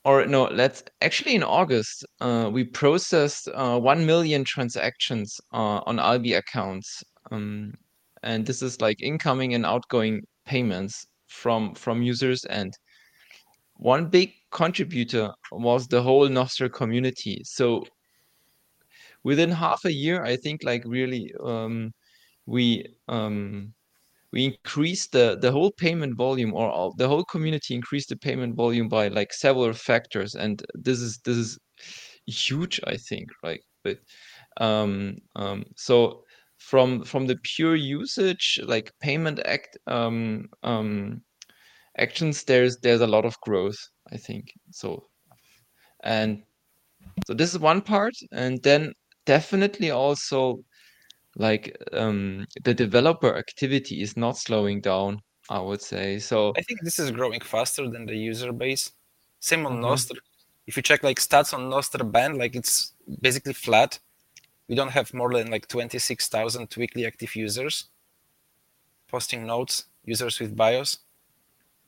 or 0.04 0.26
no, 0.26 0.44
let's 0.44 0.82
actually 1.00 1.34
in 1.34 1.42
August, 1.42 2.04
uh, 2.20 2.50
we 2.52 2.64
processed 2.64 3.48
uh, 3.54 3.78
1 3.78 4.04
million 4.04 4.44
transactions 4.44 5.40
uh, 5.52 5.80
on 5.86 5.98
Alby 5.98 6.34
accounts. 6.34 7.04
Um, 7.30 7.74
and 8.22 8.44
this 8.46 8.62
is 8.62 8.80
like 8.80 9.02
incoming 9.02 9.54
and 9.54 9.66
outgoing 9.66 10.22
payments 10.44 11.06
from 11.28 11.74
from 11.74 12.02
users 12.02 12.44
and 12.44 12.76
one 13.76 14.06
big 14.06 14.32
contributor 14.52 15.32
was 15.50 15.88
the 15.88 16.00
whole 16.02 16.28
Nostr 16.28 16.72
community. 16.72 17.42
So 17.44 17.84
within 19.24 19.50
half 19.50 19.84
a 19.84 19.92
year, 19.92 20.22
I 20.22 20.36
think 20.36 20.62
like 20.62 20.84
really 20.86 21.32
um, 21.42 21.92
we 22.46 22.86
um, 23.08 23.74
we 24.32 24.44
increased 24.46 25.12
the 25.12 25.38
the 25.40 25.52
whole 25.52 25.70
payment 25.72 26.16
volume 26.16 26.54
or 26.54 26.70
all, 26.70 26.94
the 26.96 27.08
whole 27.08 27.24
community 27.24 27.74
increased 27.74 28.08
the 28.08 28.16
payment 28.16 28.56
volume 28.56 28.88
by 28.88 29.08
like 29.08 29.32
several 29.32 29.72
factors. 29.72 30.34
And 30.34 30.62
this 30.74 31.00
is 31.00 31.18
this 31.24 31.36
is 31.36 31.58
huge 32.26 32.80
i 32.86 32.96
think 32.96 33.28
right 33.42 33.60
but 33.82 33.98
um, 34.58 35.16
um, 35.34 35.64
so 35.76 36.22
from 36.58 37.02
from 37.04 37.26
the 37.26 37.36
pure 37.42 37.74
usage 37.74 38.60
like 38.64 38.92
payment 39.00 39.40
act 39.44 39.76
um, 39.88 40.48
um, 40.62 41.20
actions 41.98 42.44
there's 42.44 42.78
there's 42.78 43.00
a 43.00 43.06
lot 43.06 43.24
of 43.24 43.38
growth 43.40 43.78
i 44.12 44.16
think. 44.16 44.52
So 44.70 45.04
and 46.04 46.42
so 47.26 47.34
this 47.34 47.52
is 47.52 47.58
one 47.58 47.80
part. 47.80 48.14
And 48.32 48.62
then 48.62 48.92
definitely 49.26 49.90
also 49.90 50.64
like 51.36 51.76
um, 51.92 52.46
the 52.64 52.74
developer 52.74 53.36
activity 53.36 54.02
is 54.02 54.16
not 54.16 54.36
slowing 54.36 54.80
down 54.80 55.22
i 55.50 55.60
would 55.60 55.82
say. 55.82 56.18
So 56.18 56.52
i 56.56 56.62
think 56.62 56.82
this 56.82 56.98
is 56.98 57.10
growing 57.10 57.40
faster 57.40 57.88
than 57.88 58.06
the 58.06 58.16
user 58.16 58.52
base. 58.52 58.92
Same 59.40 59.66
on 59.66 59.74
mm-hmm. 59.74 59.84
nostr. 59.84 60.16
If 60.66 60.76
you 60.76 60.82
check 60.82 61.02
like 61.02 61.18
stats 61.18 61.52
on 61.52 61.70
nostr 61.70 62.10
band 62.10 62.38
like 62.38 62.54
it's 62.54 62.94
basically 63.20 63.52
flat. 63.52 63.98
We 64.68 64.76
don't 64.76 64.92
have 64.92 65.12
more 65.12 65.32
than 65.32 65.50
like 65.50 65.66
26000 65.68 66.74
weekly 66.76 67.04
active 67.04 67.34
users 67.36 67.88
posting 69.08 69.46
notes 69.46 69.86
users 70.04 70.40
with 70.40 70.56
bios. 70.56 70.98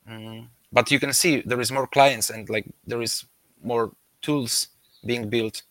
Mm. 0.07 0.49
but 0.71 0.91
you 0.91 0.99
can 0.99 1.11
see 1.11 1.41
there 1.47 1.59
is 1.59 1.71
more 1.71 1.87
clients 1.87 2.29
and 2.29 2.47
like 2.47 2.67
there 2.85 3.01
is 3.01 3.25
more 3.63 3.91
tools 4.21 4.67
being 5.03 5.29
built. 5.29 5.63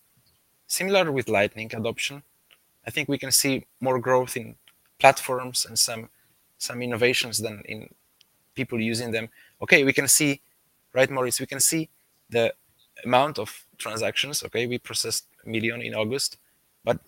Similar 0.67 1.13
with 1.13 1.29
lightning 1.29 1.71
adoption 1.73 2.25
I 2.87 2.91
think 2.91 3.09
we 3.09 3.19
can 3.19 3.33
see 3.33 3.67
more 3.81 3.99
growth 3.99 4.37
in 4.37 4.57
platforms 4.99 5.67
and 5.67 5.79
some 5.79 6.09
some 6.59 6.83
innovations 6.83 7.39
than 7.39 7.63
in 7.67 7.89
people 8.55 8.81
using 8.81 9.11
them. 9.11 9.29
Okay, 9.61 9.85
we 9.85 9.93
can 9.93 10.09
see, 10.09 10.41
right, 10.93 11.11
Moritz? 11.11 11.41
We 11.41 11.47
can 11.47 11.61
see 11.61 11.91
the 12.31 12.55
amount 13.05 13.39
of 13.39 13.67
transactions. 13.77 14.43
Okay, 14.45 14.67
we 14.67 14.79
processed 14.79 15.27
million 15.45 15.83
in 15.83 15.95
August, 15.95 16.39
but 16.85 16.99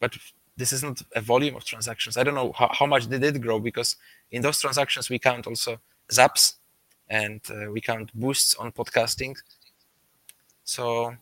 but 0.00 0.16
this 0.56 0.72
isn't 0.72 1.02
a 1.14 1.20
volume 1.20 1.56
of 1.56 1.64
transactions. 1.64 2.16
I 2.16 2.22
don't 2.22 2.34
know 2.34 2.52
how, 2.52 2.70
how 2.72 2.86
much 2.86 3.06
they 3.06 3.18
did 3.18 3.42
grow 3.42 3.58
because 3.58 3.96
in 4.30 4.42
those 4.42 4.60
transactions 4.60 5.10
we 5.10 5.18
count 5.18 5.46
also 5.46 5.80
zaps 6.10 6.54
and 7.08 7.40
uh, 7.50 7.70
we 7.70 7.80
count 7.80 8.10
boosts 8.14 8.54
on 8.54 8.72
podcasting. 8.72 9.36
So 10.64 11.16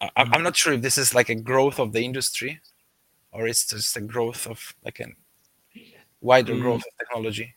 I, 0.00 0.10
am 0.34 0.42
not 0.42 0.56
sure 0.56 0.72
if 0.74 0.82
this 0.82 0.98
is 0.98 1.14
like 1.14 1.28
a 1.28 1.34
growth 1.34 1.78
of 1.78 1.92
the 1.92 2.04
industry 2.04 2.60
or 3.32 3.46
it's 3.46 3.66
just 3.66 3.96
a 3.96 4.00
growth 4.00 4.46
of 4.46 4.74
like 4.84 5.00
a 5.00 5.06
wider 6.20 6.54
mm. 6.54 6.62
growth 6.62 6.82
of 6.86 6.98
technology. 6.98 7.54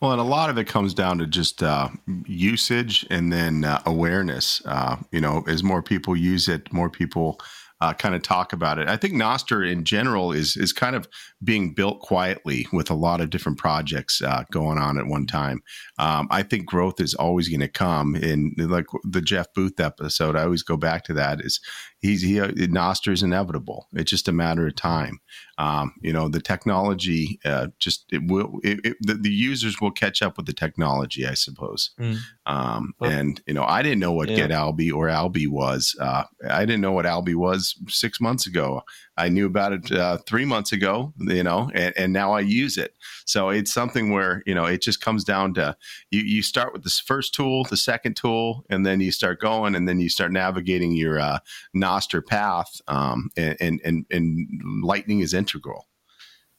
Well, 0.00 0.12
and 0.12 0.20
a 0.20 0.24
lot 0.24 0.48
of 0.48 0.56
it 0.56 0.66
comes 0.66 0.94
down 0.94 1.18
to 1.18 1.26
just 1.26 1.62
uh, 1.62 1.90
usage 2.26 3.06
and 3.10 3.30
then 3.30 3.64
uh, 3.64 3.82
awareness. 3.84 4.62
Uh, 4.64 4.96
you 5.12 5.20
know, 5.20 5.44
as 5.46 5.62
more 5.62 5.82
people 5.82 6.16
use 6.16 6.48
it, 6.48 6.72
more 6.72 6.88
people 6.88 7.38
uh, 7.80 7.94
kind 7.94 8.14
of 8.14 8.22
talk 8.22 8.52
about 8.52 8.78
it. 8.78 8.88
I 8.88 8.96
think 8.96 9.14
Nostr 9.14 9.70
in 9.70 9.84
general 9.84 10.32
is 10.32 10.56
is 10.56 10.72
kind 10.72 10.94
of 10.94 11.08
being 11.42 11.72
built 11.72 12.00
quietly 12.00 12.66
with 12.72 12.90
a 12.90 12.94
lot 12.94 13.20
of 13.20 13.30
different 13.30 13.58
projects 13.58 14.20
uh, 14.20 14.44
going 14.50 14.78
on 14.78 14.98
at 14.98 15.06
one 15.06 15.26
time. 15.26 15.62
Um, 15.98 16.28
I 16.30 16.42
think 16.42 16.66
growth 16.66 17.00
is 17.00 17.14
always 17.14 17.48
going 17.48 17.60
to 17.60 17.68
come. 17.68 18.14
In 18.16 18.54
like 18.58 18.86
the 19.04 19.22
Jeff 19.22 19.46
Booth 19.54 19.80
episode, 19.80 20.36
I 20.36 20.42
always 20.42 20.62
go 20.62 20.76
back 20.76 21.04
to 21.04 21.14
that. 21.14 21.40
Is 21.40 21.60
he's 22.00 22.22
he 22.22 22.34
Nostr 22.34 23.12
is 23.12 23.22
inevitable. 23.22 23.86
It's 23.92 24.10
just 24.10 24.28
a 24.28 24.32
matter 24.32 24.66
of 24.66 24.74
time. 24.74 25.20
Um, 25.58 25.94
you 26.00 26.12
know, 26.12 26.28
the 26.28 26.40
technology 26.40 27.38
uh, 27.44 27.68
just 27.78 28.06
it 28.10 28.22
will 28.26 28.58
it, 28.64 28.80
it, 28.84 28.96
the, 29.00 29.14
the, 29.14 29.30
users 29.30 29.80
will 29.80 29.90
catch 29.90 30.22
up 30.22 30.36
with 30.36 30.46
the 30.46 30.52
technology, 30.52 31.26
I 31.26 31.34
suppose. 31.34 31.90
Mm. 32.00 32.18
Um, 32.46 32.94
well, 32.98 33.10
and 33.10 33.40
you 33.46 33.54
know, 33.54 33.64
I 33.64 33.82
didn't 33.82 33.98
know 33.98 34.12
what 34.12 34.30
yeah. 34.30 34.36
Get 34.36 34.50
Alby 34.50 34.90
or 34.90 35.08
Alby 35.08 35.46
was. 35.46 35.94
Uh, 36.00 36.24
I 36.48 36.60
didn't 36.60 36.80
know 36.80 36.92
what 36.92 37.06
Alby 37.06 37.34
was 37.34 37.76
six 37.88 38.20
months 38.20 38.46
ago. 38.46 38.82
I 39.20 39.28
knew 39.28 39.46
about 39.46 39.72
it 39.74 39.92
uh, 39.92 40.16
three 40.26 40.46
months 40.46 40.72
ago, 40.72 41.12
you 41.18 41.42
know, 41.42 41.70
and, 41.74 41.92
and, 41.96 42.10
now 42.10 42.32
I 42.32 42.40
use 42.40 42.78
it. 42.78 42.94
So 43.26 43.50
it's 43.50 43.70
something 43.70 44.10
where, 44.10 44.42
you 44.46 44.54
know, 44.54 44.64
it 44.64 44.80
just 44.80 45.02
comes 45.02 45.24
down 45.24 45.52
to 45.54 45.76
you, 46.10 46.22
you 46.22 46.42
start 46.42 46.72
with 46.72 46.84
this 46.84 46.98
first 46.98 47.34
tool, 47.34 47.64
the 47.64 47.76
second 47.76 48.16
tool, 48.16 48.64
and 48.70 48.86
then 48.86 49.00
you 49.00 49.12
start 49.12 49.38
going 49.38 49.74
and 49.74 49.86
then 49.86 50.00
you 50.00 50.08
start 50.08 50.32
navigating 50.32 50.92
your 50.92 51.20
uh, 51.20 51.38
Nostr 51.76 52.26
path. 52.26 52.80
Um, 52.88 53.30
and, 53.36 53.80
and, 53.84 54.06
and, 54.10 54.48
Lightning 54.82 55.20
is 55.20 55.34
integral. 55.34 55.86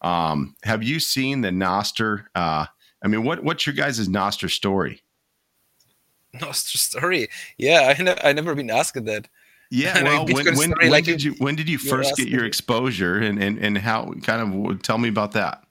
Um, 0.01 0.55
have 0.63 0.83
you 0.83 0.99
seen 0.99 1.41
the 1.41 1.49
Nostr? 1.49 2.25
Uh, 2.35 2.67
I 3.03 3.07
mean, 3.07 3.23
what, 3.23 3.43
what's 3.43 3.65
your 3.65 3.75
guys' 3.75 4.07
Nostr 4.07 4.49
story? 4.51 5.01
Nostr 6.35 6.77
story? 6.77 7.27
Yeah, 7.57 7.93
I, 7.97 8.01
ne- 8.01 8.21
I 8.23 8.33
never 8.33 8.53
been 8.53 8.69
asked 8.69 9.03
that. 9.03 9.27
Yeah, 9.73 10.03
well, 10.03 10.25
when, 10.25 10.45
when, 10.57 10.71
when 10.71 10.89
like 10.89 11.05
did 11.05 11.23
you 11.23 11.31
when 11.35 11.55
did 11.55 11.69
you 11.69 11.77
first 11.77 12.17
get 12.17 12.27
your 12.27 12.43
exposure 12.43 13.19
and, 13.19 13.41
and 13.41 13.57
and 13.57 13.77
how 13.77 14.11
kind 14.21 14.67
of 14.67 14.81
tell 14.81 14.97
me 14.97 15.07
about 15.07 15.31
that? 15.31 15.63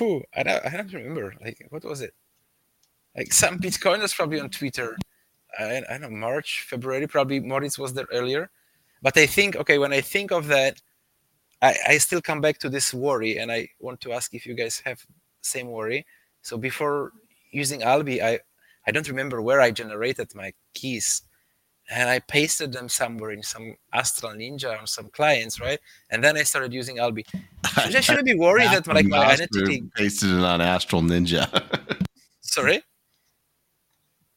Ooh, 0.00 0.22
I 0.36 0.44
don't, 0.44 0.64
I 0.64 0.76
don't 0.76 0.92
remember. 0.92 1.34
Like, 1.42 1.66
what 1.70 1.84
was 1.84 2.00
it? 2.00 2.14
Like 3.16 3.32
some 3.32 3.58
Bitcoiners 3.58 4.14
probably 4.14 4.38
on 4.38 4.50
Twitter. 4.50 4.96
I, 5.58 5.82
I 5.90 5.98
don't 5.98 6.02
know 6.02 6.10
March, 6.10 6.64
February. 6.68 7.08
Probably 7.08 7.40
Moritz 7.40 7.76
was 7.76 7.92
there 7.92 8.06
earlier. 8.12 8.50
But 9.02 9.16
I 9.16 9.26
think 9.26 9.56
okay, 9.56 9.78
when 9.78 9.92
I 9.92 10.00
think 10.00 10.30
of 10.30 10.46
that, 10.46 10.80
I, 11.60 11.74
I 11.88 11.98
still 11.98 12.22
come 12.22 12.40
back 12.40 12.58
to 12.58 12.68
this 12.68 12.94
worry, 12.94 13.38
and 13.38 13.50
I 13.50 13.68
want 13.80 14.00
to 14.02 14.12
ask 14.12 14.32
if 14.32 14.46
you 14.46 14.54
guys 14.54 14.80
have 14.84 15.04
same 15.40 15.72
worry. 15.72 16.06
So 16.42 16.56
before 16.56 17.10
using 17.50 17.82
Alby, 17.82 18.22
I 18.22 18.38
I 18.86 18.92
don't 18.92 19.08
remember 19.08 19.42
where 19.42 19.60
I 19.60 19.72
generated 19.72 20.36
my 20.36 20.52
keys 20.72 21.22
and 21.90 22.08
I 22.08 22.20
pasted 22.20 22.72
them 22.72 22.88
somewhere 22.88 23.32
in 23.32 23.42
some 23.42 23.74
Astral 23.92 24.32
Ninja 24.32 24.78
on 24.78 24.86
some 24.86 25.08
clients, 25.08 25.60
right? 25.60 25.80
And 26.10 26.22
then 26.22 26.36
I 26.36 26.44
started 26.44 26.72
using 26.72 26.98
Alby. 26.98 27.26
Should 27.84 27.96
I, 27.96 28.00
should 28.00 28.18
I 28.18 28.22
be 28.22 28.34
worried 28.34 28.70
that 28.70 28.86
like 28.88 29.06
my 29.06 29.24
identity 29.24 29.84
pasted 29.94 30.30
it 30.30 30.42
on 30.42 30.60
Astral 30.60 31.02
Ninja? 31.02 31.46
Sorry. 32.40 32.82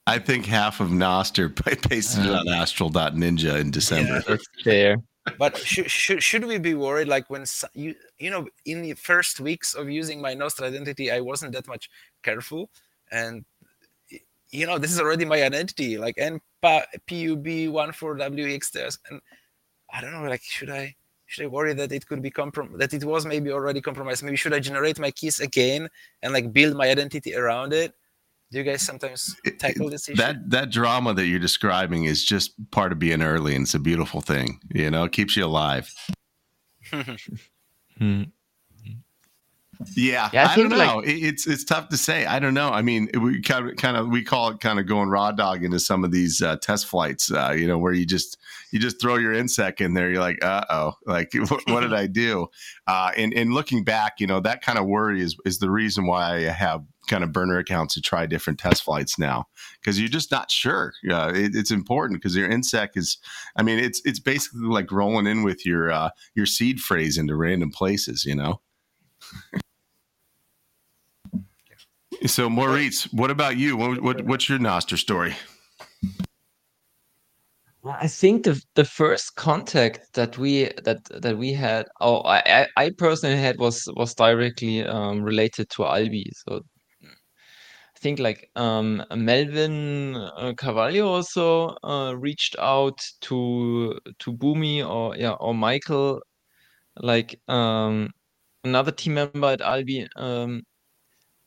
I 0.05 0.19
think 0.19 0.45
half 0.45 0.79
of 0.79 0.89
Nostr 0.89 1.49
pasted 1.89 2.25
it 2.25 2.31
on 2.31 2.47
Astral.ninja 2.47 3.59
in 3.59 3.71
December. 3.71 4.21
Yeah. 4.27 4.37
Fair. 4.63 4.97
But 5.39 5.57
should, 5.57 5.89
should 5.89 6.21
should 6.21 6.45
we 6.45 6.59
be 6.59 6.75
worried 6.75 7.07
like 7.07 7.29
when 7.29 7.45
you 7.73 7.95
you 8.19 8.29
know 8.29 8.47
in 8.65 8.81
the 8.81 8.93
first 8.93 9.39
weeks 9.39 9.73
of 9.73 9.89
using 9.89 10.21
my 10.21 10.35
Nostr 10.35 10.63
identity 10.63 11.09
I 11.11 11.21
wasn't 11.21 11.53
that 11.53 11.67
much 11.67 11.89
careful 12.21 12.69
and 13.09 13.45
you 14.53 14.67
know 14.67 14.77
this 14.77 14.91
is 14.91 14.99
already 14.99 15.23
my 15.25 15.41
identity 15.43 15.97
like 15.97 16.15
and 16.17 16.39
pub14wx 16.63 18.97
and 19.09 19.19
i 19.91 19.99
don't 19.99 20.13
know 20.13 20.21
like 20.29 20.43
should 20.43 20.69
i 20.69 20.95
should 21.25 21.45
i 21.45 21.47
worry 21.47 21.73
that 21.73 21.91
it 21.91 22.07
could 22.07 22.21
be 22.21 22.31
comprom 22.31 22.77
that 22.77 22.93
it 22.93 23.03
was 23.03 23.25
maybe 23.25 23.51
already 23.51 23.81
compromised 23.81 24.23
maybe 24.23 24.37
should 24.37 24.53
i 24.53 24.59
generate 24.59 24.99
my 24.99 25.11
keys 25.11 25.39
again 25.39 25.89
and 26.21 26.33
like 26.33 26.53
build 26.53 26.77
my 26.77 26.87
identity 26.89 27.35
around 27.35 27.73
it 27.73 27.95
do 28.53 28.59
you 28.59 28.65
guys 28.65 28.83
sometimes 28.83 29.35
tackle 29.57 29.89
this 29.89 30.07
issue? 30.07 30.17
That 30.17 30.47
that 30.51 30.69
drama 30.69 31.15
that 31.15 31.25
you're 31.25 31.39
describing 31.39 32.05
is 32.05 32.23
just 32.23 32.53
part 32.69 32.91
of 32.91 32.99
being 32.99 33.23
early, 33.23 33.55
and 33.55 33.63
it's 33.63 33.73
a 33.73 33.79
beautiful 33.79 34.21
thing. 34.21 34.59
You 34.71 34.91
know, 34.91 35.05
it 35.05 35.11
keeps 35.11 35.35
you 35.35 35.43
alive. 35.43 35.91
hmm. 37.97 38.23
Yeah, 39.95 40.29
yeah 40.33 40.47
I, 40.49 40.53
I 40.53 40.55
don't 40.55 40.69
know. 40.69 40.77
Like, 40.77 41.07
it's 41.07 41.47
it's 41.47 41.63
tough 41.63 41.89
to 41.89 41.97
say. 41.97 42.25
I 42.25 42.39
don't 42.39 42.53
know. 42.53 42.69
I 42.69 42.81
mean, 42.81 43.09
we 43.19 43.41
kind 43.41 43.69
of 43.69 43.75
kind 43.77 43.97
of 43.97 44.07
we 44.09 44.23
call 44.23 44.49
it 44.49 44.59
kind 44.59 44.79
of 44.79 44.87
going 44.87 45.09
raw 45.09 45.31
dog 45.31 45.63
into 45.63 45.79
some 45.79 46.03
of 46.03 46.11
these 46.11 46.41
uh, 46.41 46.57
test 46.57 46.87
flights. 46.87 47.31
Uh, 47.31 47.53
you 47.57 47.67
know, 47.67 47.77
where 47.77 47.93
you 47.93 48.05
just 48.05 48.37
you 48.71 48.79
just 48.79 48.99
throw 48.99 49.15
your 49.15 49.33
nsec 49.33 49.81
in 49.81 49.93
there. 49.93 50.09
You're 50.09 50.21
like, 50.21 50.43
uh 50.43 50.65
oh, 50.69 50.93
like 51.05 51.31
what, 51.49 51.61
what, 51.67 51.81
did 51.81 51.93
I 51.93 52.07
do? 52.07 52.47
Uh, 52.87 53.11
and 53.15 53.33
and 53.33 53.53
looking 53.53 53.83
back, 53.83 54.19
you 54.19 54.27
know, 54.27 54.39
that 54.41 54.61
kind 54.61 54.77
of 54.77 54.85
worry 54.85 55.21
is 55.21 55.37
is 55.45 55.59
the 55.59 55.69
reason 55.69 56.05
why 56.05 56.35
I 56.35 56.41
have 56.41 56.83
kind 57.07 57.23
of 57.23 57.31
burner 57.31 57.57
accounts 57.57 57.93
to 57.93 58.01
try 58.01 58.25
different 58.25 58.59
test 58.59 58.83
flights 58.83 59.19
now 59.19 59.45
because 59.79 59.99
you're 59.99 60.09
just 60.09 60.31
not 60.31 60.49
sure. 60.49 60.93
Uh, 61.09 61.31
it, 61.35 61.51
it's 61.53 61.71
important 61.71 62.19
because 62.19 62.35
your 62.35 62.49
nsec 62.49 62.89
is, 62.95 63.17
I 63.55 63.63
mean, 63.63 63.79
it's 63.79 64.01
it's 64.05 64.19
basically 64.19 64.67
like 64.67 64.91
rolling 64.91 65.27
in 65.27 65.43
with 65.43 65.65
your 65.65 65.91
uh, 65.91 66.09
your 66.35 66.45
seed 66.45 66.79
phrase 66.79 67.17
into 67.17 67.35
random 67.35 67.71
places, 67.71 68.25
you 68.25 68.35
know. 68.35 68.61
So, 72.25 72.49
Moritz, 72.49 73.11
what 73.11 73.29
about 73.29 73.57
you? 73.57 73.75
What, 73.75 74.01
what, 74.01 74.25
what's 74.25 74.47
your 74.47 74.57
Nostr 74.57 74.97
story? 74.97 75.35
I 77.85 78.07
think 78.07 78.45
the 78.45 78.63
the 78.75 78.85
first 78.85 79.35
contact 79.35 80.13
that 80.13 80.37
we 80.37 80.69
that 80.85 81.03
that 81.21 81.37
we 81.37 81.51
had, 81.51 81.85
oh, 81.99 82.21
I 82.23 82.67
I 82.77 82.91
personally 82.97 83.35
had 83.35 83.59
was 83.59 83.89
was 83.97 84.15
directly 84.15 84.85
um, 84.85 85.21
related 85.21 85.69
to 85.71 85.83
Alby. 85.83 86.31
So 86.33 86.61
I 87.03 87.99
think 87.99 88.19
like 88.19 88.49
um, 88.55 89.03
Melvin 89.13 90.15
uh, 90.15 90.53
Carvalho 90.55 91.07
also 91.07 91.75
uh, 91.83 92.15
reached 92.15 92.55
out 92.57 93.01
to 93.21 93.99
to 94.19 94.31
Bumi 94.31 94.87
or 94.87 95.17
yeah 95.17 95.33
or 95.33 95.53
Michael, 95.53 96.21
like 96.95 97.37
um, 97.49 98.11
another 98.63 98.91
team 98.91 99.15
member 99.15 99.47
at 99.47 99.59
Alby, 99.59 100.07
um, 100.15 100.63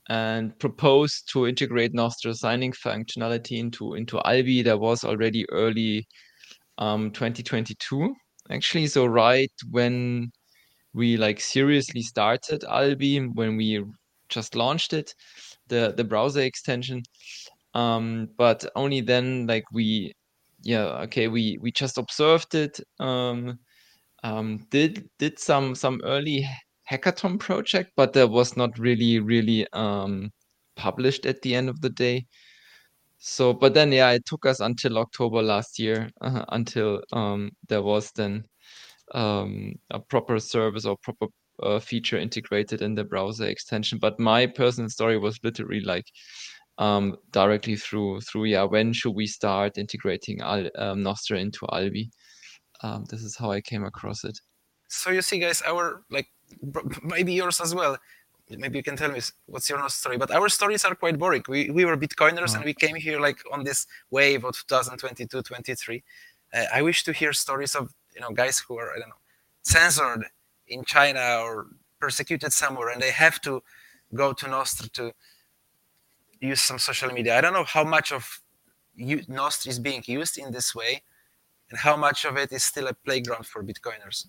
and 0.08 0.56
proposed 0.58 1.28
to 1.32 1.46
integrate 1.46 1.92
Nostr 1.92 2.34
signing 2.34 2.72
functionality 2.72 3.58
into 3.58 3.94
into 3.94 4.20
Alby. 4.24 4.62
There 4.62 4.78
was 4.78 5.04
already 5.04 5.44
early 5.50 6.06
um, 6.78 7.10
2022 7.10 8.14
actually. 8.50 8.86
So 8.86 9.06
right 9.06 9.52
when 9.70 10.30
we 10.94 11.16
like 11.16 11.40
seriously 11.40 12.02
started 12.02 12.64
Alby, 12.64 13.18
when 13.34 13.56
we 13.56 13.84
just 14.28 14.54
launched 14.54 14.92
it, 14.92 15.14
the 15.68 15.92
the 15.96 16.04
browser 16.04 16.40
extension. 16.40 17.02
Um, 17.74 18.28
but 18.38 18.64
only 18.74 19.00
then 19.02 19.46
like 19.46 19.64
we 19.72 20.12
yeah 20.62 21.02
okay 21.04 21.28
we 21.28 21.58
we 21.60 21.70
just 21.72 21.98
observed 21.98 22.54
it 22.54 22.80
um, 22.98 23.58
um, 24.24 24.66
did 24.70 25.08
did 25.18 25.38
some 25.38 25.74
some 25.74 26.00
early 26.04 26.48
hackathon 26.90 27.38
project 27.38 27.90
but 27.96 28.12
that 28.12 28.28
was 28.28 28.56
not 28.56 28.78
really 28.78 29.18
really 29.18 29.66
um, 29.72 30.30
published 30.76 31.26
at 31.26 31.40
the 31.42 31.54
end 31.54 31.68
of 31.68 31.80
the 31.80 31.90
day 31.90 32.26
so, 33.18 33.52
but 33.52 33.74
then, 33.74 33.92
yeah, 33.92 34.10
it 34.10 34.26
took 34.26 34.46
us 34.46 34.60
until 34.60 34.98
October 34.98 35.42
last 35.42 35.78
year 35.78 36.10
uh, 36.20 36.44
until 36.50 37.02
um, 37.12 37.50
there 37.68 37.82
was 37.82 38.12
then 38.12 38.44
um, 39.14 39.74
a 39.90 39.98
proper 39.98 40.38
service 40.38 40.84
or 40.84 40.96
proper 40.98 41.26
uh, 41.62 41.78
feature 41.78 42.18
integrated 42.18 42.82
in 42.82 42.94
the 42.94 43.04
browser 43.04 43.46
extension. 43.46 43.98
But 43.98 44.20
my 44.20 44.46
personal 44.46 44.90
story 44.90 45.18
was 45.18 45.38
literally 45.42 45.80
like 45.80 46.06
um, 46.78 47.16
directly 47.32 47.76
through 47.76 48.20
through 48.20 48.44
yeah, 48.44 48.64
when 48.64 48.92
should 48.92 49.14
we 49.14 49.26
start 49.26 49.78
integrating 49.78 50.40
Al, 50.42 50.68
um, 50.76 51.02
Nostr 51.02 51.38
into 51.38 51.66
Alby? 51.72 52.10
Um, 52.82 53.06
this 53.08 53.22
is 53.22 53.36
how 53.36 53.50
I 53.50 53.62
came 53.62 53.84
across 53.84 54.24
it. 54.24 54.38
So 54.88 55.10
you 55.10 55.22
see, 55.22 55.38
guys, 55.38 55.62
our 55.66 56.02
like 56.10 56.28
maybe 57.02 57.32
yours 57.32 57.60
as 57.60 57.74
well. 57.74 57.96
Maybe 58.48 58.78
you 58.78 58.82
can 58.82 58.96
tell 58.96 59.10
me 59.10 59.20
what's 59.46 59.68
your 59.68 59.88
story? 59.88 60.18
But 60.18 60.30
our 60.30 60.48
stories 60.48 60.84
are 60.84 60.94
quite 60.94 61.18
boring. 61.18 61.42
We, 61.48 61.70
we 61.70 61.84
were 61.84 61.96
bitcoiners 61.96 62.52
oh. 62.52 62.56
and 62.56 62.64
we 62.64 62.74
came 62.74 62.94
here 62.94 63.18
like 63.18 63.38
on 63.52 63.64
this 63.64 63.86
wave 64.10 64.44
of 64.44 64.54
2022 64.68 65.42
23 65.42 66.02
uh, 66.54 66.64
i 66.72 66.80
wish 66.80 67.02
to 67.02 67.12
hear 67.12 67.32
stories 67.32 67.74
of 67.74 67.92
you 68.14 68.20
know 68.20 68.30
guys 68.30 68.60
who 68.60 68.78
are 68.78 68.92
i 68.94 68.98
don't 69.00 69.08
know 69.08 69.22
censored 69.62 70.26
in 70.68 70.84
china 70.84 71.40
or 71.42 71.66
persecuted 71.98 72.52
somewhere 72.52 72.90
and 72.90 73.02
they 73.02 73.10
have 73.10 73.40
to 73.40 73.62
go 74.14 74.32
to 74.32 74.46
nostr 74.46 74.90
to 74.92 75.12
use 76.40 76.60
some 76.60 76.78
social 76.78 77.10
media. 77.10 77.36
I 77.36 77.40
don't 77.40 77.52
know 77.52 77.64
how 77.64 77.84
much 77.84 78.12
of 78.12 78.40
nostr 78.98 79.68
is 79.68 79.78
being 79.78 80.02
used 80.06 80.38
in 80.38 80.52
this 80.52 80.74
way 80.74 81.02
and 81.70 81.78
how 81.78 81.96
much 81.96 82.24
of 82.24 82.36
it 82.36 82.52
is 82.52 82.62
still 82.62 82.86
a 82.86 82.94
playground 82.94 83.46
for 83.46 83.62
bitcoiners 83.62 84.26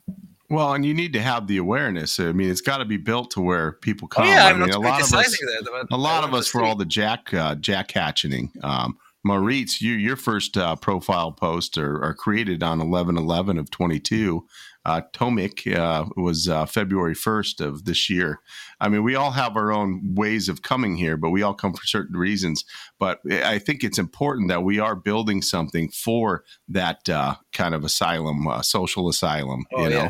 well, 0.50 0.74
and 0.74 0.86
you 0.86 0.93
need 0.93 1.14
to 1.14 1.22
have 1.22 1.48
the 1.48 1.58
awareness. 1.58 2.20
I 2.20 2.32
mean, 2.32 2.50
it's 2.50 2.62
got 2.62 2.78
to 2.78 2.86
be 2.86 2.98
built 2.98 3.32
to 3.32 3.41
where 3.41 3.74
people 3.74 4.08
come. 4.08 4.26
Oh, 4.26 4.30
yeah, 4.30 4.45
I 4.45 4.54
mean, 4.54 4.70
not 4.70 4.76
a 4.76 4.80
lot 4.80 5.02
of 5.02 5.14
us, 5.14 5.43
a 5.91 5.98
lot 5.98 6.24
of 6.24 6.34
us 6.34 6.48
for 6.48 6.64
all 6.64 6.76
the 6.76 6.86
jack 6.86 7.34
uh, 7.34 7.56
jack 7.56 7.91
hatcheting. 7.91 8.52
Um, 8.64 8.98
Moritz, 9.24 9.82
you, 9.82 9.93
your 9.93 10.16
first 10.16 10.56
uh, 10.56 10.76
profile 10.78 11.34
post 11.34 11.78
are, 11.78 12.02
are 12.02 12.14
created 12.14 12.64
on 12.64 12.80
11 12.80 13.18
11 13.18 13.58
of 13.58 13.70
22. 13.70 14.45
Uh, 14.86 15.02
Tomek 15.14 15.76
uh, 15.76 16.06
was 16.16 16.48
uh, 16.48 16.66
February 16.66 17.14
1st 17.14 17.60
of 17.60 17.84
this 17.84 18.10
year. 18.10 18.39
I 18.80 18.88
mean, 18.88 19.04
we 19.04 19.16
all 19.16 19.32
have 19.32 19.58
our 19.58 19.74
own 19.74 20.16
ways 20.16 20.48
of 20.48 20.62
coming 20.62 20.95
here, 20.95 21.18
but 21.18 21.32
we 21.32 21.41
all 21.41 21.54
come 21.54 21.74
for 21.74 21.86
certain 21.86 22.16
reasons. 22.16 22.64
But 22.98 23.20
I 23.30 23.60
think 23.60 23.84
it's 23.84 24.00
important 24.00 24.48
that 24.48 24.64
we 24.64 24.80
are 24.80 24.95
building 24.95 25.41
something 25.41 25.89
for 25.89 26.45
that 26.70 27.10
uh, 27.10 27.36
kind 27.52 27.76
of 27.76 27.84
asylum, 27.84 28.48
uh, 28.48 28.62
social 28.62 29.10
asylum, 29.10 29.66
oh, 29.74 29.84
you 29.84 29.89
know. 29.89 30.04
Yeah 30.04 30.10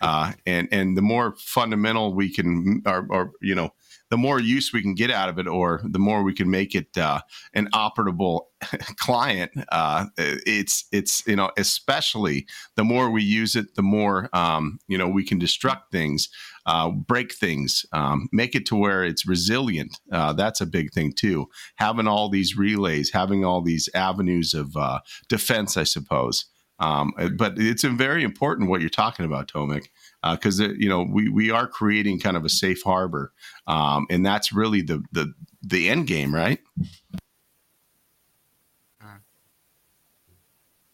uh, 0.00 0.32
and 0.46 0.68
and 0.70 0.96
the 0.96 1.02
more 1.02 1.34
fundamental 1.38 2.14
we 2.14 2.32
can, 2.32 2.82
or, 2.86 3.06
or, 3.10 3.32
you 3.40 3.54
know, 3.54 3.72
the 4.10 4.16
more 4.16 4.40
use 4.40 4.72
we 4.72 4.82
can 4.82 4.94
get 4.94 5.10
out 5.10 5.28
of 5.28 5.38
it, 5.38 5.46
or 5.46 5.80
the 5.84 5.98
more 5.98 6.22
we 6.22 6.32
can 6.32 6.50
make 6.50 6.74
it 6.74 6.96
uh, 6.96 7.20
an 7.52 7.68
operable 7.74 8.46
client. 8.98 9.50
Uh, 9.70 10.06
it's 10.16 10.86
it's 10.92 11.26
you 11.26 11.36
know, 11.36 11.50
especially 11.58 12.46
the 12.76 12.84
more 12.84 13.10
we 13.10 13.22
use 13.22 13.56
it, 13.56 13.74
the 13.74 13.82
more 13.82 14.28
um, 14.32 14.78
you 14.88 14.96
know 14.96 15.08
we 15.08 15.24
can 15.24 15.40
destruct 15.40 15.90
things. 15.92 16.28
Uh, 16.66 16.90
break 16.90 17.32
things, 17.32 17.86
um, 17.94 18.28
make 18.30 18.54
it 18.54 18.66
to 18.66 18.76
where 18.76 19.02
it's 19.02 19.26
resilient. 19.26 19.98
Uh, 20.12 20.34
that's 20.34 20.60
a 20.60 20.66
big 20.66 20.92
thing 20.92 21.10
too. 21.10 21.48
Having 21.76 22.06
all 22.06 22.28
these 22.28 22.58
relays, 22.58 23.10
having 23.10 23.42
all 23.42 23.62
these 23.62 23.88
avenues 23.94 24.52
of 24.52 24.76
uh, 24.76 25.00
defense, 25.30 25.78
I 25.78 25.84
suppose. 25.84 26.44
Um, 26.78 27.12
but 27.36 27.54
it's 27.56 27.84
very 27.84 28.22
important 28.22 28.68
what 28.68 28.80
you're 28.80 28.90
talking 28.90 29.24
about, 29.24 29.48
Tomek, 29.48 29.88
because 30.22 30.60
uh, 30.60 30.68
you 30.76 30.88
know 30.88 31.02
we 31.02 31.28
we 31.28 31.50
are 31.50 31.66
creating 31.66 32.20
kind 32.20 32.36
of 32.36 32.44
a 32.44 32.48
safe 32.48 32.82
harbor, 32.82 33.32
um, 33.66 34.06
and 34.10 34.24
that's 34.24 34.52
really 34.52 34.82
the 34.82 35.02
the 35.12 35.32
the 35.62 35.88
end 35.88 36.06
game, 36.06 36.34
right? 36.34 36.60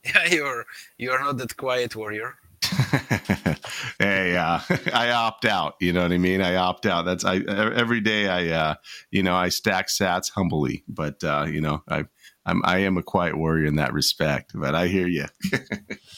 Yeah, 0.05 0.27
you're 0.31 0.67
you're 0.99 1.19
not 1.23 1.39
that 1.39 1.57
quiet 1.57 1.97
warrior. 1.97 2.35
hey, 3.99 4.37
uh, 4.37 4.61
I 4.93 5.11
opt 5.11 5.45
out. 5.45 5.75
You 5.81 5.93
know 5.93 6.03
what 6.03 6.13
I 6.13 6.19
mean? 6.19 6.41
I 6.41 6.57
opt 6.57 6.87
out. 6.87 7.05
That's 7.05 7.25
I 7.25 7.39
every 7.39 8.01
day. 8.01 8.29
I 8.29 8.49
uh, 8.49 8.75
you 9.11 9.23
know 9.23 9.35
I 9.35 9.49
stack 9.49 9.89
Sats 9.89 10.31
humbly, 10.31 10.85
but 10.89 11.23
uh, 11.25 11.47
you 11.49 11.61
know 11.61 11.83
I 11.89 12.05
I'm 12.47 12.63
I 12.65 12.79
am 12.79 12.97
a 12.97 13.03
quiet 13.03 13.37
warrior 13.37 13.67
in 13.67 13.77
that 13.77 13.93
respect, 13.93 14.53
but 14.55 14.75
I 14.75 14.87
hear 14.87 15.07
you. 15.07 15.27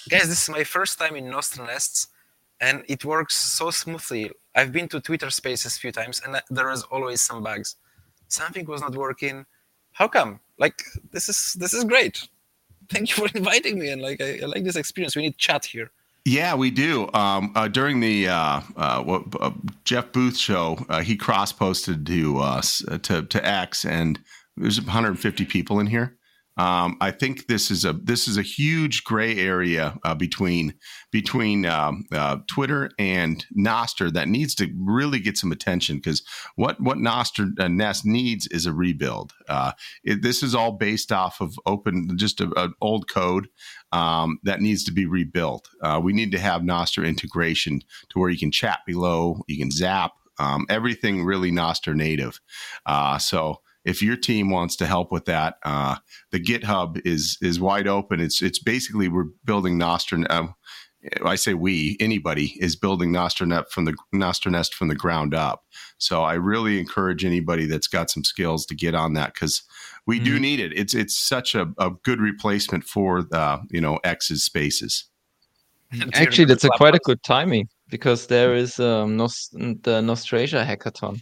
Guys, 0.08 0.28
this 0.28 0.42
is 0.42 0.50
my 0.50 0.64
first 0.64 0.98
time 0.98 1.16
in 1.16 1.24
Nostr 1.24 1.64
Nests, 1.66 2.08
and 2.60 2.82
it 2.88 3.04
works 3.04 3.36
so 3.36 3.70
smoothly. 3.70 4.30
I've 4.54 4.72
been 4.72 4.88
to 4.88 5.00
Twitter 5.00 5.30
Spaces 5.30 5.76
a 5.76 5.80
few 5.80 5.92
times, 5.92 6.20
and 6.24 6.40
there 6.50 6.70
is 6.70 6.82
always 6.84 7.20
some 7.20 7.42
bugs. 7.42 7.76
Something 8.28 8.66
was 8.66 8.80
not 8.80 8.96
working. 8.96 9.46
How 9.92 10.08
come? 10.08 10.40
Like 10.58 10.82
this 11.12 11.28
is 11.28 11.54
this 11.54 11.72
is 11.72 11.84
great. 11.84 12.28
Thank 12.88 13.10
you 13.10 13.26
for 13.26 13.30
inviting 13.38 13.78
me, 13.78 13.90
and 13.90 14.02
like 14.02 14.20
I, 14.20 14.40
I 14.42 14.46
like 14.46 14.64
this 14.64 14.76
experience. 14.76 15.14
We 15.14 15.22
need 15.22 15.38
chat 15.38 15.64
here. 15.64 15.90
Yeah, 16.24 16.56
we 16.56 16.72
do. 16.72 17.08
Um, 17.14 17.52
uh, 17.54 17.68
during 17.68 18.00
the 18.00 18.26
uh, 18.26 18.60
uh, 18.76 19.20
uh 19.40 19.52
Jeff 19.84 20.10
Booth 20.10 20.36
show, 20.36 20.84
uh, 20.88 21.00
he 21.00 21.14
cross 21.14 21.52
posted 21.52 22.04
to 22.04 22.38
us 22.38 22.82
uh, 22.88 22.98
to 22.98 23.22
to 23.22 23.46
X, 23.46 23.84
and 23.84 24.18
there's 24.56 24.80
150 24.80 25.44
people 25.44 25.80
in 25.80 25.86
here. 25.86 26.18
Um, 26.58 26.96
I 27.02 27.10
think 27.10 27.48
this 27.48 27.70
is 27.70 27.84
a 27.84 27.92
this 27.92 28.26
is 28.26 28.38
a 28.38 28.42
huge 28.42 29.04
gray 29.04 29.38
area 29.38 29.98
uh, 30.04 30.14
between 30.14 30.72
between 31.12 31.66
um, 31.66 32.04
uh, 32.10 32.38
Twitter 32.48 32.90
and 32.98 33.44
Nostr 33.56 34.10
that 34.14 34.28
needs 34.28 34.54
to 34.56 34.72
really 34.74 35.20
get 35.20 35.36
some 35.36 35.52
attention 35.52 35.96
because 35.96 36.22
what 36.54 36.80
what 36.80 36.96
Nostr 36.96 37.50
uh, 37.60 37.68
Nest 37.68 38.06
needs 38.06 38.46
is 38.46 38.64
a 38.64 38.72
rebuild. 38.72 39.34
Uh, 39.50 39.72
it, 40.02 40.22
this 40.22 40.42
is 40.42 40.54
all 40.54 40.72
based 40.72 41.12
off 41.12 41.42
of 41.42 41.54
open 41.66 42.16
just 42.16 42.40
an 42.40 42.72
old 42.80 43.10
code 43.10 43.48
um, 43.92 44.38
that 44.44 44.62
needs 44.62 44.82
to 44.84 44.92
be 44.92 45.04
rebuilt. 45.04 45.68
Uh, 45.82 46.00
we 46.02 46.14
need 46.14 46.32
to 46.32 46.38
have 46.38 46.62
Nostr 46.62 47.06
integration 47.06 47.82
to 48.08 48.18
where 48.18 48.30
you 48.30 48.38
can 48.38 48.50
chat 48.50 48.80
below, 48.86 49.42
you 49.46 49.58
can 49.58 49.70
zap. 49.70 50.12
Um, 50.38 50.66
everything 50.68 51.24
really 51.24 51.50
Nostr 51.50 51.94
native. 51.94 52.40
Uh, 52.84 53.16
so 53.16 53.60
if 53.86 54.02
your 54.02 54.16
team 54.16 54.50
wants 54.50 54.74
to 54.76 54.86
help 54.86 55.12
with 55.12 55.24
that, 55.26 55.54
uh, 55.64 55.96
the 56.32 56.40
GitHub 56.40 57.00
is 57.06 57.38
is 57.40 57.58
wide 57.60 57.86
open. 57.86 58.20
It's 58.20 58.42
it's 58.42 58.58
basically 58.58 59.08
we're 59.08 59.30
building 59.44 59.78
Nostr. 59.78 60.26
Uh, 60.28 60.48
I 61.24 61.36
say 61.36 61.54
we, 61.54 61.96
anybody 62.00 62.56
is 62.60 62.74
building 62.74 63.12
Nostr 63.12 63.68
from 63.70 63.84
the 63.84 63.94
Nostr 64.12 64.50
Nest 64.50 64.74
from 64.74 64.88
the 64.88 64.96
ground 64.96 65.34
up. 65.34 65.64
So 65.98 66.24
I 66.24 66.34
really 66.34 66.80
encourage 66.80 67.24
anybody 67.24 67.66
that's 67.66 67.86
got 67.86 68.10
some 68.10 68.24
skills 68.24 68.66
to 68.66 68.74
get 68.74 68.96
on 68.96 69.12
that 69.12 69.34
because 69.34 69.62
we 70.04 70.16
mm-hmm. 70.16 70.24
do 70.24 70.40
need 70.40 70.58
it. 70.58 70.72
It's 70.76 70.94
it's 70.94 71.16
such 71.16 71.54
a, 71.54 71.72
a 71.78 71.90
good 72.02 72.20
replacement 72.20 72.82
for 72.84 73.24
uh, 73.32 73.58
you 73.70 73.80
know 73.80 74.00
X's 74.02 74.42
spaces. 74.42 75.04
Actually, 76.14 76.46
that's 76.46 76.64
a 76.64 76.70
quite 76.70 76.96
a 76.96 77.00
good 77.04 77.22
timing 77.22 77.68
because 77.88 78.26
there 78.26 78.56
is 78.56 78.80
um, 78.80 79.16
Nost- 79.16 79.52
the 79.84 80.00
Nostrasia 80.00 80.66
hackathon 80.66 81.20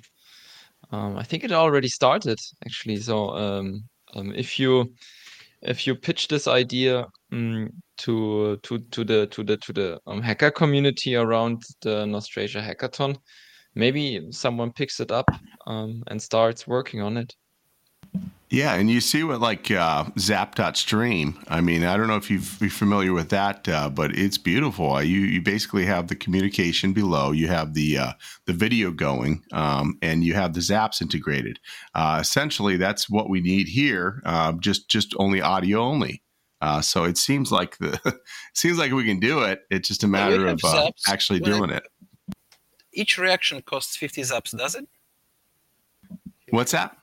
um, 0.93 1.17
I 1.17 1.23
think 1.23 1.45
it 1.45 1.53
already 1.53 1.89
started 1.89 2.39
actually. 2.65 2.97
So 2.97 3.31
um, 3.31 3.85
um, 4.15 4.33
if 4.35 4.59
you 4.59 4.95
if 5.63 5.87
you 5.87 5.95
pitch 5.95 6.29
this 6.29 6.47
idea 6.47 7.07
um, 7.33 7.71
to 7.99 8.59
to 8.63 8.79
to 8.79 9.05
the 9.05 9.27
to 9.29 9.43
the 9.43 9.57
to 9.57 9.73
the 9.73 10.01
um, 10.07 10.23
hacker 10.23 10.51
community 10.51 11.17
around 11.17 11.63
the 11.83 12.05
Nostrasia 12.07 12.63
hackathon, 12.63 13.17
maybe 13.75 14.21
someone 14.31 14.73
picks 14.73 15.01
it 15.01 15.11
up 15.11 15.27
um, 15.67 16.03
and 16.09 16.21
starts 16.21 16.67
working 16.67 17.01
on 17.01 17.17
it. 17.17 17.35
Yeah, 18.55 18.75
and 18.75 18.89
you 18.89 19.01
see 19.01 19.25
what 19.25 19.41
like 19.41 19.69
uh, 19.73 20.05
Zap.stream. 20.17 21.43
I 21.49 21.61
mean, 21.61 21.83
I 21.83 21.97
don't 21.97 22.07
know 22.07 22.17
if 22.17 22.31
you 22.31 22.39
are 22.65 22.71
familiar 22.71 23.13
with 23.13 23.31
that, 23.31 23.69
uh, 23.69 23.91
but 23.91 24.17
it's 24.17 24.39
beautiful. 24.39 25.03
You 25.03 25.23
you 25.23 25.43
basically 25.43 25.85
have 25.87 26.07
the 26.07 26.15
communication 26.15 26.93
below, 26.93 27.33
you 27.33 27.49
have 27.49 27.75
the 27.75 27.99
uh, 27.99 28.13
the 28.47 28.53
video 28.53 28.93
going, 28.93 29.43
um, 29.53 29.99
and 30.03 30.23
you 30.23 30.35
have 30.35 30.55
the 30.55 30.61
Zaps 30.61 31.03
integrated. 31.03 31.59
Uh, 31.97 32.19
essentially, 32.21 32.77
that's 32.77 33.11
what 33.11 33.29
we 33.29 33.41
need 33.41 33.67
here. 33.67 34.23
Uh, 34.25 34.53
just 34.53 34.89
just 34.89 35.15
only 35.19 35.41
audio 35.41 35.81
only. 35.81 36.23
Uh, 36.61 36.81
so 36.81 37.03
it 37.03 37.19
seems 37.19 37.51
like 37.51 37.77
the 37.79 38.21
seems 38.55 38.79
like 38.79 38.93
we 38.93 39.05
can 39.05 39.19
do 39.19 39.43
it. 39.43 39.63
It's 39.69 39.89
just 39.89 40.05
a 40.05 40.09
matter 40.09 40.47
of 40.47 40.61
actually 41.09 41.41
doing 41.41 41.71
it. 41.71 41.83
Each 42.93 43.19
reaction 43.19 43.63
costs 43.63 43.97
fifty 43.97 44.23
Zaps, 44.23 44.57
does 44.57 44.77
it? 44.77 44.87
What's 46.51 46.71
that? 46.71 46.97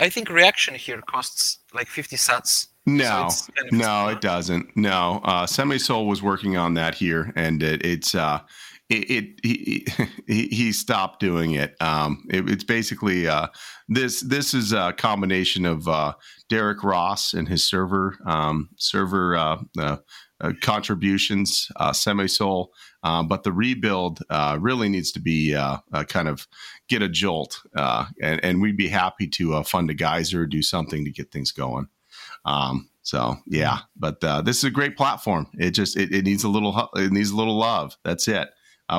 I 0.00 0.08
think 0.08 0.28
reaction 0.28 0.74
here 0.74 1.00
costs 1.02 1.58
like 1.72 1.86
50 1.86 2.16
sats. 2.16 2.68
No, 2.86 3.28
so 3.28 3.52
kind 3.52 3.72
of 3.72 3.78
no, 3.78 4.08
it 4.08 4.20
doesn't. 4.20 4.76
No, 4.76 5.20
uh, 5.24 5.46
Semisol 5.46 6.06
was 6.06 6.22
working 6.22 6.56
on 6.56 6.74
that 6.74 6.94
here, 6.94 7.32
and 7.34 7.60
it, 7.60 7.84
it's 7.84 8.14
uh, 8.14 8.40
it, 8.88 9.10
it 9.10 9.40
he, 9.42 9.86
he, 10.28 10.46
he 10.46 10.72
stopped 10.72 11.18
doing 11.18 11.54
it. 11.54 11.74
Um, 11.80 12.24
it 12.30 12.48
it's 12.48 12.62
basically 12.62 13.26
uh, 13.26 13.48
this 13.88 14.20
this 14.20 14.54
is 14.54 14.72
a 14.72 14.92
combination 14.92 15.66
of 15.66 15.88
uh, 15.88 16.14
Derek 16.48 16.84
Ross 16.84 17.34
and 17.34 17.48
his 17.48 17.64
server 17.64 18.16
um, 18.24 18.68
server 18.76 19.36
uh, 19.36 19.58
uh, 19.78 19.96
uh 20.40 20.52
contributions, 20.60 21.68
uh, 21.76 21.90
Semisol, 21.90 22.68
uh, 23.06 23.22
but 23.22 23.44
the 23.44 23.52
rebuild 23.52 24.18
uh, 24.30 24.58
really 24.60 24.88
needs 24.88 25.12
to 25.12 25.20
be 25.20 25.54
uh, 25.54 25.78
kind 26.08 26.26
of 26.26 26.48
get 26.88 27.02
a 27.02 27.08
jolt, 27.08 27.62
uh, 27.76 28.06
and, 28.20 28.44
and, 28.44 28.60
we'd 28.60 28.76
be 28.76 28.88
happy 28.88 29.28
to 29.28 29.54
uh, 29.54 29.62
fund 29.62 29.88
a 29.90 29.94
geyser 29.94 30.44
do 30.44 30.60
something 30.60 31.04
to 31.04 31.12
get 31.12 31.30
things 31.30 31.52
going. 31.52 31.86
Um, 32.44 32.90
so 33.02 33.36
yeah, 33.46 33.78
but 33.94 34.24
uh, 34.24 34.42
this 34.42 34.58
is 34.58 34.64
a 34.64 34.70
great 34.72 34.96
platform. 34.96 35.46
It 35.52 35.70
just 35.70 35.96
it, 35.96 36.12
it, 36.12 36.24
needs 36.24 36.42
a 36.42 36.48
little 36.48 36.90
it 36.96 37.12
needs 37.12 37.30
a 37.30 37.36
little 37.36 37.56
love. 37.56 37.96
That's 38.02 38.26
it. 38.26 38.48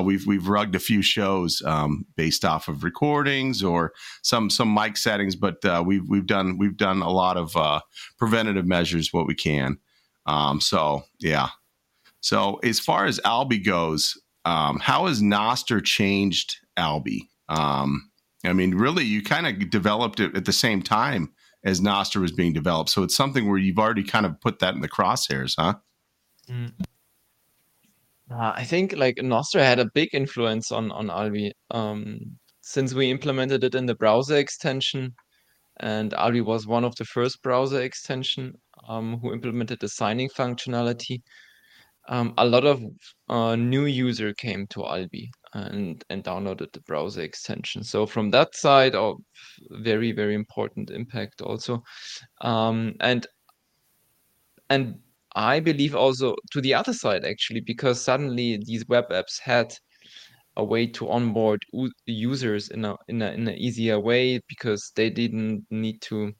we've 0.02 0.26
we've 0.26 0.48
rugged 0.48 0.76
a 0.76 0.80
few 0.80 1.02
shows 1.02 1.62
um, 1.66 2.06
based 2.16 2.46
off 2.46 2.70
of 2.70 2.86
recordings 2.86 3.62
or 3.62 3.92
some 4.22 4.50
some 4.50 4.74
mic 4.74 4.96
settings, 4.96 5.36
but 5.36 5.58
we've 5.86 6.08
we've 6.08 6.28
done 6.28 6.58
we've 6.58 6.78
done 6.78 7.02
a 7.02 7.12
lot 7.12 7.36
of 7.36 7.82
preventative 8.18 8.66
measures 8.66 9.12
what 9.12 9.28
we 9.28 9.36
can. 9.36 9.80
Um, 10.26 10.62
so 10.62 11.04
yeah, 11.20 11.50
so 12.22 12.56
as 12.64 12.80
far 12.80 13.06
as 13.06 13.20
Alby 13.26 13.60
goes, 13.60 14.14
um, 14.46 14.80
how 14.80 15.08
has 15.08 15.22
Nostr 15.22 15.84
changed 15.84 16.56
Alby? 16.78 17.30
Um, 17.50 18.10
I 18.46 18.54
mean, 18.54 18.76
really, 18.76 19.04
you 19.04 19.24
kind 19.24 19.48
of 19.48 19.70
developed 19.70 20.20
it 20.20 20.36
at 20.36 20.46
the 20.46 20.54
same 20.54 20.82
time 20.82 21.34
as 21.64 21.82
Nostr 21.82 22.22
was 22.22 22.32
being 22.32 22.54
developed. 22.54 22.90
So 22.90 23.04
it's 23.04 23.16
something 23.16 23.50
where 23.50 23.58
you've 23.58 23.80
already 23.80 24.04
kind 24.04 24.26
of 24.26 24.40
put 24.40 24.60
that 24.60 24.74
in 24.74 24.82
the 24.82 24.90
crosshairs, 24.90 25.56
huh? 25.58 25.76
Mm. 26.50 26.74
Uh, 28.32 28.54
I 28.56 28.64
think 28.64 28.96
like 28.96 29.16
Nostr 29.18 29.60
had 29.60 29.80
a 29.80 29.90
big 29.94 30.10
influence 30.14 30.72
on 30.72 30.92
on 30.92 31.10
Alby 31.10 31.54
um, 31.72 32.20
since 32.62 32.94
we 32.94 33.10
implemented 33.10 33.64
it 33.64 33.76
in 33.76 33.86
the 33.86 33.96
browser 33.96 34.36
extension, 34.38 35.14
and 35.80 36.14
Alby 36.14 36.42
was 36.42 36.68
one 36.68 36.84
of 36.84 36.96
the 36.96 37.06
first 37.06 37.42
browser 37.42 37.82
extension 37.82 38.54
um, 38.88 39.20
who 39.22 39.34
implemented 39.34 39.80
the 39.80 39.88
signing 39.90 40.30
functionality 40.30 41.22
um, 42.08 42.34
a 42.38 42.46
lot 42.46 42.66
of 42.66 42.82
uh, 43.30 43.56
new 43.56 43.86
user 43.86 44.34
came 44.34 44.68
to 44.68 44.86
Alby 44.86 45.30
and 45.54 46.04
and 46.10 46.24
downloaded 46.24 46.72
the 46.72 46.82
browser 46.82 47.22
extension. 47.22 47.84
So 47.84 48.06
from 48.06 48.32
that 48.32 48.56
side, 48.56 48.96
of 48.96 49.18
very 49.72 50.12
very 50.12 50.36
important 50.36 50.90
impact 50.90 51.42
also, 51.42 51.84
um, 52.42 52.96
and 53.00 53.28
and 54.70 55.00
I 55.36 55.60
believe 55.60 55.96
also 55.96 56.36
to 56.52 56.62
the 56.62 56.74
other 56.74 56.94
side 56.94 57.26
actually 57.26 57.62
because 57.62 58.02
suddenly 58.02 58.58
these 58.58 58.88
web 58.88 59.10
apps 59.10 59.40
had 59.40 59.74
a 60.58 60.64
way 60.64 60.88
to 60.88 61.10
onboard 61.10 61.62
users 62.06 62.70
in 62.70 62.84
a 62.86 62.96
in 63.08 63.22
a 63.22 63.32
in 63.32 63.48
an 63.48 63.56
easier 63.56 64.00
way 64.00 64.42
because 64.50 64.92
they 64.96 65.10
didn't 65.10 65.66
need 65.70 66.02
to 66.02 66.34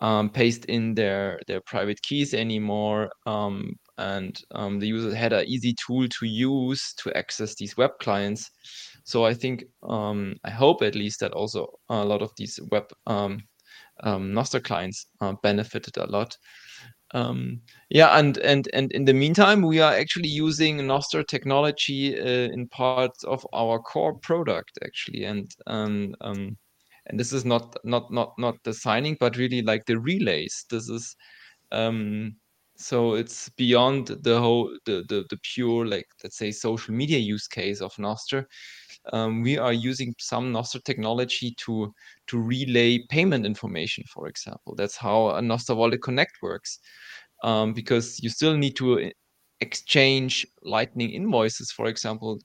um, 0.00 0.30
paste 0.30 0.64
in 0.66 0.94
their 0.94 1.40
their 1.46 1.60
private 1.60 2.00
keys 2.02 2.34
anymore. 2.34 3.10
Um, 3.26 3.74
and 3.98 4.40
um, 4.52 4.78
the 4.78 4.86
user 4.86 5.14
had 5.14 5.32
an 5.32 5.46
easy 5.46 5.74
tool 5.74 6.08
to 6.08 6.26
use 6.26 6.94
to 6.94 7.16
access 7.16 7.54
these 7.54 7.76
web 7.76 7.92
clients. 8.00 8.50
So 9.04 9.24
I 9.24 9.34
think 9.34 9.64
um, 9.82 10.36
I 10.44 10.50
hope 10.50 10.82
at 10.82 10.94
least 10.94 11.20
that 11.20 11.32
also 11.32 11.68
a 11.88 12.04
lot 12.04 12.22
of 12.22 12.32
these 12.36 12.58
web 12.70 12.90
um, 13.06 13.40
um 14.02 14.32
Nostr 14.32 14.62
clients 14.62 15.06
uh, 15.20 15.34
benefited 15.42 15.96
a 15.96 16.06
lot. 16.06 16.36
Um, 17.12 17.60
yeah, 17.90 18.18
and 18.18 18.38
and 18.38 18.68
and 18.74 18.90
in 18.92 19.04
the 19.04 19.14
meantime, 19.14 19.62
we 19.62 19.80
are 19.80 19.94
actually 19.94 20.28
using 20.28 20.78
Nostr 20.78 21.24
technology 21.26 22.18
uh, 22.18 22.52
in 22.52 22.66
parts 22.68 23.22
of 23.24 23.46
our 23.52 23.78
core 23.78 24.18
product 24.18 24.78
actually, 24.84 25.24
and 25.24 25.48
um, 25.68 26.14
and 27.06 27.20
this 27.20 27.32
is 27.32 27.44
not 27.44 27.76
not 27.84 28.10
not 28.10 28.32
not 28.38 28.56
the 28.64 28.74
signing, 28.74 29.16
but 29.20 29.36
really 29.36 29.62
like 29.62 29.84
the 29.86 29.98
relays. 29.98 30.64
This 30.70 30.88
is 30.88 31.14
um, 31.70 32.34
so 32.76 33.14
it's 33.14 33.48
beyond 33.50 34.08
the 34.08 34.38
whole 34.40 34.76
the, 34.84 35.04
the 35.08 35.24
the 35.30 35.38
pure 35.42 35.86
like 35.86 36.06
let's 36.22 36.36
say 36.36 36.50
social 36.50 36.94
media 36.94 37.18
use 37.18 37.46
case 37.46 37.80
of 37.80 37.94
Nostr. 37.96 38.44
Um, 39.12 39.42
we 39.42 39.58
are 39.58 39.72
using 39.72 40.14
some 40.18 40.52
Nostr 40.52 40.82
technology 40.82 41.54
to 41.58 41.92
to 42.26 42.38
relay 42.38 42.98
payment 43.10 43.46
information, 43.46 44.04
for 44.12 44.28
example. 44.28 44.74
That's 44.74 44.96
how 44.96 45.30
a 45.30 45.40
Nostr 45.40 45.76
Wallet 45.76 46.02
Connect 46.02 46.32
works, 46.42 46.80
um, 47.42 47.74
because 47.74 48.20
you 48.22 48.30
still 48.30 48.56
need 48.56 48.76
to 48.76 49.00
uh, 49.00 49.10
exchange 49.60 50.46
Lightning 50.62 51.10
invoices, 51.10 51.70
for 51.70 51.86
example, 51.86 52.40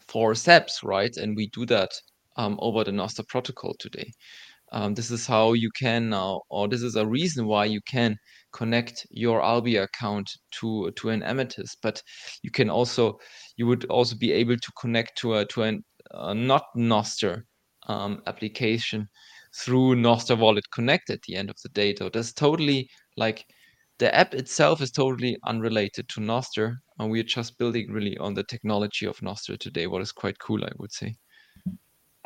for 0.00 0.34
zaps, 0.34 0.84
right? 0.84 1.16
And 1.16 1.36
we 1.36 1.48
do 1.48 1.66
that 1.66 1.90
um, 2.36 2.58
over 2.60 2.84
the 2.84 2.92
Nostr 2.92 3.26
protocol 3.26 3.74
today. 3.78 4.12
Um, 4.72 4.94
this 4.94 5.10
is 5.10 5.26
how 5.26 5.52
you 5.52 5.70
can 5.78 6.08
now, 6.08 6.42
or 6.50 6.68
this 6.68 6.82
is 6.82 6.96
a 6.96 7.06
reason 7.06 7.46
why 7.46 7.66
you 7.66 7.80
can 7.88 8.16
connect 8.52 9.06
your 9.10 9.42
Alby 9.42 9.76
account 9.76 10.30
to 10.60 10.90
to 10.92 11.10
an 11.10 11.22
Amethyst. 11.22 11.78
But 11.82 12.02
you 12.42 12.50
can 12.50 12.70
also, 12.70 13.18
you 13.56 13.66
would 13.66 13.84
also 13.86 14.16
be 14.16 14.32
able 14.32 14.56
to 14.56 14.72
connect 14.80 15.18
to 15.18 15.34
a 15.34 15.44
to 15.46 15.62
a, 15.64 15.72
a 16.12 16.34
not 16.34 16.64
Nostr 16.76 17.42
um, 17.88 18.22
application 18.26 19.08
through 19.54 19.94
Nostr 19.96 20.36
Wallet 20.36 20.64
Connect 20.72 21.10
at 21.10 21.22
the 21.22 21.36
end 21.36 21.50
of 21.50 21.56
the 21.62 21.68
day. 21.70 21.94
So 21.94 22.08
that's 22.08 22.32
totally 22.32 22.88
like 23.16 23.44
the 23.98 24.14
app 24.14 24.34
itself 24.34 24.82
is 24.82 24.90
totally 24.90 25.38
unrelated 25.46 26.08
to 26.10 26.20
Nostr, 26.20 26.76
and 26.98 27.10
we're 27.10 27.22
just 27.22 27.56
building 27.58 27.90
really 27.92 28.18
on 28.18 28.34
the 28.34 28.44
technology 28.44 29.06
of 29.06 29.18
Nostr 29.20 29.58
today. 29.58 29.86
What 29.86 30.02
is 30.02 30.12
quite 30.12 30.38
cool, 30.38 30.64
I 30.64 30.72
would 30.78 30.92
say. 30.92 31.14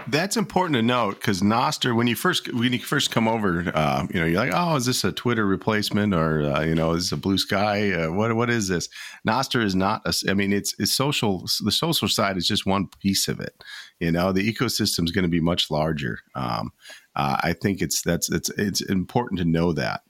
That's 0.08 0.36
important 0.36 0.74
to 0.76 0.82
note 0.82 1.16
because 1.16 1.42
Nostr, 1.42 1.94
when 1.94 2.06
you 2.06 2.16
first 2.16 2.52
when 2.52 2.72
you 2.72 2.78
first 2.78 3.10
come 3.10 3.28
over, 3.28 3.70
uh, 3.74 4.06
you 4.12 4.20
know, 4.20 4.26
you're 4.26 4.38
like, 4.38 4.52
oh, 4.54 4.76
is 4.76 4.86
this 4.86 5.04
a 5.04 5.12
Twitter 5.12 5.46
replacement 5.46 6.14
or 6.14 6.42
uh, 6.42 6.62
you 6.62 6.74
know, 6.74 6.92
is 6.92 7.04
this 7.04 7.12
a 7.12 7.16
Blue 7.16 7.38
Sky? 7.38 7.92
Uh, 7.92 8.10
what 8.10 8.34
what 8.34 8.50
is 8.50 8.68
this? 8.68 8.88
Nostr 9.26 9.62
is 9.62 9.74
not. 9.74 10.02
A, 10.06 10.30
I 10.30 10.34
mean, 10.34 10.52
it's 10.52 10.74
it's 10.78 10.92
social. 10.92 11.46
The 11.64 11.72
social 11.72 12.08
side 12.08 12.36
is 12.36 12.46
just 12.46 12.66
one 12.66 12.88
piece 13.00 13.28
of 13.28 13.40
it. 13.40 13.62
You 13.98 14.10
know, 14.10 14.32
the 14.32 14.52
ecosystem 14.52 15.04
is 15.04 15.12
going 15.12 15.24
to 15.24 15.28
be 15.28 15.40
much 15.40 15.70
larger. 15.70 16.18
Um, 16.34 16.72
uh, 17.14 17.36
I 17.42 17.52
think 17.52 17.82
it's 17.82 18.02
that's 18.02 18.30
it's 18.30 18.50
it's 18.50 18.80
important 18.80 19.38
to 19.40 19.44
know 19.44 19.72
that. 19.74 20.02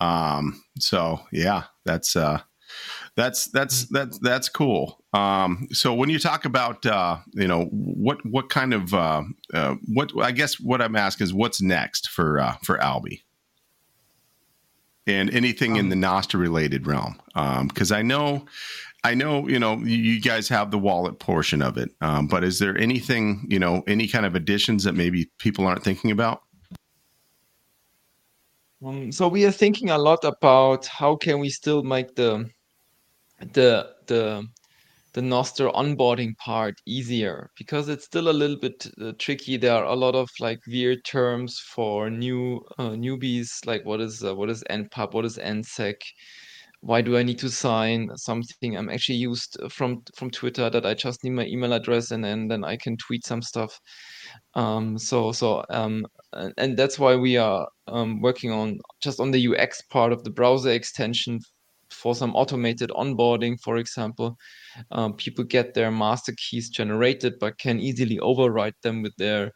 Um, 0.00 0.62
so 0.78 1.20
yeah, 1.32 1.64
that's 1.84 2.16
uh, 2.16 2.40
that's 3.20 3.46
that's 3.46 3.84
mm. 3.84 3.88
that's 3.90 4.18
that's 4.18 4.48
cool. 4.48 5.02
Um, 5.12 5.68
so 5.72 5.92
when 5.92 6.08
you 6.08 6.18
talk 6.18 6.44
about 6.44 6.86
uh, 6.86 7.18
you 7.32 7.46
know 7.46 7.64
what 7.64 8.24
what 8.24 8.48
kind 8.48 8.72
of 8.72 8.94
uh, 8.94 9.22
uh, 9.52 9.74
what 9.92 10.12
I 10.20 10.32
guess 10.32 10.58
what 10.58 10.80
I'm 10.80 10.96
asking 10.96 11.24
is 11.24 11.34
what's 11.34 11.60
next 11.60 12.08
for 12.08 12.40
uh, 12.40 12.56
for 12.62 12.80
Alby 12.80 13.22
and 15.06 15.32
anything 15.34 15.72
um, 15.72 15.78
in 15.78 15.88
the 15.90 15.96
Nostr 15.96 16.40
related 16.40 16.86
realm 16.86 17.20
because 17.68 17.92
um, 17.92 17.98
I 17.98 18.02
know 18.02 18.46
I 19.04 19.14
know 19.14 19.46
you 19.48 19.58
know 19.58 19.78
you 19.78 20.20
guys 20.20 20.48
have 20.48 20.70
the 20.70 20.78
wallet 20.78 21.18
portion 21.18 21.62
of 21.62 21.76
it, 21.76 21.90
um, 22.00 22.26
but 22.26 22.42
is 22.42 22.58
there 22.58 22.76
anything 22.78 23.46
you 23.48 23.58
know 23.58 23.82
any 23.86 24.08
kind 24.08 24.24
of 24.24 24.34
additions 24.34 24.84
that 24.84 24.94
maybe 24.94 25.28
people 25.38 25.66
aren't 25.66 25.84
thinking 25.84 26.10
about? 26.10 26.42
Um, 28.82 29.12
so 29.12 29.28
we 29.28 29.44
are 29.44 29.50
thinking 29.52 29.90
a 29.90 29.98
lot 29.98 30.24
about 30.24 30.86
how 30.86 31.16
can 31.16 31.38
we 31.38 31.50
still 31.50 31.82
make 31.82 32.14
the 32.14 32.48
the 33.40 33.94
the 34.06 34.46
the 35.12 35.20
Nostr 35.20 35.72
onboarding 35.74 36.36
part 36.36 36.74
easier 36.86 37.50
because 37.58 37.88
it's 37.88 38.04
still 38.04 38.28
a 38.28 38.32
little 38.32 38.56
bit 38.56 38.86
uh, 39.00 39.12
tricky. 39.18 39.56
There 39.56 39.74
are 39.74 39.84
a 39.84 39.94
lot 39.94 40.14
of 40.14 40.28
like 40.38 40.60
weird 40.68 41.04
terms 41.04 41.58
for 41.58 42.10
new 42.10 42.60
uh, 42.78 42.90
newbies, 42.90 43.48
like 43.66 43.84
what 43.84 44.00
is 44.00 44.22
uh, 44.22 44.34
what 44.34 44.50
is 44.50 44.62
npub, 44.70 45.12
what 45.12 45.24
is 45.24 45.36
nsec, 45.38 45.96
why 46.82 47.02
do 47.02 47.16
I 47.16 47.22
need 47.22 47.38
to 47.40 47.50
sign 47.50 48.08
something? 48.16 48.76
I'm 48.76 48.88
actually 48.88 49.18
used 49.18 49.58
from 49.70 50.02
from 50.14 50.30
Twitter 50.30 50.70
that 50.70 50.86
I 50.86 50.94
just 50.94 51.24
need 51.24 51.30
my 51.30 51.46
email 51.46 51.72
address 51.72 52.10
and 52.10 52.24
then 52.24 52.48
then 52.48 52.64
I 52.64 52.76
can 52.76 52.96
tweet 52.96 53.26
some 53.26 53.42
stuff. 53.42 53.78
Um, 54.54 54.96
so 54.96 55.32
so 55.32 55.64
um, 55.70 56.06
and, 56.32 56.54
and 56.56 56.76
that's 56.76 56.98
why 56.98 57.16
we 57.16 57.36
are 57.36 57.68
um, 57.88 58.20
working 58.20 58.50
on 58.52 58.78
just 59.02 59.20
on 59.20 59.30
the 59.30 59.48
UX 59.48 59.82
part 59.90 60.12
of 60.12 60.24
the 60.24 60.30
browser 60.30 60.70
extension 60.70 61.40
for 62.00 62.14
some 62.14 62.34
automated 62.34 62.90
onboarding, 62.90 63.60
for 63.60 63.76
example. 63.76 64.36
Um, 64.90 65.14
people 65.14 65.44
get 65.44 65.74
their 65.74 65.90
master 65.90 66.34
keys 66.36 66.70
generated, 66.70 67.34
but 67.40 67.58
can 67.58 67.78
easily 67.78 68.18
override 68.20 68.74
them 68.82 69.02
with 69.02 69.14
their 69.16 69.52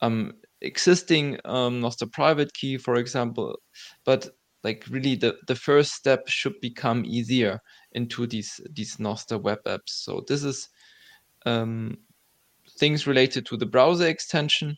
um, 0.00 0.32
existing 0.60 1.38
um, 1.44 1.80
Nostr 1.80 2.10
private 2.10 2.52
key, 2.54 2.78
for 2.78 2.96
example. 2.96 3.58
But 4.04 4.28
like 4.62 4.84
really 4.90 5.14
the, 5.14 5.36
the 5.46 5.54
first 5.54 5.94
step 5.94 6.28
should 6.28 6.60
become 6.60 7.04
easier 7.06 7.60
into 7.92 8.26
these 8.26 8.60
these 8.72 8.96
Nostr 8.96 9.40
web 9.40 9.58
apps. 9.66 9.88
So 10.04 10.22
this 10.28 10.44
is 10.44 10.68
um, 11.46 11.96
things 12.78 13.06
related 13.06 13.46
to 13.46 13.56
the 13.56 13.66
browser 13.66 14.06
extension, 14.06 14.76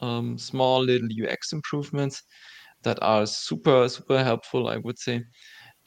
um, 0.00 0.38
small 0.38 0.82
little 0.82 1.08
UX 1.08 1.52
improvements 1.52 2.22
that 2.82 2.98
are 3.02 3.26
super 3.26 3.88
super 3.88 4.22
helpful, 4.22 4.68
I 4.68 4.78
would 4.78 4.98
say. 4.98 5.22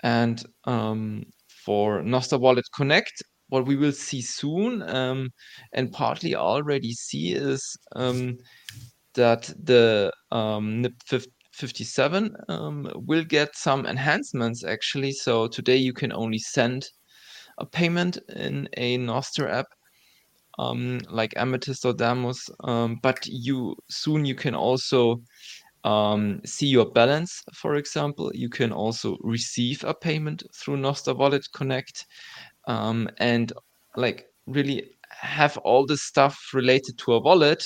And 0.04 0.44
um, 0.66 1.24
for 1.66 2.02
Nostr 2.02 2.40
Wallet 2.40 2.66
Connect, 2.76 3.22
what 3.50 3.66
we 3.66 3.76
will 3.76 3.92
see 3.92 4.22
soon 4.22 4.82
um, 4.84 5.30
and 5.74 5.92
partly 5.92 6.36
already 6.36 6.94
see 6.94 7.34
is 7.34 7.78
um, 7.96 8.38
that 9.14 9.54
the 9.64 10.12
um, 10.32 10.82
NIP 10.82 10.94
57 11.54 12.34
um, 12.48 12.90
will 12.96 13.26
get 13.26 13.56
some 13.56 13.86
enhancements 13.86 14.64
actually. 14.64 15.12
So 15.12 15.48
today 15.48 15.76
you 15.76 15.94
can 15.94 16.14
only 16.14 16.40
send 16.40 16.88
a 17.58 17.66
payment 17.66 18.18
in 18.36 18.70
a 18.78 18.98
Nostr 18.98 19.50
app 19.50 19.68
um, 20.60 21.00
like 21.10 21.34
Amethyst 21.38 21.86
or 21.86 21.94
Damus, 21.94 22.50
um, 22.64 23.00
but 23.02 23.26
you 23.26 23.76
soon 23.90 24.26
you 24.26 24.36
can 24.36 24.56
also 24.56 25.22
um, 25.84 26.42
see 26.46 26.68
your 26.68 26.86
balance, 26.92 27.44
for 27.54 27.76
example. 27.76 28.32
You 28.34 28.50
can 28.50 28.72
also 28.72 29.18
receive 29.22 29.84
a 29.84 29.94
payment 29.94 30.44
through 30.56 30.78
Nostr 30.78 31.16
Wallet 31.16 31.46
Connect, 31.54 32.06
um, 32.68 33.10
and 33.18 33.52
like 33.96 34.28
really 34.48 34.92
have 35.10 35.58
all 35.58 35.86
the 35.86 35.98
stuff 35.98 36.40
related 36.54 36.98
to 37.00 37.14
a 37.14 37.22
wallet, 37.22 37.66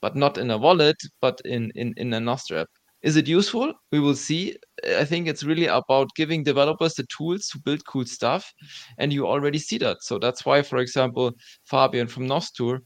but 0.00 0.16
not 0.16 0.38
in 0.38 0.50
a 0.50 0.58
wallet, 0.58 0.96
but 1.20 1.40
in 1.44 1.70
in 1.74 1.94
in 1.96 2.12
a 2.14 2.18
Nostur 2.20 2.62
app. 2.62 2.68
Is 3.02 3.16
it 3.16 3.28
useful? 3.28 3.72
We 3.92 4.00
will 4.00 4.14
see. 4.14 4.56
I 4.98 5.04
think 5.04 5.28
it's 5.28 5.44
really 5.44 5.66
about 5.66 6.08
giving 6.16 6.42
developers 6.42 6.94
the 6.94 7.06
tools 7.14 7.48
to 7.48 7.58
build 7.58 7.84
cool 7.86 8.06
stuff, 8.06 8.50
and 8.98 9.12
you 9.12 9.26
already 9.26 9.58
see 9.58 9.78
that. 9.78 9.98
So 10.00 10.18
that's 10.18 10.46
why, 10.46 10.62
for 10.62 10.78
example, 10.78 11.32
Fabian 11.64 12.08
from 12.08 12.26
Nostr 12.26 12.80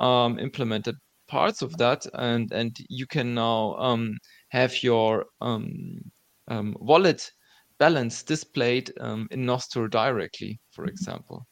um, 0.00 0.38
implemented 0.38 0.96
parts 1.32 1.62
of 1.62 1.76
that, 1.78 2.06
and 2.14 2.52
and 2.52 2.76
you 2.88 3.06
can 3.06 3.34
now 3.34 3.74
um, 3.76 4.18
have 4.50 4.82
your 4.82 5.26
um, 5.40 6.12
um 6.48 6.76
wallet 6.80 7.30
balance 7.78 8.22
displayed 8.22 8.92
um, 9.00 9.28
in 9.30 9.46
Nostur 9.46 9.88
directly, 9.90 10.60
for 10.70 10.86
example. 10.86 11.46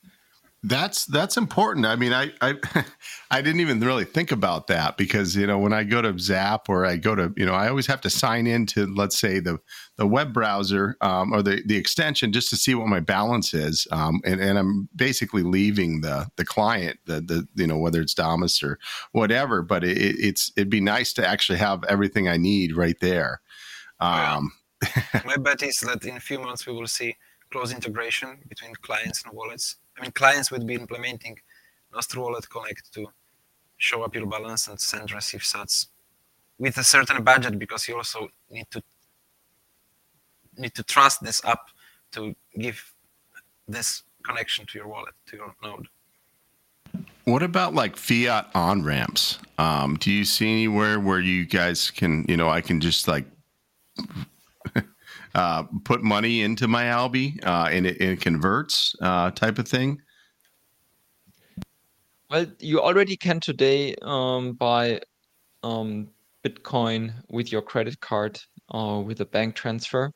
That's 0.63 1.07
that's 1.07 1.39
important. 1.39 1.87
I 1.87 1.97
mean, 1.97 2.13
I 2.13 2.33
I 2.43 2.55
I 3.31 3.41
didn't 3.41 3.61
even 3.61 3.81
really 3.81 4.05
think 4.05 4.31
about 4.31 4.67
that 4.67 4.99
because 4.99 5.35
you 5.35 5.47
know 5.47 5.59
when 5.59 5.73
I 5.73 5.85
go 5.85 6.03
to 6.03 6.19
Zap 6.19 6.69
or 6.69 6.85
I 6.85 6.99
go 6.99 7.15
to 7.15 7.33
you 7.35 7.47
know 7.47 7.55
I 7.55 7.69
always 7.69 7.87
have 7.87 8.03
to 8.03 8.11
sign 8.11 8.47
into 8.47 8.87
let's 8.87 9.19
say 9.19 9.41
the 9.41 9.59
the 9.97 10.07
web 10.07 10.35
browser 10.35 10.99
um, 11.01 11.33
or 11.33 11.43
the 11.43 11.63
the 11.65 11.77
extension 11.77 12.31
just 12.31 12.51
to 12.51 12.57
see 12.57 12.75
what 12.75 12.89
my 12.89 13.01
balance 13.01 13.55
is, 13.55 13.87
um, 13.91 14.21
and 14.27 14.39
and 14.39 14.59
I'm 14.59 14.91
basically 14.95 15.43
leaving 15.43 16.03
the 16.03 16.27
the 16.37 16.45
client 16.45 16.99
the 17.07 17.23
the 17.23 17.49
you 17.55 17.67
know 17.67 17.79
whether 17.79 18.03
it's 18.03 18.15
Damus 18.15 18.63
or 18.63 18.79
whatever. 19.13 19.63
But 19.63 19.83
it, 19.83 19.97
it's 19.97 20.53
it'd 20.59 20.69
be 20.69 20.83
nice 20.83 21.15
to 21.15 21.27
actually 21.27 21.59
have 21.59 21.85
everything 21.85 22.29
I 22.29 22.37
need 22.37 22.77
right 22.77 23.01
there. 23.01 23.41
Um, 23.99 24.53
my 25.25 25.39
bet 25.39 25.63
is 25.63 25.81
that 25.81 26.05
in 26.05 26.19
a 26.19 26.21
few 26.21 26.39
months 26.39 26.67
we 26.67 26.75
will 26.75 26.87
see 26.87 27.17
close 27.51 27.73
integration 27.73 28.39
between 28.47 28.75
clients 28.83 29.23
and 29.25 29.33
wallets 29.33 29.77
I 29.99 30.03
mean, 30.03 30.12
clients 30.12 30.51
would 30.51 30.66
be 30.66 30.74
implementing 30.74 31.38
Nostr 31.95 32.16
Wallet 32.16 32.49
Connect 32.49 32.93
to 32.95 33.07
show 33.76 34.03
up 34.03 34.14
your 34.14 34.26
balance 34.26 34.68
and 34.68 34.78
send 34.80 35.12
receive 35.12 35.41
sats 35.41 35.86
with 36.59 36.76
a 36.76 36.84
certain 36.84 37.22
budget 37.24 37.59
because 37.59 37.88
you 37.88 37.97
also 37.97 38.28
need 38.51 38.66
to 38.70 38.82
need 40.57 40.74
to 40.74 40.82
trust 40.82 41.22
this 41.22 41.43
app 41.45 41.68
to 42.12 42.34
give 42.59 42.93
this 43.66 44.03
connection 44.22 44.66
to 44.66 44.78
your 44.78 44.88
wallet 44.88 45.14
to 45.26 45.36
your 45.36 45.55
node. 45.62 45.88
What 47.24 47.43
about 47.43 47.74
like 47.74 47.97
fiat 47.97 48.51
on 48.55 48.82
ramps? 48.82 49.38
Um, 49.59 49.97
do 49.97 50.11
you 50.11 50.24
see 50.24 50.51
anywhere 50.51 50.99
where 51.01 51.20
you 51.20 51.47
guys 51.47 51.91
can, 51.91 52.24
you 52.28 52.36
know, 52.36 52.49
I 52.49 52.61
can 52.61 52.80
just 52.80 53.07
like 53.09 53.24
uh, 55.35 55.64
put 55.85 56.03
money 56.03 56.43
into 56.43 56.68
my 56.68 56.87
Alby 56.87 57.39
uh, 57.45 57.68
and, 57.70 57.87
it, 57.87 58.01
it, 58.01 58.20
converts 58.20 58.95
uh, 59.01 59.31
type 59.31 59.59
of 59.59 59.68
thing? 59.68 59.99
Well, 62.31 62.47
you 62.59 62.81
already 62.81 63.16
can 63.16 63.41
today 63.41 63.95
um, 64.03 64.55
buy 64.55 65.01
um, 65.62 66.09
Bitcoin 66.45 67.12
with 67.28 67.53
your 67.53 67.62
credit 67.62 68.01
card 68.01 68.41
or 68.68 69.05
with 69.05 69.20
a 69.20 69.26
bank 69.26 69.55
transfer 69.55 70.12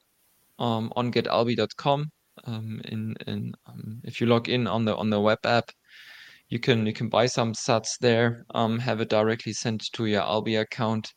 um, 0.59 0.93
on 0.97 1.12
getalby.com. 1.12 2.11
Um, 2.47 2.81
in 2.87 3.15
in 3.27 3.55
um, 3.67 4.01
if 4.05 4.21
you 4.21 4.27
log 4.27 4.49
in 4.49 4.67
on 4.67 4.85
the 4.85 4.97
on 4.97 5.09
the 5.09 5.21
web 5.21 5.39
app, 5.45 5.71
you 6.49 6.59
can 6.59 6.87
you 6.87 6.93
can 6.93 7.09
buy 7.09 7.27
some 7.27 7.53
Sats 7.53 7.99
there, 8.01 8.45
um, 8.55 8.79
have 8.79 9.01
it 9.01 9.09
directly 9.09 9.53
sent 9.53 9.91
to 9.93 10.07
your 10.07 10.23
Alby 10.23 10.57
account. 10.57 11.12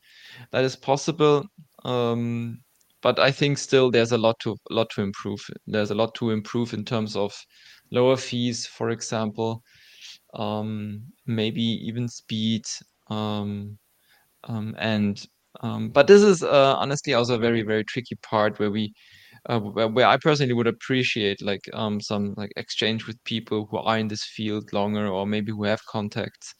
That 0.51 0.63
is 0.63 0.75
possible. 0.75 1.45
Um, 1.83 2.59
but 3.01 3.19
I 3.19 3.31
think 3.31 3.57
still 3.57 3.91
there's 3.91 4.11
a 4.11 4.17
lot 4.17 4.39
to 4.41 4.55
lot 4.69 4.89
to 4.91 5.01
improve. 5.01 5.39
There's 5.67 5.91
a 5.91 5.95
lot 5.95 6.15
to 6.15 6.31
improve 6.31 6.73
in 6.73 6.83
terms 6.85 7.15
of 7.15 7.33
lower 7.91 8.17
fees, 8.17 8.65
for 8.65 8.89
example, 8.89 9.63
um, 10.33 11.01
maybe 11.25 11.61
even 11.61 12.07
speed, 12.07 12.65
um, 13.09 13.77
um, 14.45 14.75
and 14.79 15.25
um, 15.61 15.89
but 15.89 16.07
this 16.07 16.21
is 16.21 16.43
uh, 16.43 16.75
honestly 16.77 17.13
also 17.13 17.35
a 17.35 17.39
very 17.39 17.63
very 17.63 17.83
tricky 17.83 18.15
part 18.23 18.59
where 18.59 18.71
we. 18.71 18.93
Uh, 19.49 19.59
where, 19.59 19.87
where, 19.87 20.07
I 20.07 20.17
personally 20.17 20.53
would 20.53 20.67
appreciate 20.67 21.41
like 21.41 21.61
um, 21.73 22.01
some 22.01 22.33
like 22.35 22.51
exchange 22.57 23.07
with 23.07 23.23
people 23.23 23.67
who 23.69 23.77
are 23.77 23.97
in 23.97 24.09
this 24.09 24.23
field 24.23 24.73
longer 24.73 25.07
or 25.07 25.25
maybe 25.25 25.51
who 25.53 25.63
have 25.63 25.79
contacts, 25.85 26.53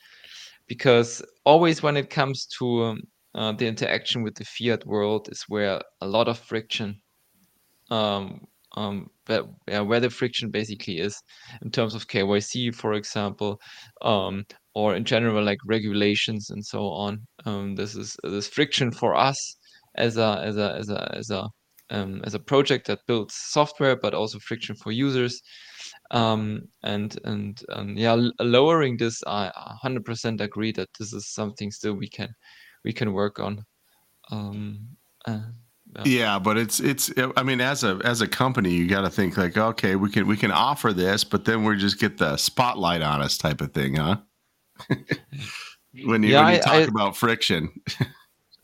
because 0.68 1.22
always 1.44 1.84
when 1.84 1.98
it 1.98 2.10
comes 2.10 2.46
to 2.60 2.84
um, 2.84 3.02
uh, 3.38 3.52
the 3.52 3.68
interaction 3.68 4.24
with 4.24 4.36
the 4.36 4.46
fiat 4.46 4.86
world 4.86 5.30
is 5.32 5.44
where 5.48 5.80
a 6.02 6.08
lot 6.08 6.28
of 6.28 6.40
friction 6.40 7.00
um, 7.92 8.42
um, 8.76 9.10
where, 9.28 9.44
yeah, 9.68 9.82
where 9.82 10.00
the 10.00 10.10
friction 10.10 10.50
basically 10.50 11.00
is 11.00 11.22
in 11.62 11.72
terms 11.72 11.96
of 11.96 12.08
KYC, 12.08 12.76
for 12.76 12.94
example, 12.94 13.60
um, 14.02 14.44
or 14.76 14.96
in 14.96 15.06
general 15.06 15.44
like 15.44 15.60
regulations 15.66 16.50
and 16.50 16.66
so 16.66 16.84
on. 16.90 17.20
Um, 17.46 17.76
this 17.76 17.96
is 17.96 18.18
this 18.24 18.48
friction 18.48 18.92
for 18.92 19.16
us 19.16 19.38
as 19.96 20.18
a 20.18 20.42
as 20.44 20.58
a 20.58 20.76
as 20.76 20.90
a 20.90 21.16
as 21.16 21.30
a 21.30 21.48
um, 21.90 22.22
as 22.26 22.34
a 22.34 22.40
project 22.40 22.88
that 22.88 23.00
builds 23.08 23.36
software, 23.36 23.96
but 23.96 24.14
also 24.14 24.40
friction 24.40 24.76
for 24.76 24.92
users. 24.92 25.42
Um, 26.12 26.64
and 26.84 27.18
and 27.24 27.60
and 27.70 27.98
yeah, 27.98 28.18
lowering 28.40 28.98
this, 28.98 29.24
I 29.26 29.52
100% 29.84 30.42
agree 30.42 30.72
that 30.74 30.90
this 31.00 31.14
is 31.14 31.34
something 31.34 31.72
still 31.72 31.94
we 31.94 32.10
can 32.10 32.30
we 32.88 32.94
can 32.94 33.12
work 33.12 33.38
on. 33.38 33.66
Um, 34.32 34.88
uh, 35.26 35.42
yeah. 35.98 36.04
yeah. 36.06 36.40
but 36.40 36.58
it's 36.58 36.80
it's 36.80 37.12
I 37.36 37.44
mean 37.44 37.60
as 37.60 37.84
a 37.84 38.00
as 38.06 38.22
a 38.22 38.28
company 38.28 38.72
you 38.72 38.88
got 38.88 39.02
to 39.02 39.10
think 39.10 39.36
like 39.36 39.58
okay 39.58 39.96
we 39.98 40.10
can 40.10 40.26
we 40.26 40.38
can 40.38 40.52
offer 40.52 40.94
this 40.94 41.24
but 41.26 41.44
then 41.44 41.64
we 41.66 41.76
just 41.76 42.00
get 42.00 42.18
the 42.18 42.38
spotlight 42.38 43.02
on 43.02 43.22
us 43.22 43.38
type 43.38 43.62
of 43.62 43.74
thing 43.74 43.96
huh 43.96 44.18
when 46.06 46.24
you, 46.24 46.32
yeah, 46.32 46.46
when 46.46 46.54
you 46.54 46.62
talk 46.62 46.74
I, 46.74 46.80
about 46.82 47.18
friction 47.18 47.70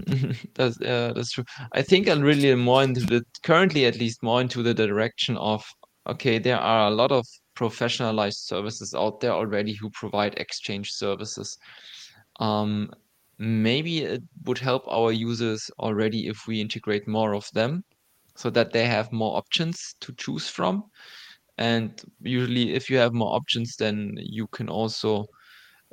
that's 0.55 0.79
uh, 0.81 1.13
that's 1.15 1.31
true 1.31 1.45
I 1.73 1.81
think 1.81 2.07
I'm 2.07 2.21
really 2.21 2.53
more 2.55 2.83
into 2.83 3.01
the 3.01 3.25
currently 3.43 3.85
at 3.85 3.99
least 3.99 4.23
more 4.23 4.41
into 4.41 4.63
the 4.63 4.73
direction 4.73 5.37
of 5.37 5.65
okay 6.07 6.39
there 6.39 6.59
are 6.59 6.87
a 6.87 6.95
lot 6.95 7.11
of 7.11 7.25
professionalized 7.57 8.41
services 8.51 8.93
out 8.93 9.19
there 9.21 9.31
already 9.31 9.73
who 9.73 9.89
provide 9.89 10.33
exchange 10.37 10.91
services 10.91 11.57
um, 12.39 12.91
maybe 13.37 13.99
it 13.99 14.23
would 14.45 14.57
help 14.57 14.83
our 14.87 15.11
users 15.11 15.69
already 15.79 16.27
if 16.27 16.47
we 16.47 16.61
integrate 16.61 17.07
more 17.07 17.35
of 17.35 17.49
them 17.53 17.83
so 18.35 18.49
that 18.49 18.71
they 18.71 18.85
have 18.85 19.11
more 19.11 19.37
options 19.37 19.95
to 20.01 20.13
choose 20.13 20.47
from. 20.47 20.83
And 21.57 22.01
usually, 22.21 22.73
if 22.73 22.89
you 22.89 22.97
have 22.97 23.13
more 23.13 23.35
options, 23.35 23.75
then 23.75 24.15
you 24.17 24.47
can 24.47 24.69
also 24.69 25.25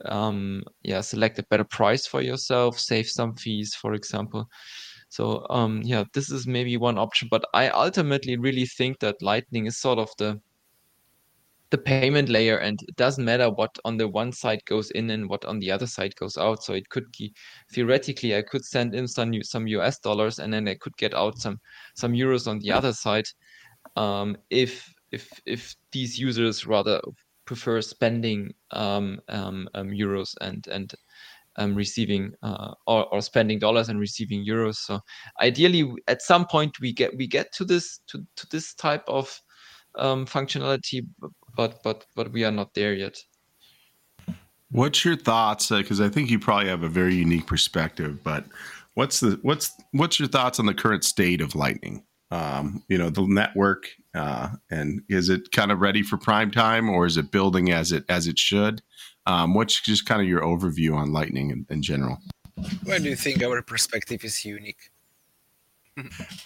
um, 0.07 0.63
yeah 0.83 1.01
select 1.03 1.39
a 1.39 1.43
better 1.45 1.65
price 1.65 2.07
for 2.07 2.23
yourself, 2.23 2.79
save 2.79 3.09
some 3.09 3.35
fees, 3.37 3.75
for 3.75 3.95
example. 3.95 4.49
So 5.11 5.47
um, 5.51 5.83
yeah, 5.85 6.05
this 6.15 6.31
is 6.31 6.47
maybe 6.47 6.77
one 6.77 6.99
option, 6.99 7.29
but 7.31 7.45
I 7.53 7.69
ultimately 7.69 8.37
really 8.37 8.67
think 8.67 9.01
that 9.01 9.21
Lightning 9.21 9.67
is 9.67 9.77
sort 9.79 9.99
of 9.99 10.09
the 10.19 10.41
the 11.71 11.79
payment 11.79 12.29
layer, 12.29 12.59
and 12.59 12.81
it 12.83 12.97
doesn't 12.97 13.25
matter 13.25 13.49
what 13.49 13.77
on 13.85 13.97
the 13.97 14.09
one 14.09 14.33
side 14.33 14.65
goes 14.65 14.91
in 14.91 15.11
and 15.11 15.29
what 15.29 15.45
on 15.45 15.59
the 15.61 15.71
other 15.71 15.87
side 15.87 16.15
goes 16.17 16.37
out. 16.37 16.63
So 16.63 16.75
it 16.75 16.89
could 16.89 17.07
be 17.17 17.33
theoretically, 17.73 18.37
I 18.37 18.43
could 18.43 18.65
send 18.65 18.95
in 18.95 19.07
some 19.07 19.43
some 19.43 19.67
US 19.69 19.99
dollars, 20.01 20.39
and 20.39 20.53
then 20.53 20.69
I 20.69 20.75
could 20.75 20.97
get 20.97 21.15
out 21.15 21.39
some 21.39 21.61
some 21.95 22.13
euros 22.13 22.47
on 22.47 22.59
the 22.59 22.73
other 22.73 22.93
side. 22.93 23.27
Um, 23.97 24.37
if 24.51 24.93
if 25.13 25.29
if 25.47 25.75
these 25.93 26.19
users 26.19 26.67
rather 26.67 27.01
prefer 27.45 27.81
spending 27.81 28.53
um, 28.71 29.21
um, 29.29 29.69
um, 29.75 29.89
euros 29.89 30.35
and 30.41 30.67
and 30.69 30.95
um, 31.57 31.75
receiving 31.75 32.33
uh, 32.43 32.73
or, 32.87 33.13
or 33.13 33.21
spending 33.21 33.59
dollars 33.59 33.89
and 33.89 33.99
receiving 33.99 34.45
euros. 34.47 34.77
So 34.77 35.01
ideally, 35.41 35.93
at 36.07 36.23
some 36.23 36.47
point 36.47 36.81
we 36.81 36.93
get 36.93 37.17
we 37.17 37.27
get 37.27 37.53
to 37.55 37.65
this 37.65 38.01
to, 38.09 38.25
to 38.37 38.47
this 38.51 38.75
type 38.75 39.05
of 39.09 39.41
um, 39.97 40.27
functionality, 40.27 41.07
but 41.61 41.83
but 41.83 42.07
but 42.17 42.33
we 42.33 42.43
are 42.43 42.51
not 42.51 42.73
there 42.73 42.95
yet. 42.95 43.23
What's 44.71 45.05
your 45.05 45.17
thoughts? 45.17 45.69
Because 45.69 46.01
uh, 46.01 46.07
I 46.07 46.09
think 46.09 46.31
you 46.31 46.39
probably 46.39 46.69
have 46.69 46.83
a 46.83 46.89
very 46.89 47.15
unique 47.15 47.47
perspective. 47.47 48.25
But 48.25 48.47
what's 48.95 49.21
the 49.21 49.39
what's 49.43 49.71
what's 49.93 50.19
your 50.19 50.29
thoughts 50.29 50.59
on 50.59 50.65
the 50.65 50.73
current 50.73 51.05
state 51.05 51.43
of 51.43 51.55
Lightning? 51.55 52.03
Um, 52.31 52.83
you 52.89 52.97
know, 52.97 53.11
the 53.11 53.27
network, 53.27 53.89
uh, 54.15 54.51
and 54.71 55.03
is 55.11 55.29
it 55.29 55.53
kind 55.53 55.71
of 55.71 55.81
ready 55.81 56.03
for 56.03 56.17
prime 56.17 56.51
time, 56.51 56.89
or 56.89 57.05
is 57.05 57.19
it 57.19 57.31
building 57.31 57.71
as 57.73 57.93
it 57.93 58.05
as 58.09 58.27
it 58.27 58.39
should? 58.39 58.81
Um, 59.27 59.53
what's 59.53 59.83
just 59.83 60.07
kind 60.07 60.23
of 60.23 60.29
your 60.29 60.41
overview 60.41 60.95
on 60.97 61.13
Lightning 61.13 61.51
in, 61.51 61.67
in 61.69 61.83
general? 61.83 62.17
Why 62.85 62.99
do 62.99 63.05
you 63.05 63.17
think 63.17 63.43
our 63.43 63.61
perspective 63.61 64.25
is 64.25 64.45
unique? 64.47 64.90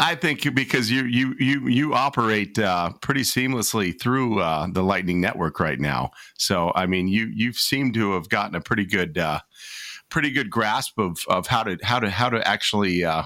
I 0.00 0.14
think 0.14 0.54
because 0.54 0.90
you 0.90 1.04
you 1.04 1.34
you 1.38 1.68
you 1.68 1.94
operate 1.94 2.58
uh, 2.58 2.90
pretty 3.00 3.22
seamlessly 3.22 3.98
through 3.98 4.40
uh, 4.40 4.68
the 4.72 4.82
Lightning 4.82 5.20
Network 5.20 5.60
right 5.60 5.78
now. 5.78 6.10
So 6.38 6.72
I 6.74 6.86
mean, 6.86 7.08
you 7.08 7.30
you 7.34 7.52
seem 7.52 7.92
to 7.92 8.12
have 8.12 8.28
gotten 8.28 8.56
a 8.56 8.60
pretty 8.60 8.84
good 8.84 9.18
uh, 9.18 9.40
pretty 10.14 10.30
good 10.30 10.48
grasp 10.48 10.96
of, 10.96 11.18
of 11.28 11.48
how 11.48 11.64
to 11.64 11.76
how 11.82 11.98
to 11.98 12.08
how 12.08 12.28
to 12.28 12.46
actually 12.46 13.04
uh, 13.04 13.24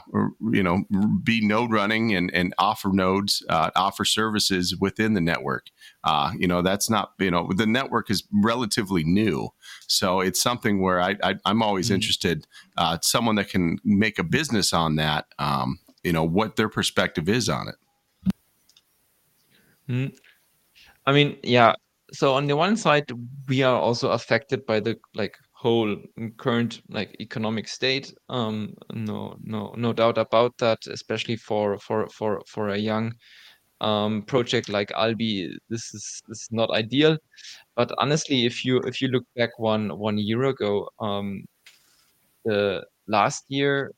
you 0.51 0.63
know 0.63 0.85
be 1.23 1.47
node 1.47 1.71
running 1.71 2.15
and, 2.15 2.31
and 2.33 2.55
offer 2.59 2.89
nodes 2.89 3.45
uh, 3.51 3.71
offer 3.77 4.07
services 4.07 4.75
within 4.81 5.13
the 5.13 5.21
network. 5.21 5.67
Uh, 6.05 6.33
you 6.39 6.49
know 6.49 6.63
that's 6.63 6.89
not 6.89 7.13
you 7.19 7.31
know 7.31 7.51
the 7.57 7.67
network 7.67 8.11
is 8.11 8.25
relatively 8.33 9.05
new, 9.05 9.51
so 9.87 10.21
it's 10.21 10.41
something 10.41 10.81
where 10.81 11.01
I, 11.01 11.17
I 11.23 11.35
am 11.45 11.63
always 11.63 11.87
mm-hmm. 11.87 11.97
interested 11.97 12.47
uh, 12.77 12.97
someone 13.03 13.35
that 13.37 13.51
can 13.51 13.79
make 13.85 14.19
a 14.19 14.25
business 14.25 14.73
on 14.73 14.97
that. 14.97 15.27
Um, 15.39 15.79
you 16.05 16.13
know 16.13 16.25
what 16.25 16.57
their 16.57 16.69
perspective 16.69 17.29
is 17.29 17.49
on 17.49 17.69
it. 17.69 18.33
Mm. 19.89 20.17
I 21.07 21.13
mean, 21.13 21.37
yeah. 21.43 21.75
So 22.13 22.35
on 22.35 22.47
the 22.47 22.57
one 22.57 22.77
side, 22.77 23.05
we 23.49 23.63
are 23.63 23.79
also 23.79 24.11
affected 24.11 24.65
by 24.67 24.81
the 24.81 24.97
like 25.15 25.37
whole 25.59 25.97
current 26.37 26.81
like 26.89 27.17
economic 27.21 27.67
state 27.67 28.15
um 28.29 28.73
no 28.93 29.37
no 29.43 29.75
no 29.77 29.93
doubt 29.93 30.17
about 30.17 30.57
that 30.59 30.79
especially 30.87 31.35
for 31.35 31.77
for 31.81 32.07
for 32.11 32.41
for 32.47 32.69
a 32.69 32.79
young 32.79 33.13
um 33.81 34.23
project 34.23 34.69
like 34.69 34.93
Alby 34.93 35.51
this 35.69 35.93
is 35.95 36.23
this 36.29 36.43
is 36.43 36.49
not 36.53 36.71
ideal 36.71 37.19
but 37.75 37.91
honestly 37.99 38.47
if 38.47 38.65
you 38.65 38.79
if 38.87 39.03
you 39.03 39.09
look 39.09 39.25
back 39.35 39.59
one 39.59 39.99
one 39.99 40.17
year 40.17 40.45
ago 40.45 40.89
um 41.01 41.43
the 42.45 42.85
last 43.09 43.45
year 43.49 43.91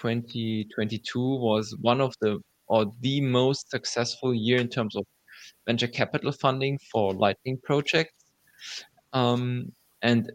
2022 0.00 1.18
was 1.18 1.74
one 1.80 2.00
of 2.00 2.14
the 2.20 2.38
or 2.68 2.92
the 3.00 3.20
most 3.20 3.70
successful 3.70 4.34
year 4.34 4.58
in 4.58 4.68
terms 4.68 4.96
of 4.96 5.04
venture 5.66 5.86
capital 5.86 6.32
funding 6.32 6.78
for 6.90 7.14
lightning 7.14 7.58
projects 7.62 8.12
um 9.12 9.70
and 10.02 10.30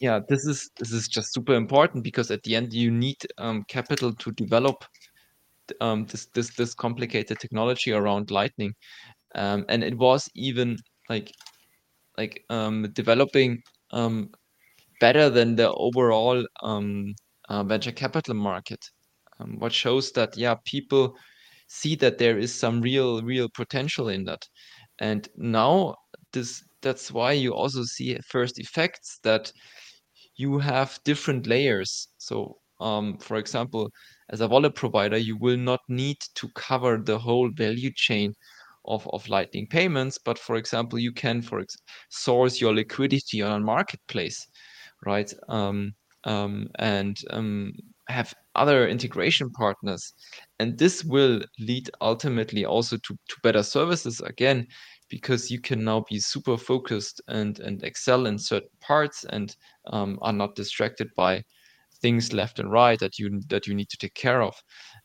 yeah, 0.00 0.20
this 0.28 0.46
is 0.46 0.70
this 0.78 0.92
is 0.92 1.08
just 1.08 1.32
super 1.32 1.54
important 1.54 2.04
because 2.04 2.30
at 2.30 2.42
the 2.42 2.54
end 2.54 2.72
you 2.72 2.90
need 2.90 3.16
um, 3.38 3.64
capital 3.68 4.12
to 4.14 4.30
develop 4.32 4.84
um, 5.80 6.06
this 6.06 6.26
this 6.34 6.54
this 6.54 6.74
complicated 6.74 7.38
technology 7.38 7.92
around 7.92 8.30
Lightning, 8.30 8.74
um, 9.34 9.64
and 9.68 9.82
it 9.82 9.96
was 9.96 10.28
even 10.34 10.76
like 11.08 11.32
like 12.18 12.44
um, 12.50 12.90
developing 12.92 13.62
um, 13.92 14.30
better 15.00 15.30
than 15.30 15.56
the 15.56 15.72
overall 15.72 16.44
um, 16.62 17.14
uh, 17.48 17.62
venture 17.64 17.92
capital 17.92 18.34
market. 18.34 18.84
Um, 19.40 19.58
what 19.58 19.72
shows 19.72 20.12
that 20.12 20.36
yeah 20.36 20.56
people 20.64 21.16
see 21.68 21.94
that 21.96 22.18
there 22.18 22.38
is 22.38 22.54
some 22.54 22.80
real 22.80 23.22
real 23.22 23.48
potential 23.54 24.08
in 24.08 24.24
that, 24.24 24.46
and 24.98 25.28
now 25.36 25.96
this 26.32 26.62
that's 26.82 27.10
why 27.12 27.32
you 27.32 27.54
also 27.54 27.82
see 27.84 28.18
first 28.28 28.58
effects 28.58 29.18
that 29.24 29.52
you 30.36 30.58
have 30.58 30.98
different 31.04 31.46
layers. 31.46 32.08
So, 32.18 32.58
um, 32.80 33.18
for 33.18 33.36
example, 33.36 33.90
as 34.30 34.40
a 34.40 34.48
wallet 34.48 34.74
provider, 34.74 35.16
you 35.16 35.36
will 35.38 35.56
not 35.56 35.80
need 35.88 36.18
to 36.36 36.48
cover 36.54 36.98
the 36.98 37.18
whole 37.18 37.50
value 37.54 37.90
chain 37.94 38.34
of, 38.84 39.08
of 39.12 39.28
Lightning 39.28 39.66
payments. 39.66 40.18
But 40.18 40.38
for 40.38 40.56
example, 40.56 40.98
you 40.98 41.12
can 41.12 41.42
for 41.42 41.60
ex- 41.60 41.76
source 42.10 42.60
your 42.60 42.74
liquidity 42.74 43.42
on 43.42 43.52
a 43.62 43.64
marketplace, 43.64 44.46
right? 45.04 45.32
Um, 45.48 45.94
um, 46.24 46.68
and 46.78 47.16
um, 47.30 47.72
have 48.08 48.34
other 48.54 48.88
integration 48.88 49.50
partners. 49.50 50.14
And 50.58 50.78
this 50.78 51.04
will 51.04 51.42
lead 51.58 51.90
ultimately 52.00 52.64
also 52.64 52.96
to, 52.96 53.14
to 53.14 53.36
better 53.42 53.62
services 53.62 54.20
again, 54.20 54.66
because 55.08 55.50
you 55.50 55.60
can 55.60 55.84
now 55.84 56.04
be 56.10 56.18
super 56.18 56.56
focused 56.56 57.20
and 57.28 57.60
and 57.60 57.82
excel 57.84 58.26
in 58.26 58.38
certain 58.38 58.76
parts 58.80 59.24
and 59.30 59.56
um, 59.92 60.18
are 60.22 60.32
not 60.32 60.56
distracted 60.56 61.08
by 61.16 61.42
things 62.02 62.32
left 62.32 62.58
and 62.58 62.70
right 62.70 62.98
that 62.98 63.18
you 63.18 63.40
that 63.48 63.66
you 63.66 63.74
need 63.74 63.88
to 63.88 63.96
take 63.96 64.14
care 64.14 64.42
of. 64.42 64.54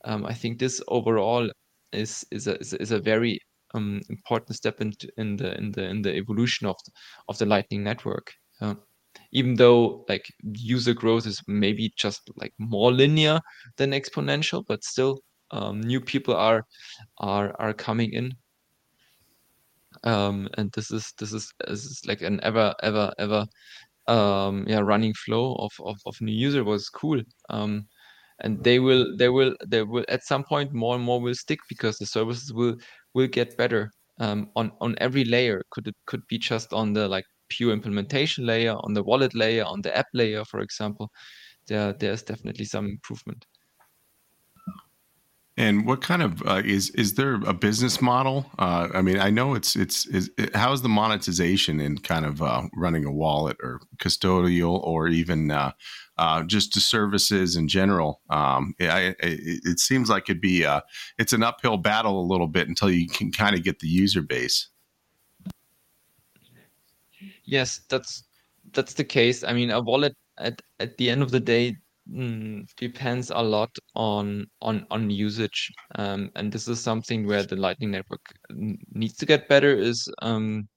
Um, 0.05 0.25
I 0.25 0.33
think 0.33 0.59
this 0.59 0.81
overall 0.87 1.49
is 1.93 2.25
is 2.31 2.47
a 2.47 2.57
is 2.59 2.91
a 2.91 2.99
very 2.99 3.39
um, 3.73 4.01
important 4.09 4.55
step 4.55 4.81
in, 4.81 4.93
in 5.17 5.37
the 5.37 5.57
in 5.57 5.71
the 5.71 5.83
in 5.83 6.01
the 6.01 6.15
evolution 6.15 6.67
of 6.67 6.75
the, 6.85 6.91
of 7.27 7.37
the 7.37 7.45
Lightning 7.45 7.83
Network. 7.83 8.33
Uh, 8.59 8.75
even 9.31 9.55
though 9.55 10.05
like 10.09 10.25
user 10.53 10.93
growth 10.93 11.25
is 11.25 11.41
maybe 11.47 11.91
just 11.95 12.29
like 12.35 12.53
more 12.57 12.91
linear 12.91 13.39
than 13.77 13.91
exponential, 13.91 14.63
but 14.67 14.83
still 14.83 15.19
um, 15.51 15.81
new 15.81 16.01
people 16.01 16.35
are 16.35 16.65
are 17.19 17.55
are 17.59 17.73
coming 17.73 18.13
in. 18.13 18.33
Um, 20.03 20.49
and 20.57 20.71
this 20.71 20.91
is 20.91 21.13
this 21.17 21.33
is 21.33 21.53
this 21.67 21.85
is 21.85 22.01
like 22.07 22.21
an 22.21 22.39
ever 22.43 22.73
ever 22.81 23.13
ever 23.19 23.45
um, 24.07 24.65
yeah 24.67 24.79
running 24.79 25.13
flow 25.13 25.55
of, 25.55 25.71
of 25.85 25.97
of 26.05 26.19
new 26.21 26.33
user 26.33 26.63
was 26.63 26.89
cool. 26.89 27.21
Um, 27.49 27.87
and 28.43 28.63
they 28.63 28.79
will 28.79 29.15
they 29.17 29.29
will 29.29 29.55
they 29.67 29.83
will 29.83 30.05
at 30.09 30.23
some 30.23 30.43
point 30.43 30.73
more 30.73 30.95
and 30.95 31.03
more 31.03 31.21
will 31.21 31.35
stick 31.35 31.59
because 31.69 31.97
the 31.97 32.05
services 32.05 32.51
will 32.53 32.75
will 33.13 33.27
get 33.27 33.57
better. 33.57 33.91
Um, 34.19 34.51
on 34.55 34.71
on 34.81 34.95
every 34.99 35.23
layer. 35.23 35.63
Could 35.71 35.87
it 35.87 35.95
could 36.05 36.21
be 36.27 36.37
just 36.37 36.73
on 36.73 36.93
the 36.93 37.07
like 37.07 37.25
pure 37.55 37.73
implementation 37.73 38.45
layer 38.45 38.75
on 38.85 38.93
the 38.93 39.03
wallet 39.03 39.33
layer 39.35 39.65
on 39.65 39.81
the 39.81 39.95
app 39.95 40.07
layer 40.13 40.43
for 40.45 40.61
example 40.61 41.11
there 41.67 41.93
there's 41.93 42.23
definitely 42.23 42.65
some 42.65 42.85
improvement 42.85 43.45
and 45.57 45.85
what 45.85 46.01
kind 46.01 46.23
of 46.23 46.41
uh, 46.47 46.61
is 46.63 46.89
is 46.91 47.15
there 47.15 47.35
a 47.45 47.53
business 47.53 48.01
model? 48.01 48.49
Uh, 48.57 48.87
I 48.93 49.01
mean, 49.01 49.19
I 49.19 49.29
know 49.29 49.53
it's 49.53 49.75
it's 49.75 50.07
is 50.07 50.31
it, 50.37 50.55
how's 50.55 50.81
the 50.81 50.89
monetization 50.89 51.81
in 51.81 51.97
kind 51.97 52.25
of 52.25 52.41
uh, 52.41 52.63
running 52.75 53.05
a 53.05 53.11
wallet 53.11 53.57
or 53.61 53.81
custodial 53.97 54.81
or 54.81 55.09
even 55.09 55.51
uh, 55.51 55.73
uh, 56.17 56.43
just 56.43 56.73
the 56.73 56.79
services 56.79 57.57
in 57.57 57.67
general. 57.67 58.21
Um, 58.29 58.73
it, 58.79 59.15
it, 59.19 59.79
seems 59.79 60.09
like 60.09 60.29
it'd 60.29 60.41
be 60.41 60.65
uh, 60.65 60.81
it's 61.17 61.33
an 61.33 61.43
uphill 61.43 61.77
battle 61.77 62.19
a 62.19 62.29
little 62.31 62.47
bit 62.47 62.69
until 62.69 62.89
you 62.89 63.07
can 63.07 63.31
kind 63.31 63.55
of 63.55 63.63
get 63.63 63.79
the 63.79 63.87
user 63.87 64.21
base. 64.21 64.69
Yes, 67.45 67.81
that's 67.89 68.23
that's 68.73 68.93
the 68.93 69.03
case. 69.03 69.43
I 69.43 69.53
mean, 69.53 69.71
a 69.71 69.81
wallet 69.81 70.15
at 70.37 70.61
at 70.79 70.97
the 70.97 71.09
end 71.09 71.21
of 71.21 71.31
the 71.31 71.39
day 71.39 71.75
Mm, 72.09 72.65
depends 72.77 73.29
a 73.29 73.41
lot 73.41 73.69
on 73.95 74.45
on 74.61 74.85
on 74.89 75.09
usage, 75.09 75.69
um, 75.95 76.31
and 76.35 76.51
this 76.51 76.67
is 76.67 76.81
something 76.81 77.27
where 77.27 77.43
the 77.43 77.55
Lightning 77.55 77.91
Network 77.91 78.21
needs 78.49 79.15
to 79.17 79.25
get 79.25 79.47
better. 79.47 79.73
Is 79.75 80.09
um, 80.21 80.67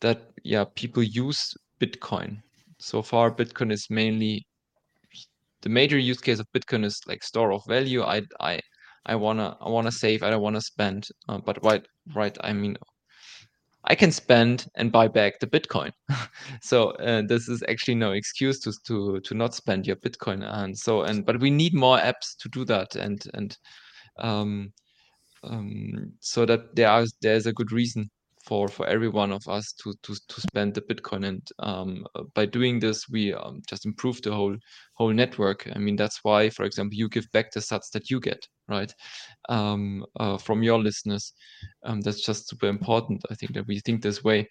that 0.00 0.30
yeah, 0.44 0.64
people 0.74 1.02
use 1.02 1.54
Bitcoin. 1.80 2.42
So 2.78 3.02
far, 3.02 3.30
Bitcoin 3.30 3.72
is 3.72 3.86
mainly 3.90 4.46
the 5.62 5.68
major 5.68 5.98
use 5.98 6.20
case 6.20 6.38
of 6.38 6.46
Bitcoin 6.52 6.84
is 6.84 7.00
like 7.06 7.24
store 7.24 7.52
of 7.52 7.62
value. 7.66 8.02
I 8.02 8.22
I 8.38 8.60
I 9.06 9.16
wanna 9.16 9.56
I 9.60 9.68
wanna 9.68 9.92
save. 9.92 10.22
I 10.22 10.30
don't 10.30 10.42
wanna 10.42 10.60
spend. 10.60 11.08
Uh, 11.28 11.38
but 11.38 11.64
right 11.64 11.84
right. 12.14 12.36
I 12.42 12.52
mean, 12.52 12.76
I 13.84 13.94
can 13.94 14.12
spend 14.12 14.66
and 14.76 14.92
buy 14.92 15.08
back 15.08 15.40
the 15.40 15.46
Bitcoin. 15.46 15.92
so 16.62 16.90
uh, 16.92 17.22
this 17.26 17.48
is 17.48 17.64
actually 17.68 17.96
no 17.96 18.12
excuse 18.12 18.60
to 18.60 18.72
to 18.86 19.20
to 19.20 19.34
not 19.34 19.54
spend 19.54 19.86
your 19.86 19.96
Bitcoin. 19.96 20.44
And 20.44 20.78
so 20.78 21.02
and 21.02 21.26
but 21.26 21.40
we 21.40 21.50
need 21.50 21.74
more 21.74 21.98
apps 21.98 22.36
to 22.40 22.48
do 22.48 22.64
that. 22.66 22.94
And 22.94 23.24
and 23.34 23.56
um, 24.18 24.72
um, 25.44 26.12
so 26.20 26.46
that 26.46 26.76
there 26.76 26.88
are 26.88 27.06
there's 27.20 27.46
a 27.46 27.52
good 27.52 27.72
reason 27.72 28.10
for 28.42 28.68
for 28.68 28.86
every 28.86 29.08
one 29.08 29.32
of 29.32 29.46
us 29.48 29.72
to 29.82 29.94
to 30.02 30.14
to 30.28 30.40
spend 30.40 30.74
the 30.74 30.80
Bitcoin. 30.82 31.26
And 31.26 31.48
um, 31.60 32.06
by 32.34 32.46
doing 32.46 32.80
this, 32.80 33.08
we 33.08 33.32
um, 33.32 33.62
just 33.68 33.86
improve 33.86 34.20
the 34.22 34.32
whole 34.32 34.56
whole 34.94 35.12
network. 35.12 35.68
I 35.74 35.78
mean, 35.78 35.96
that's 35.96 36.20
why, 36.22 36.50
for 36.50 36.64
example, 36.64 36.96
you 36.96 37.08
give 37.08 37.30
back 37.32 37.52
the 37.52 37.60
Sats 37.60 37.90
that 37.92 38.10
you 38.10 38.20
get, 38.20 38.46
right, 38.68 38.92
um, 39.48 40.04
uh, 40.18 40.38
from 40.38 40.62
your 40.62 40.80
listeners. 40.80 41.32
Um, 41.84 42.00
that's 42.00 42.24
just 42.24 42.48
super 42.48 42.66
important. 42.66 43.22
I 43.30 43.34
think 43.34 43.54
that 43.54 43.66
we 43.66 43.80
think 43.80 44.02
this 44.02 44.24
way. 44.24 44.48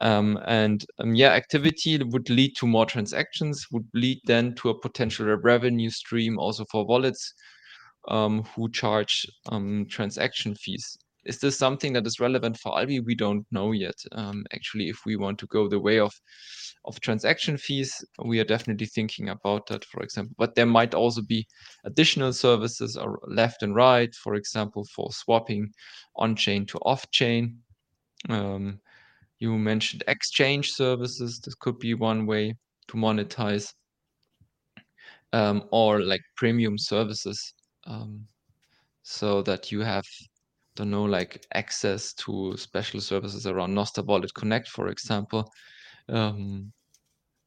Um, 0.00 0.38
and 0.46 0.84
um, 0.98 1.14
yeah, 1.14 1.30
activity 1.30 2.02
would 2.02 2.30
lead 2.30 2.52
to 2.56 2.66
more 2.66 2.86
transactions, 2.86 3.66
would 3.70 3.86
lead 3.94 4.20
then 4.24 4.54
to 4.56 4.70
a 4.70 4.78
potential 4.78 5.26
revenue 5.26 5.90
stream 5.90 6.38
also 6.38 6.64
for 6.70 6.86
wallets 6.86 7.34
who 8.08 8.70
charge 8.72 9.26
transaction 9.88 10.54
fees. 10.56 10.98
Is 11.26 11.38
this 11.38 11.58
something 11.58 11.92
that 11.94 12.06
is 12.06 12.20
relevant 12.20 12.58
for 12.58 12.78
Alby? 12.78 13.00
We 13.00 13.14
don't 13.14 13.46
know 13.50 13.72
yet. 13.72 13.96
Um, 14.12 14.44
actually, 14.52 14.88
if 14.88 15.04
we 15.06 15.16
want 15.16 15.38
to 15.38 15.46
go 15.46 15.68
the 15.68 15.80
way 15.80 15.98
of 15.98 16.12
of 16.86 17.00
transaction 17.00 17.56
fees, 17.56 18.04
we 18.24 18.40
are 18.40 18.44
definitely 18.44 18.86
thinking 18.86 19.30
about 19.30 19.66
that, 19.68 19.84
for 19.86 20.02
example. 20.02 20.34
But 20.38 20.54
there 20.54 20.66
might 20.66 20.94
also 20.94 21.22
be 21.22 21.46
additional 21.84 22.32
services 22.32 22.96
or 22.96 23.20
left 23.26 23.62
and 23.62 23.74
right, 23.74 24.14
for 24.14 24.34
example, 24.34 24.84
for 24.94 25.10
swapping 25.10 25.72
on 26.16 26.36
chain 26.36 26.66
to 26.66 26.78
off 26.80 27.10
chain. 27.10 27.58
Um, 28.28 28.80
you 29.38 29.56
mentioned 29.56 30.04
exchange 30.08 30.72
services. 30.72 31.40
This 31.40 31.54
could 31.54 31.78
be 31.78 31.94
one 31.94 32.26
way 32.26 32.54
to 32.88 32.96
monetize, 32.96 33.72
um, 35.32 35.64
or 35.70 36.00
like 36.00 36.22
premium 36.36 36.76
services 36.78 37.54
um, 37.86 38.26
so 39.02 39.42
that 39.42 39.72
you 39.72 39.80
have 39.80 40.04
don't 40.76 40.90
know 40.90 41.04
like 41.04 41.44
access 41.54 42.12
to 42.14 42.56
special 42.56 43.00
services 43.00 43.46
around 43.46 43.74
Nostr 43.74 44.04
Wallet 44.04 44.32
Connect, 44.34 44.68
for 44.68 44.88
example. 44.88 45.50
Um, 46.08 46.72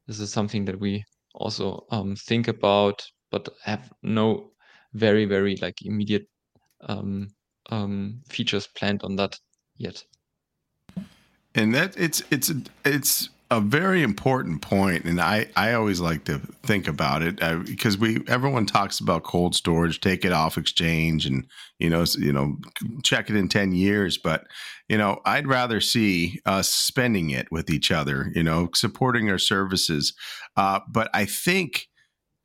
this 0.08 0.20
is 0.20 0.32
something 0.32 0.66
that 0.66 0.80
we 0.80 1.04
also 1.36 1.86
um, 1.92 2.16
think 2.16 2.48
about, 2.48 3.04
but 3.32 3.50
have 3.64 3.92
no 4.02 4.52
very 4.94 5.26
very 5.26 5.58
like 5.62 5.76
immediate 5.84 6.28
um, 6.82 7.28
um, 7.70 8.22
features 8.30 8.68
planned 8.76 9.04
on 9.04 9.16
that 9.18 9.38
yet. 9.78 10.04
And 11.56 11.74
that 11.76 11.98
it's 11.98 12.24
it's 12.32 12.52
it's 12.86 13.30
a 13.50 13.62
very 13.62 14.04
important 14.04 14.62
point, 14.62 15.06
and 15.06 15.22
I 15.22 15.48
I 15.56 15.74
always 15.74 16.00
like 16.00 16.26
to 16.26 16.40
think 16.64 16.88
about 16.88 17.22
it 17.22 17.42
uh, 17.42 17.58
because 17.58 17.98
we 17.98 18.24
everyone 18.28 18.66
talks 18.66 19.00
about 19.00 19.24
cold 19.24 19.56
storage, 19.56 20.02
take 20.02 20.26
it 20.26 20.34
off 20.34 20.58
exchange, 20.58 21.26
and 21.26 21.46
you 21.80 21.90
know 21.90 22.04
you 22.18 22.34
know 22.34 22.58
check 23.04 23.30
it 23.30 23.36
in 23.36 23.48
ten 23.48 23.72
years. 23.72 24.18
But 24.18 24.46
you 24.90 24.98
know 24.98 25.22
I'd 25.26 25.48
rather 25.48 25.80
see 25.80 26.42
us 26.46 26.70
spending 26.70 27.30
it 27.30 27.50
with 27.52 27.70
each 27.70 27.92
other, 27.92 28.32
you 28.36 28.44
know, 28.44 28.70
supporting 28.76 29.30
our 29.30 29.40
services. 29.40 30.14
Uh, 30.58 30.82
but 30.90 31.10
I 31.14 31.26
think 31.26 31.88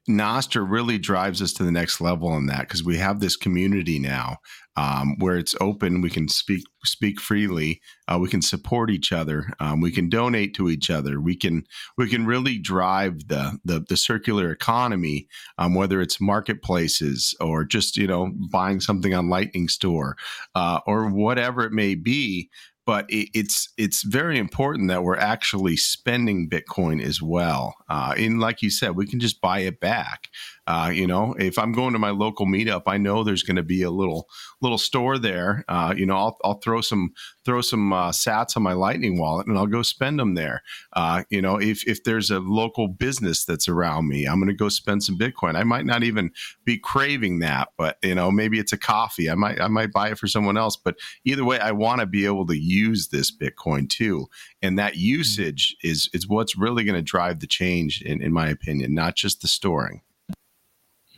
Nostr 0.09 0.69
really 0.69 0.99
drives 0.99 1.41
us 1.41 1.53
to 1.55 1.65
the 1.65 1.73
next 1.73 2.01
level 2.01 2.37
in 2.37 2.47
that 2.47 2.63
because 2.63 2.83
we 2.83 2.97
have 2.97 3.21
this 3.21 3.37
community 3.37 3.99
now 3.99 4.39
um, 4.77 5.17
where 5.19 5.37
it's 5.37 5.55
open. 5.61 6.01
We 6.01 6.11
can 6.11 6.29
speak 6.29 6.65
speak 6.85 7.21
freely. 7.21 7.81
Uh, 8.09 8.19
we 8.19 8.29
can 8.29 8.43
support 8.43 8.91
each 8.91 9.13
other. 9.13 9.53
Um, 9.61 9.81
we 9.81 9.93
can 9.93 10.09
donate 10.09 10.55
to 10.55 10.69
each 10.69 10.91
other. 10.91 11.21
We 11.21 11.37
can 11.37 11.65
we 11.97 12.09
can 12.09 12.27
really 12.27 12.59
drive 12.59 13.29
the 13.29 13.59
the, 13.65 13.85
the 13.89 13.97
circular 13.97 14.51
economy, 14.51 15.29
um, 15.59 15.75
whether 15.75 16.01
it's 16.01 16.21
marketplaces 16.21 17.35
or 17.41 17.65
just 17.65 17.97
you 17.97 18.07
know 18.07 18.33
buying 18.51 18.81
something 18.81 19.15
on 19.15 19.29
Lightning 19.29 19.69
Store 19.69 20.17
uh, 20.55 20.81
or 20.87 21.09
whatever 21.11 21.65
it 21.65 21.73
may 21.73 21.95
be 21.95 22.51
but 22.85 23.09
it, 23.09 23.29
it's 23.35 23.69
it's 23.77 24.03
very 24.03 24.39
important 24.39 24.89
that 24.89 25.05
we're 25.05 25.17
actually 25.17 25.77
spending 25.77 26.49
Bitcoin 26.49 27.03
as 27.03 27.23
well. 27.23 27.75
Uh, 27.89 28.15
and 28.17 28.41
like 28.41 28.63
you 28.63 28.71
said, 28.71 28.97
we 28.97 29.07
can 29.07 29.21
just 29.21 29.41
buy 29.41 29.61
it 29.61 29.81
back. 29.81 30.29
Uh, 30.67 30.91
you 30.95 31.07
know, 31.07 31.35
if 31.39 31.59
I'm 31.59 31.73
going 31.73 31.93
to 31.93 31.99
my 31.99 32.11
local 32.11 32.47
meetup, 32.47 32.83
I 32.87 32.97
know 32.97 33.25
there's 33.25 33.43
going 33.43 33.57
to 33.57 33.65
be 33.65 33.83
a 33.83 33.91
little 33.91 34.29
little 34.61 34.79
store 34.79 35.19
there. 35.19 35.65
Uh, 35.69 35.93
you 35.97 36.07
know, 36.07 36.17
I'll, 36.17 36.37
I'll 36.45 36.61
throw 36.61 36.81
some 36.81 37.13
throw 37.45 37.61
some 37.61 37.93
uh, 37.93 38.11
Sats 38.11 38.57
on 38.57 38.63
my 38.63 38.73
Lightning 38.73 39.19
wallet 39.19 39.49
and 39.49 39.59
I'll 39.59 39.67
go 39.67 39.83
spend 39.83 40.21
them 40.21 40.35
there. 40.35 40.63
Uh, 40.93 41.25
you 41.31 41.43
know, 41.43 41.61
if 41.61 41.87
if 41.89 42.05
there's 42.05 42.31
a 42.31 42.39
local 42.39 42.87
business 42.87 43.45
that's 43.45 43.69
around 43.69 44.09
me, 44.09 44.25
I'm 44.25 44.39
going 44.39 44.49
to 44.49 44.55
go 44.55 44.69
spend 44.69 45.03
some 45.03 45.19
Bitcoin. 45.19 45.57
I 45.57 45.65
might 45.65 45.85
not 45.85 46.05
even 46.05 46.31
be 46.65 46.79
craving 46.79 47.41
that, 47.41 47.71
but 47.77 47.99
you 48.03 48.15
know, 48.15 48.31
maybe 48.31 48.61
it's 48.61 48.73
a 48.73 48.79
coffee. 48.79 49.29
I 49.29 49.35
might 49.35 49.61
I 49.61 49.67
might 49.67 49.93
buy 49.93 50.11
it 50.11 50.19
for 50.19 50.29
someone 50.29 50.57
else. 50.57 50.77
But 50.77 50.97
either 51.25 51.45
way, 51.45 51.59
I 51.59 51.73
want 51.73 52.01
to 52.01 52.07
be 52.07 52.25
able 52.25 52.47
to 52.47 52.57
use 52.57 53.09
this 53.09 53.37
Bitcoin 53.37 53.89
too, 53.89 54.27
and 54.63 54.79
that 54.79 54.97
usage 54.97 55.77
is 55.83 56.09
is 56.13 56.29
what's 56.29 56.57
really 56.57 56.85
going 56.85 56.95
to 56.95 57.03
drive 57.03 57.41
the 57.41 57.49
change, 57.49 58.01
in, 58.03 58.23
in 58.23 58.33
my 58.33 58.49
opinion, 58.49 58.95
not 58.95 59.17
just 59.17 59.43
the 59.43 59.49
storing. 59.49 60.03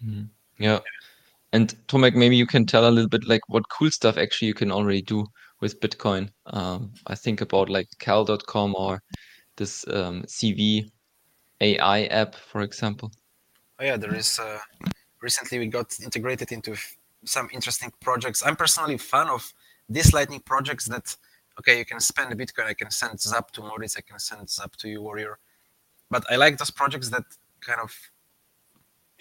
Mm-hmm. 0.04 0.24
Yeah. 0.58 0.80
And 1.52 1.74
Tomek, 1.86 2.14
maybe 2.14 2.36
you 2.36 2.46
can 2.46 2.66
tell 2.66 2.88
a 2.88 2.90
little 2.90 3.08
bit 3.08 3.28
like 3.28 3.42
what 3.48 3.68
cool 3.68 3.90
stuff 3.90 4.16
actually 4.16 4.48
you 4.48 4.54
can 4.54 4.72
already 4.72 5.02
do 5.02 5.26
with 5.60 5.80
Bitcoin. 5.80 6.28
Um, 6.46 6.92
I 7.06 7.14
think 7.14 7.40
about 7.40 7.68
like 7.68 7.88
cal.com 8.00 8.74
or 8.76 9.00
this 9.56 9.86
um, 9.88 10.22
CV 10.22 10.90
AI 11.60 12.04
app, 12.06 12.34
for 12.34 12.62
example. 12.62 13.12
Oh 13.78 13.84
yeah, 13.84 13.96
there 13.96 14.14
is. 14.14 14.38
Uh, 14.38 14.58
recently, 15.20 15.58
we 15.58 15.66
got 15.66 15.98
integrated 16.00 16.52
into 16.52 16.76
some 17.24 17.48
interesting 17.52 17.92
projects. 18.00 18.44
I'm 18.44 18.56
personally 18.56 18.94
a 18.94 18.98
fan 18.98 19.28
of 19.28 19.52
these 19.88 20.12
Lightning 20.12 20.40
projects 20.40 20.86
that, 20.86 21.16
okay, 21.58 21.78
you 21.78 21.84
can 21.84 22.00
spend 22.00 22.32
Bitcoin, 22.38 22.66
I 22.66 22.74
can 22.74 22.90
send 22.90 23.20
Zap 23.20 23.50
to 23.52 23.62
Moritz, 23.62 23.96
I 23.96 24.00
can 24.00 24.18
send 24.18 24.48
Zap 24.50 24.76
to 24.76 24.88
you, 24.88 25.02
Warrior. 25.02 25.38
But 26.10 26.24
I 26.30 26.36
like 26.36 26.58
those 26.58 26.70
projects 26.70 27.08
that 27.10 27.24
kind 27.60 27.80
of 27.80 27.92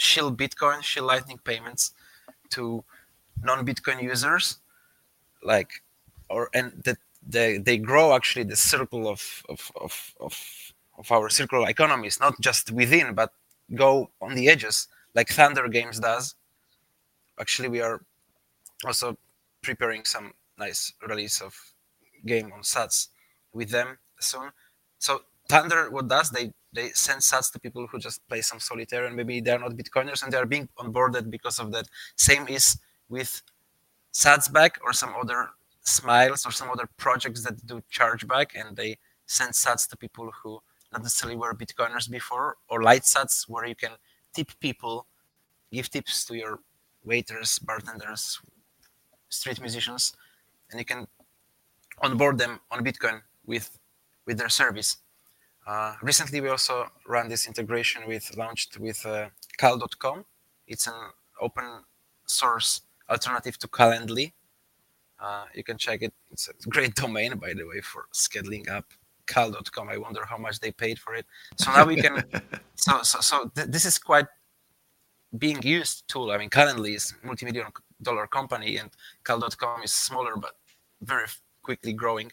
shield 0.03 0.37
Bitcoin, 0.37 0.81
shield 0.83 1.07
Lightning 1.07 1.39
payments 1.43 1.93
to 2.49 2.83
non-Bitcoin 3.43 4.01
users, 4.01 4.59
like, 5.43 5.83
or 6.29 6.49
and 6.53 6.71
that 6.85 6.97
they 7.27 7.57
they 7.57 7.77
grow 7.77 8.13
actually 8.13 8.43
the 8.43 8.55
circle 8.55 9.07
of 9.07 9.43
of 9.49 9.71
of 9.79 10.13
of, 10.19 10.73
of 10.97 11.11
our 11.11 11.29
circular 11.29 11.69
economies, 11.69 12.19
not 12.19 12.39
just 12.41 12.71
within, 12.71 13.13
but 13.13 13.33
go 13.75 14.09
on 14.21 14.35
the 14.35 14.49
edges, 14.49 14.87
like 15.15 15.29
Thunder 15.29 15.67
Games 15.67 15.99
does. 15.99 16.35
Actually, 17.39 17.69
we 17.69 17.81
are 17.81 18.01
also 18.85 19.17
preparing 19.61 20.05
some 20.05 20.33
nice 20.57 20.93
release 21.07 21.41
of 21.41 21.55
game 22.25 22.51
on 22.53 22.61
Sats 22.61 23.07
with 23.53 23.69
them 23.69 23.97
soon. 24.19 24.51
So 24.99 25.21
Thunder, 25.49 25.89
what 25.89 26.07
does 26.07 26.29
they 26.29 26.51
they 26.73 26.89
send 26.89 27.21
sats 27.21 27.51
to 27.51 27.59
people 27.59 27.87
who 27.87 27.99
just 27.99 28.27
play 28.27 28.41
some 28.41 28.59
solitaire 28.59 29.05
and 29.05 29.15
maybe 29.15 29.39
they're 29.39 29.59
not 29.59 29.71
bitcoiners 29.73 30.23
and 30.23 30.31
they're 30.31 30.45
being 30.45 30.67
onboarded 30.77 31.29
because 31.29 31.59
of 31.59 31.71
that. 31.71 31.87
Same 32.15 32.47
is 32.47 32.79
with 33.09 33.41
sats 34.13 34.51
back 34.51 34.79
or 34.83 34.93
some 34.93 35.13
other 35.19 35.49
smiles 35.81 36.45
or 36.45 36.51
some 36.51 36.69
other 36.69 36.89
projects 36.97 37.43
that 37.43 37.65
do 37.65 37.81
chargeback 37.91 38.47
and 38.55 38.75
they 38.75 38.97
send 39.25 39.51
sats 39.53 39.87
to 39.89 39.97
people 39.97 40.31
who 40.41 40.59
not 40.91 41.03
necessarily 41.03 41.37
were 41.37 41.53
bitcoiners 41.53 42.09
before 42.09 42.57
or 42.69 42.83
light 42.83 43.03
sats 43.03 43.49
where 43.49 43.65
you 43.65 43.75
can 43.75 43.91
tip 44.33 44.51
people 44.59 45.07
give 45.71 45.89
tips 45.89 46.25
to 46.25 46.35
your 46.35 46.59
waiters 47.03 47.59
bartenders 47.59 48.39
street 49.29 49.59
musicians 49.59 50.13
and 50.71 50.79
you 50.79 50.85
can 50.85 51.05
onboard 52.01 52.37
them 52.37 52.59
on 52.71 52.83
bitcoin 52.83 53.21
with 53.45 53.77
with 54.25 54.37
their 54.37 54.49
service 54.49 54.97
recently, 56.01 56.41
we 56.41 56.49
also 56.49 56.87
ran 57.07 57.29
this 57.29 57.47
integration 57.47 58.03
with 58.07 58.35
launched 58.37 58.79
with 58.79 59.05
uh, 59.05 59.29
cal.com. 59.57 60.25
It's 60.67 60.87
an 60.87 60.93
open 61.39 61.83
source 62.25 62.81
alternative 63.09 63.57
to 63.59 63.67
Calendly. 63.67 64.33
Uh, 65.19 65.45
you 65.53 65.63
can 65.63 65.77
check 65.77 66.01
it. 66.01 66.13
It's 66.31 66.49
a 66.49 66.69
great 66.69 66.95
domain, 67.03 67.37
by 67.37 67.53
the 67.53 67.65
way, 67.65 67.81
for 67.81 68.05
scheduling 68.13 68.69
up 68.69 68.85
cal.com. 69.25 69.89
I 69.89 69.97
wonder 69.97 70.25
how 70.25 70.37
much 70.37 70.59
they 70.59 70.71
paid 70.71 70.99
for 70.99 71.15
it. 71.15 71.25
So 71.57 71.71
now 71.71 71.85
we 71.85 71.95
can. 71.95 72.23
so 72.75 73.01
so 73.03 73.19
so 73.21 73.51
th- 73.55 73.67
this 73.67 73.85
is 73.85 73.97
quite 73.97 74.27
being 75.37 75.61
used 75.61 76.07
tool. 76.07 76.31
I 76.31 76.37
mean, 76.37 76.49
Calendly 76.49 76.95
is 76.95 77.13
multi-million 77.23 77.67
dollar 78.01 78.27
company, 78.27 78.77
and 78.77 78.89
cal.com 79.23 79.83
is 79.83 79.93
smaller 79.93 80.35
but 80.35 80.57
very 81.01 81.27
quickly 81.61 81.93
growing, 81.93 82.31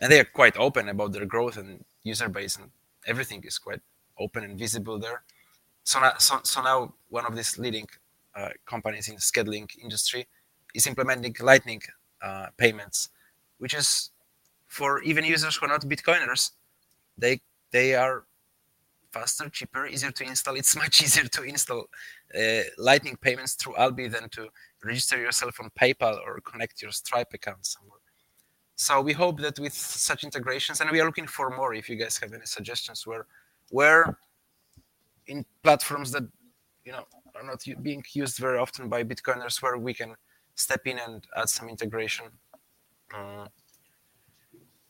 and 0.00 0.12
they 0.12 0.20
are 0.20 0.24
quite 0.24 0.56
open 0.58 0.88
about 0.88 1.12
their 1.12 1.24
growth 1.24 1.56
and 1.56 1.84
user 2.02 2.28
base 2.28 2.56
and 2.56 2.70
everything 3.06 3.42
is 3.44 3.58
quite 3.58 3.80
open 4.18 4.44
and 4.44 4.58
visible 4.58 4.98
there. 4.98 5.22
So 5.84 6.00
now, 6.00 6.12
so, 6.18 6.40
so 6.42 6.62
now 6.62 6.94
one 7.08 7.26
of 7.26 7.34
these 7.34 7.58
leading 7.58 7.86
uh, 8.34 8.50
companies 8.66 9.08
in 9.08 9.14
the 9.14 9.20
scheduling 9.20 9.68
industry 9.82 10.26
is 10.74 10.86
implementing 10.86 11.34
Lightning 11.40 11.82
uh, 12.22 12.46
payments, 12.56 13.08
which 13.58 13.74
is 13.74 14.10
for 14.66 15.02
even 15.02 15.24
users 15.24 15.56
who 15.56 15.66
are 15.66 15.68
not 15.68 15.82
Bitcoiners, 15.82 16.52
they 17.16 17.40
they 17.70 17.94
are 17.94 18.24
faster, 19.10 19.48
cheaper, 19.48 19.86
easier 19.86 20.10
to 20.10 20.24
install. 20.24 20.54
It's 20.56 20.76
much 20.84 21.02
easier 21.02 21.24
to 21.24 21.42
install 21.42 21.86
uh, 22.38 22.62
Lightning 22.76 23.16
payments 23.20 23.54
through 23.54 23.76
Alby 23.76 24.08
than 24.08 24.28
to 24.30 24.48
register 24.84 25.18
yourself 25.18 25.58
on 25.60 25.70
PayPal 25.80 26.18
or 26.24 26.40
connect 26.40 26.82
your 26.82 26.92
Stripe 26.92 27.32
account 27.34 27.64
somewhere. 27.66 27.97
So 28.80 29.00
we 29.00 29.12
hope 29.12 29.40
that 29.40 29.58
with 29.58 29.74
such 29.74 30.22
integrations, 30.22 30.80
and 30.80 30.88
we 30.92 31.00
are 31.00 31.04
looking 31.04 31.26
for 31.26 31.50
more. 31.50 31.74
If 31.74 31.88
you 31.90 31.96
guys 31.96 32.16
have 32.18 32.32
any 32.32 32.46
suggestions, 32.46 33.04
where 33.08 33.26
where 33.70 34.16
in 35.26 35.44
platforms 35.64 36.12
that 36.12 36.22
you 36.84 36.92
know 36.92 37.04
are 37.34 37.42
not 37.42 37.64
being 37.82 38.04
used 38.12 38.38
very 38.38 38.56
often 38.56 38.88
by 38.88 39.02
Bitcoiners, 39.02 39.60
where 39.60 39.78
we 39.78 39.92
can 39.94 40.14
step 40.54 40.86
in 40.86 41.00
and 41.00 41.26
add 41.36 41.48
some 41.48 41.68
integration. 41.68 42.26
Uh, 43.12 43.48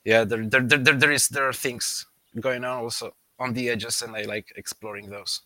yeah, 0.04 0.22
there, 0.22 0.46
there, 0.46 0.60
there, 0.60 0.94
there 0.94 1.12
is 1.12 1.28
there 1.28 1.48
are 1.48 1.54
things 1.54 2.04
going 2.38 2.64
on 2.64 2.82
also 2.82 3.14
on 3.38 3.54
the 3.54 3.70
edges, 3.70 4.02
and 4.02 4.14
I 4.14 4.24
like 4.24 4.52
exploring 4.56 5.08
those. 5.08 5.40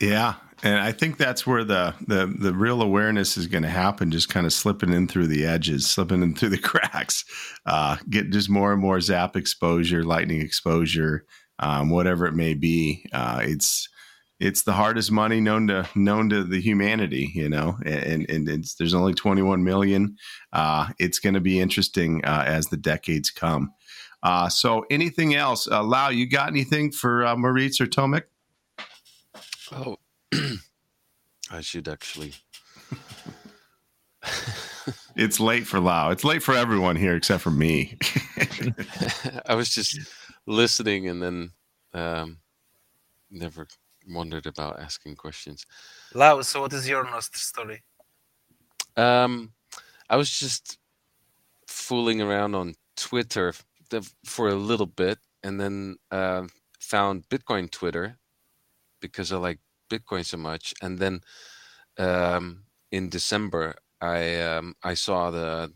Yeah, 0.00 0.36
and 0.62 0.78
I 0.78 0.92
think 0.92 1.16
that's 1.16 1.46
where 1.46 1.64
the 1.64 1.94
the 2.06 2.26
the 2.26 2.52
real 2.52 2.82
awareness 2.82 3.36
is 3.36 3.46
going 3.46 3.62
to 3.62 3.68
happen. 3.68 4.10
Just 4.10 4.28
kind 4.28 4.46
of 4.46 4.52
slipping 4.52 4.92
in 4.92 5.08
through 5.08 5.28
the 5.28 5.44
edges, 5.46 5.88
slipping 5.88 6.22
in 6.22 6.34
through 6.34 6.50
the 6.50 6.58
cracks. 6.70 7.24
Uh, 7.66 7.96
get 8.08 8.30
just 8.30 8.50
more 8.50 8.72
and 8.72 8.80
more 8.80 9.00
zap 9.00 9.36
exposure, 9.36 10.04
lightning 10.04 10.40
exposure, 10.40 11.24
um, 11.58 11.90
whatever 11.90 12.26
it 12.26 12.34
may 12.34 12.54
be. 12.54 13.06
Uh, 13.12 13.40
it's 13.42 13.88
it's 14.40 14.62
the 14.62 14.72
hardest 14.72 15.12
money 15.12 15.40
known 15.40 15.68
to 15.68 15.86
known 15.94 16.30
to 16.30 16.42
the 16.42 16.60
humanity, 16.60 17.30
you 17.34 17.48
know, 17.48 17.76
and 17.84 18.28
and 18.28 18.48
it's, 18.48 18.74
there's 18.74 18.94
only 18.94 19.14
21 19.14 19.62
million. 19.62 20.16
Uh, 20.52 20.88
it's 20.98 21.18
going 21.18 21.34
to 21.34 21.40
be 21.40 21.60
interesting 21.60 22.24
uh, 22.24 22.44
as 22.46 22.66
the 22.66 22.76
decades 22.78 23.30
come. 23.30 23.72
Uh, 24.22 24.48
so, 24.48 24.84
anything 24.90 25.34
else, 25.34 25.68
uh, 25.70 25.82
Lau? 25.82 26.08
You 26.08 26.28
got 26.28 26.48
anything 26.48 26.90
for 26.90 27.24
uh, 27.24 27.34
or 27.34 27.50
Tomek? 27.86 28.24
Oh, 29.72 29.96
I 31.50 31.60
should 31.60 31.88
actually. 31.88 32.34
it's 35.16 35.40
late 35.40 35.66
for 35.66 35.80
Lau. 35.80 36.10
It's 36.10 36.24
late 36.24 36.42
for 36.42 36.54
everyone 36.54 36.96
here 36.96 37.16
except 37.16 37.42
for 37.42 37.50
me. 37.50 37.98
I 39.46 39.54
was 39.54 39.74
just 39.74 39.98
listening 40.46 41.08
and 41.08 41.22
then 41.22 41.50
um, 41.92 42.38
never 43.30 43.66
wondered 44.08 44.46
about 44.46 44.80
asking 44.80 45.16
questions. 45.16 45.64
Lau, 46.14 46.40
so 46.42 46.62
what 46.62 46.72
is 46.72 46.88
your 46.88 47.04
Nostr 47.04 47.36
story? 47.36 47.82
Um, 48.96 49.52
I 50.08 50.16
was 50.16 50.30
just 50.30 50.78
fooling 51.66 52.20
around 52.20 52.54
on 52.54 52.74
Twitter 52.96 53.54
for 54.24 54.48
a 54.48 54.54
little 54.54 54.86
bit, 54.86 55.18
and 55.42 55.60
then 55.60 55.96
uh, 56.10 56.44
found 56.80 57.28
Bitcoin 57.28 57.70
Twitter 57.70 58.18
because 59.00 59.32
I 59.32 59.36
like 59.36 59.58
Bitcoin 59.90 60.24
so 60.24 60.38
much. 60.38 60.72
And 60.80 60.98
then 60.98 61.20
um, 61.98 62.64
in 62.90 63.08
December, 63.08 63.74
I 64.00 64.40
um, 64.40 64.74
I 64.82 64.94
saw 64.94 65.30
the 65.30 65.72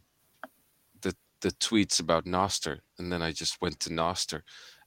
the 1.03 1.15
the 1.41 1.51
tweets 1.51 2.01
about 2.01 2.25
Nostr, 2.25 2.79
and 2.99 3.13
then 3.13 3.23
I 3.23 3.33
just 3.33 3.61
went 3.61 3.81
to 3.81 3.91
Nostr, 3.91 4.43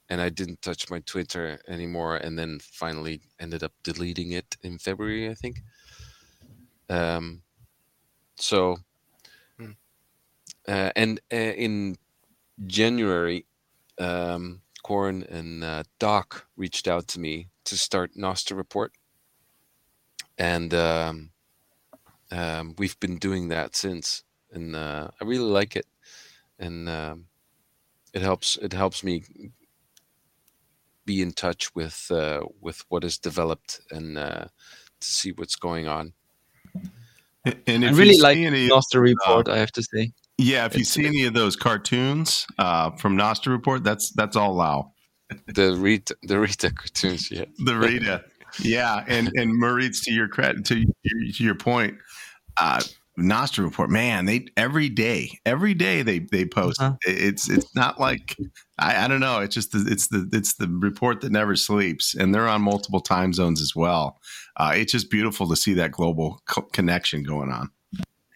and 0.08 0.20
I 0.20 0.28
didn't 0.30 0.62
touch 0.62 0.90
my 0.90 1.00
Twitter 1.00 1.60
anymore. 1.68 2.16
And 2.16 2.38
then 2.38 2.58
finally 2.60 3.20
ended 3.38 3.62
up 3.62 3.72
deleting 3.84 4.32
it 4.32 4.56
in 4.62 4.78
February, 4.78 5.30
I 5.30 5.34
think. 5.34 5.58
Um, 6.90 7.42
so, 8.36 8.78
hmm. 9.58 9.72
uh, 10.66 10.90
and 10.96 11.20
uh, 11.32 11.36
in 11.36 11.96
January, 12.66 13.46
um, 13.98 14.62
Corin 14.82 15.22
and 15.24 15.62
uh, 15.62 15.82
Doc 15.98 16.46
reached 16.56 16.88
out 16.88 17.06
to 17.08 17.20
me 17.20 17.48
to 17.64 17.76
start 17.76 18.16
Nostr 18.16 18.56
Report, 18.56 18.92
and 20.38 20.72
um, 20.72 21.30
um, 22.30 22.74
we've 22.78 22.98
been 23.00 23.18
doing 23.18 23.48
that 23.48 23.76
since, 23.76 24.22
and 24.52 24.74
uh, 24.74 25.08
I 25.20 25.24
really 25.24 25.44
like 25.44 25.76
it, 25.76 25.86
and 26.58 26.88
um, 26.88 27.26
it 28.12 28.22
helps 28.22 28.56
it 28.56 28.72
helps 28.72 29.02
me 29.02 29.24
be 31.04 31.22
in 31.22 31.32
touch 31.32 31.74
with 31.74 32.10
uh, 32.10 32.42
with 32.60 32.84
what 32.88 33.04
is 33.04 33.18
developed 33.18 33.80
and 33.90 34.16
uh, 34.18 34.44
to 35.00 35.06
see 35.06 35.32
what's 35.32 35.56
going 35.56 35.88
on. 35.88 36.12
And 37.66 37.84
I 37.84 37.90
really 37.92 38.18
like 38.18 38.36
any, 38.36 38.68
Nostr 38.68 39.00
report, 39.00 39.48
uh, 39.48 39.52
I 39.52 39.58
have 39.58 39.72
to 39.72 39.82
say. 39.82 40.12
Yeah, 40.36 40.66
if 40.66 40.76
you 40.76 40.84
see 40.84 41.06
any 41.06 41.24
of 41.24 41.34
those 41.34 41.56
cartoons 41.56 42.46
uh, 42.58 42.90
from 42.90 43.16
Nostr 43.16 43.48
report, 43.48 43.84
that's 43.84 44.10
that's 44.10 44.36
all 44.36 44.54
Lau 44.54 44.92
the 45.46 45.76
Rita, 45.76 46.16
the 46.22 46.38
Rita 46.38 46.72
cartoons, 46.72 47.30
yeah. 47.30 47.44
The 47.58 47.76
Rita, 47.76 48.24
yeah, 48.60 49.04
and 49.06 49.30
and 49.34 49.58
Moritz, 49.58 50.00
to 50.04 50.12
your 50.12 50.28
credit, 50.28 50.64
to 50.66 50.78
your, 50.78 51.32
to 51.34 51.44
your 51.44 51.54
point, 51.54 51.96
uh, 52.60 52.80
Nostr 53.18 53.64
report, 53.64 53.90
man, 53.90 54.26
they 54.26 54.46
every 54.56 54.88
day, 54.88 55.38
every 55.44 55.74
day 55.74 56.02
they 56.02 56.20
they 56.20 56.44
post. 56.44 56.80
Uh-huh. 56.80 56.96
It's 57.06 57.50
it's 57.50 57.74
not 57.74 57.98
like 57.98 58.36
I, 58.78 59.04
I 59.04 59.08
don't 59.08 59.20
know. 59.20 59.40
It's 59.40 59.54
just 59.54 59.72
the, 59.72 59.84
it's 59.90 60.08
the 60.08 60.28
it's 60.32 60.54
the 60.54 60.68
report 60.68 61.20
that 61.22 61.32
never 61.32 61.56
sleeps, 61.56 62.14
and 62.14 62.34
they're 62.34 62.48
on 62.48 62.62
multiple 62.62 63.00
time 63.00 63.32
zones 63.32 63.60
as 63.60 63.74
well. 63.74 64.20
Uh, 64.56 64.72
it's 64.76 64.92
just 64.92 65.10
beautiful 65.10 65.48
to 65.48 65.56
see 65.56 65.74
that 65.74 65.90
global 65.90 66.40
co- 66.46 66.62
connection 66.72 67.22
going 67.24 67.50
on. 67.50 67.70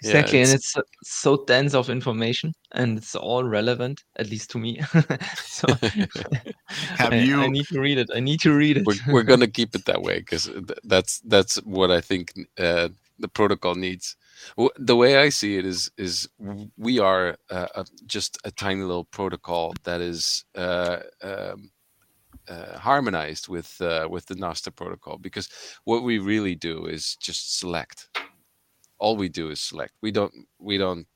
Exactly, 0.05 0.39
yeah, 0.39 0.55
it's, 0.55 0.75
and 0.75 0.85
it's 0.85 1.11
so 1.11 1.45
dense 1.45 1.75
of 1.75 1.89
information, 1.89 2.53
and 2.73 2.99
it's 2.99 3.15
all 3.15 3.45
relevant, 3.45 4.03
at 4.17 4.29
least 4.29 4.51
to 4.51 4.59
me. 4.59 4.81
so 5.37 5.69
have 6.67 7.15
you? 7.15 7.41
I, 7.41 7.47
need 7.47 7.67
to 7.67 7.81
read 7.81 7.99
it. 7.99 8.11
I 8.13 8.19
need 8.19 8.41
to 8.41 8.53
read 8.53 8.79
it. 8.79 8.87
We're, 8.87 8.97
we're 9.07 9.23
gonna 9.23 9.47
keep 9.47 9.77
it 9.77 9.85
that 9.85 10.03
way 10.03 10.19
because 10.19 10.51
that's 10.83 11.21
that's 11.21 11.57
what 11.63 11.93
I 11.93 12.01
think 12.01 12.33
uh, 12.59 12.89
the 13.21 13.29
protocol 13.29 13.77
needs. 13.77 14.17
The 14.77 14.97
way 14.97 15.19
I 15.19 15.29
see 15.29 15.57
it 15.57 15.65
is 15.65 15.89
is 15.97 16.29
we 16.77 16.99
are 16.99 17.37
uh, 17.49 17.69
a, 17.77 17.87
just 18.07 18.39
a 18.45 18.51
tiny 18.51 18.83
little 18.83 19.05
protocol 19.05 19.73
that 19.85 20.01
is 20.01 20.45
uh, 20.57 20.99
um, 21.23 21.71
uh, 22.49 22.77
harmonized 22.77 23.47
with 23.47 23.81
uh, 23.81 24.09
with 24.11 24.27
the 24.27 24.35
Nostr 24.35 24.75
protocol 24.75 25.17
because 25.17 25.49
what 25.85 26.03
we 26.03 26.19
really 26.19 26.57
do 26.57 26.87
is 26.87 27.15
just 27.17 27.61
select 27.61 28.09
all 29.03 29.17
we 29.17 29.29
do 29.29 29.51
is 29.51 29.61
select. 29.61 29.93
We 30.01 30.13
don't 30.13 30.33
we 30.59 30.79
don't 30.79 31.07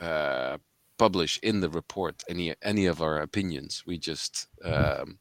uh, 0.00 0.56
publish 0.96 1.38
in 1.42 1.60
the 1.60 1.68
report 1.68 2.24
any 2.28 2.54
any 2.62 2.86
of 2.86 3.02
our 3.02 3.20
opinions. 3.20 3.82
We 3.86 3.98
just 3.98 4.48
um, 4.64 5.18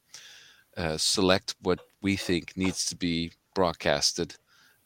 uh, 0.78 0.98
select 0.98 1.56
what 1.62 1.80
we 2.02 2.16
think 2.16 2.56
needs 2.56 2.86
to 2.86 2.96
be 2.96 3.34
broadcasted 3.54 4.36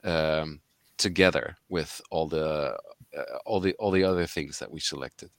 um, 0.03 0.61
together 0.97 1.57
with 1.69 2.01
all 2.09 2.27
the 2.27 2.75
uh, 3.15 3.37
all 3.45 3.59
the 3.59 3.73
all 3.73 3.91
the 3.91 4.03
other 4.03 4.25
things 4.25 4.57
that 4.59 4.71
we 4.71 4.79
selected. 4.79 5.29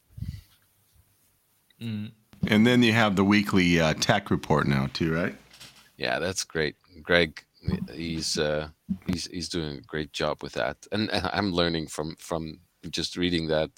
Mm. 1.82 2.12
And 2.46 2.64
then 2.64 2.82
you 2.82 2.92
have 2.92 3.16
the 3.16 3.24
weekly 3.24 3.80
uh, 3.80 3.94
tech 3.94 4.30
report 4.30 4.68
now 4.68 4.88
too, 4.92 5.12
right? 5.12 5.34
Yeah, 5.96 6.20
that's 6.20 6.44
great. 6.44 6.76
Greg 7.02 7.42
he's 7.92 8.38
uh, 8.38 8.68
he's 9.06 9.26
he's 9.26 9.48
doing 9.48 9.78
a 9.78 9.82
great 9.82 10.12
job 10.12 10.42
with 10.42 10.52
that, 10.52 10.76
and, 10.92 11.10
and 11.10 11.28
I'm 11.32 11.52
learning 11.52 11.88
from 11.88 12.16
from 12.16 12.60
just 12.90 13.16
reading 13.16 13.48
that. 13.48 13.70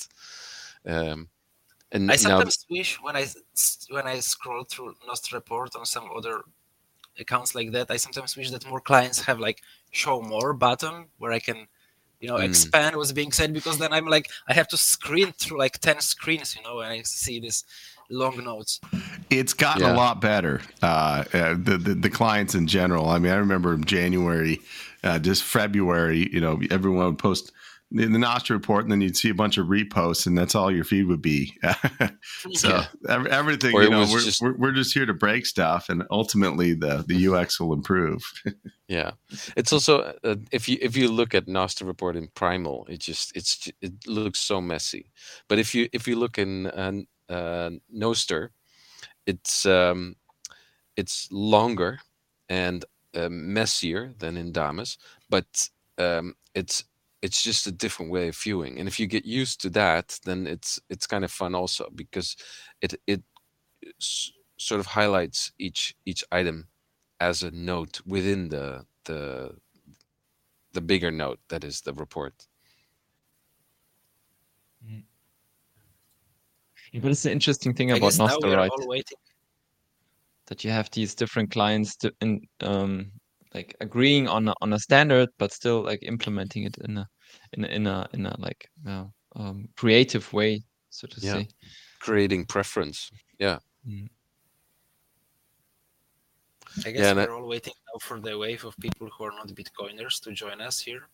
Um, 0.87 1.29
and 1.93 2.11
I 2.11 2.17
sometimes 2.17 2.67
now, 2.69 2.77
wish 2.77 2.99
when 3.03 3.17
I 3.17 3.27
when 3.91 4.07
I 4.07 4.21
scroll 4.21 4.65
through 4.65 4.95
Nostr 5.09 5.33
Report 5.35 5.75
on 5.77 5.87
some 5.87 6.09
other 6.15 6.43
accounts 7.19 7.55
like 7.55 7.73
that, 7.73 7.91
I 7.91 7.97
sometimes 7.97 8.37
wish 8.37 8.51
that 8.51 8.69
more 8.69 8.81
clients 8.81 9.23
have 9.23 9.41
like 9.41 9.63
show 9.91 10.21
more 10.21 10.53
button 10.53 11.07
where 11.17 11.33
I 11.33 11.39
can, 11.39 11.67
you 12.21 12.29
know, 12.29 12.37
mm. 12.37 12.45
expand 12.45 12.97
what's 12.97 13.13
being 13.13 13.33
said 13.33 13.53
because 13.53 13.79
then 13.79 13.93
I'm 13.93 14.07
like 14.07 14.31
I 14.49 14.53
have 14.55 14.69
to 14.69 14.77
screen 14.77 15.33
through 15.33 15.59
like 15.59 15.79
ten 15.79 16.01
screens, 16.01 16.55
you 16.57 16.63
know, 16.63 16.81
and 16.81 16.93
I 16.93 17.03
see 17.03 17.41
this 17.41 17.65
long 18.11 18.43
notes. 18.45 18.81
It's 19.31 19.53
gotten 19.53 19.83
yeah. 19.83 19.95
a 19.95 19.97
lot 19.97 20.21
better. 20.21 20.61
Uh, 20.83 21.25
uh, 21.33 21.55
the, 21.55 21.79
the, 21.79 21.95
the 21.95 22.11
clients 22.11 22.55
in 22.55 22.67
general. 22.67 23.09
I 23.09 23.19
mean, 23.19 23.33
I 23.33 23.37
remember 23.37 23.75
in 23.75 23.85
January, 23.85 24.61
uh, 25.05 25.19
just 25.19 25.43
February. 25.43 26.29
You 26.33 26.41
know, 26.41 26.61
everyone 26.71 27.07
would 27.07 27.19
post 27.19 27.53
in 27.91 28.13
the 28.13 28.19
Nostr 28.19 28.51
report, 28.51 28.85
and 28.85 28.93
then 28.93 29.01
you'd 29.01 29.17
see 29.17 29.31
a 29.31 29.35
bunch 29.35 29.57
of 29.57 29.67
reposts, 29.67 30.27
and 30.27 30.37
that's 30.37 30.55
all 30.55 30.71
your 30.71 30.85
feed 30.85 31.07
would 31.07 31.23
be. 31.23 31.57
so 32.53 32.69
yeah. 33.09 33.25
everything, 33.31 33.75
or 33.75 33.83
you 33.83 33.91
know, 33.91 34.07
we're, 34.11 34.21
just, 34.21 34.43
we're, 34.43 34.57
we're 34.57 34.73
just 34.73 34.93
here 34.93 35.07
to 35.07 35.15
break 35.15 35.47
stuff, 35.47 35.89
and 35.89 36.05
ultimately 36.11 36.75
the 36.75 37.05
the 37.07 37.29
UX 37.29 37.59
will 37.59 37.73
improve. 37.73 38.23
yeah, 38.89 39.13
it's 39.57 39.73
also 39.73 40.15
uh, 40.23 40.37
if 40.53 40.69
you 40.69 40.77
if 40.83 40.97
you 40.97 41.11
look 41.11 41.35
at 41.35 41.47
Nostr 41.47 41.87
report 41.87 42.17
in 42.17 42.29
Primal, 42.35 42.87
it 42.91 43.01
just 43.01 43.35
it's 43.35 43.71
it 43.81 44.07
looks 44.07 44.39
so 44.39 44.61
messy. 44.61 45.11
But 45.49 45.59
if 45.59 45.75
you 45.75 45.89
if 45.93 46.07
you 46.07 46.17
look 46.17 46.37
in 46.37 46.67
uh, 46.67 46.93
uh, 47.29 47.71
Nostur, 47.95 48.51
it's 49.27 49.67
um, 49.67 50.17
it's 50.97 51.29
longer 51.31 52.01
and 52.49 52.85
uh, 53.15 53.29
messier 53.31 54.15
than 54.19 54.37
in 54.37 54.53
Damus, 54.53 54.99
but 55.31 55.69
um, 55.99 56.35
it's 56.55 56.85
it's 57.23 57.43
just 57.43 57.67
a 57.67 57.73
different 57.73 58.13
way 58.13 58.29
of 58.29 58.37
viewing. 58.37 58.79
And 58.79 58.89
if 58.89 59.01
you 59.01 59.07
get 59.07 59.25
used 59.27 59.61
to 59.63 59.71
that 59.71 60.19
then 60.25 60.47
it's 60.47 60.81
it's 60.91 61.07
kind 61.07 61.25
of 61.25 61.31
fun 61.33 61.55
also 61.55 61.89
because 61.95 62.37
it 62.83 62.95
it 63.07 63.23
sort 64.59 64.81
of 64.81 64.87
highlights 64.87 65.53
each 65.59 65.95
each 66.07 66.25
item 66.33 66.69
as 67.21 67.43
a 67.43 67.51
note 67.51 68.01
within 68.07 68.49
the 68.49 68.85
the 69.05 69.57
the 70.73 70.81
bigger 70.81 71.11
note 71.11 71.41
that 71.49 71.65
is 71.65 71.81
the 71.83 71.93
report 71.95 72.47
but 76.99 77.11
it's 77.11 77.25
an 77.25 77.33
interesting 77.33 77.75
thing 77.75 77.93
I 77.93 77.97
about 77.97 78.13
Nostr, 78.13 78.57
right? 78.57 79.05
That 80.47 80.65
you 80.65 80.71
have 80.71 80.91
these 80.91 81.15
different 81.15 81.51
clients 81.51 81.97
to, 81.97 82.13
in 82.21 82.41
um, 82.61 83.11
like 83.55 83.77
agreeing 83.81 84.29
on 84.29 84.49
a, 84.49 84.55
on 84.61 84.73
a 84.73 84.79
standard, 84.79 85.29
but 85.39 85.53
still 85.53 85.83
like 85.83 86.03
implementing 86.03 86.65
it 86.65 86.77
in 86.79 86.99
a 86.99 87.09
in 87.53 87.65
a 87.65 87.69
in 87.69 87.87
a, 87.87 88.09
in 88.15 88.27
a 88.27 88.35
like 88.39 88.69
uh, 88.87 89.05
um, 89.37 89.69
creative 89.77 90.33
way, 90.33 90.63
so 90.91 91.07
to 91.07 91.21
yeah. 91.21 91.33
say. 91.35 91.49
Creating 92.01 92.47
preference, 92.47 93.11
yeah. 93.39 93.59
Mm. 93.87 94.09
I 96.87 96.91
guess 96.91 97.01
yeah, 97.01 97.15
we're 97.15 97.35
all 97.35 97.49
waiting 97.49 97.73
now 97.93 97.99
for 98.01 98.21
the 98.21 98.39
wave 98.39 98.65
of 98.65 98.77
people 98.79 99.09
who 99.17 99.25
are 99.25 99.33
not 99.33 99.49
Bitcoiners 99.49 100.21
to 100.23 100.33
join 100.33 100.61
us 100.61 100.79
here. 100.81 101.09